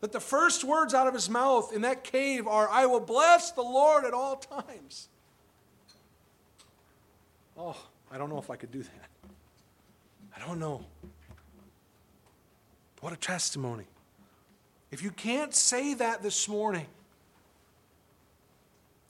That 0.00 0.12
the 0.12 0.20
first 0.20 0.64
words 0.64 0.94
out 0.94 1.06
of 1.06 1.14
his 1.14 1.28
mouth 1.28 1.72
in 1.72 1.82
that 1.82 2.04
cave 2.04 2.46
are, 2.46 2.68
I 2.68 2.86
will 2.86 3.00
bless 3.00 3.50
the 3.50 3.62
Lord 3.62 4.04
at 4.04 4.14
all 4.14 4.36
times. 4.36 5.08
Oh, 7.56 7.76
I 8.10 8.18
don't 8.18 8.30
know 8.30 8.38
if 8.38 8.50
I 8.50 8.56
could 8.56 8.70
do 8.70 8.82
that. 8.82 9.08
I 10.34 10.46
don't 10.46 10.58
know. 10.58 10.84
What 13.00 13.12
a 13.12 13.16
testimony. 13.16 13.84
If 14.90 15.02
you 15.02 15.10
can't 15.10 15.54
say 15.54 15.94
that 15.94 16.22
this 16.22 16.48
morning, 16.48 16.86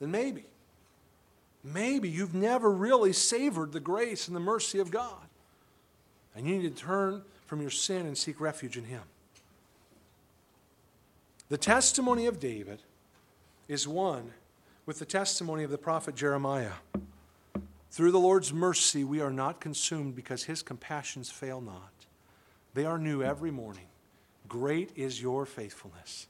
then 0.00 0.10
maybe, 0.10 0.44
maybe 1.62 2.08
you've 2.08 2.34
never 2.34 2.70
really 2.70 3.12
savored 3.12 3.72
the 3.72 3.80
grace 3.80 4.26
and 4.26 4.36
the 4.36 4.40
mercy 4.40 4.78
of 4.78 4.90
God. 4.90 5.26
And 6.34 6.48
you 6.48 6.56
need 6.56 6.76
to 6.76 6.82
turn 6.82 7.22
from 7.46 7.60
your 7.60 7.70
sin 7.70 8.06
and 8.06 8.18
seek 8.18 8.40
refuge 8.40 8.76
in 8.76 8.84
Him. 8.84 9.02
The 11.48 11.58
testimony 11.58 12.26
of 12.26 12.40
David 12.40 12.80
is 13.68 13.86
one 13.86 14.32
with 14.86 14.98
the 14.98 15.04
testimony 15.04 15.62
of 15.62 15.70
the 15.70 15.78
prophet 15.78 16.14
Jeremiah. 16.14 16.72
Through 17.94 18.10
the 18.10 18.18
Lord's 18.18 18.52
mercy, 18.52 19.04
we 19.04 19.20
are 19.20 19.30
not 19.30 19.60
consumed 19.60 20.16
because 20.16 20.42
his 20.42 20.62
compassions 20.62 21.30
fail 21.30 21.60
not. 21.60 21.92
They 22.74 22.84
are 22.84 22.98
new 22.98 23.22
every 23.22 23.52
morning. 23.52 23.86
Great 24.48 24.90
is 24.96 25.22
your 25.22 25.46
faithfulness. 25.46 26.26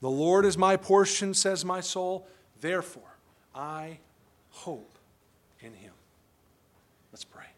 The 0.00 0.10
Lord 0.10 0.44
is 0.44 0.58
my 0.58 0.76
portion, 0.76 1.32
says 1.32 1.64
my 1.64 1.80
soul. 1.80 2.26
Therefore, 2.60 3.14
I 3.54 4.00
hope 4.50 4.98
in 5.60 5.74
him. 5.74 5.92
Let's 7.12 7.22
pray. 7.22 7.49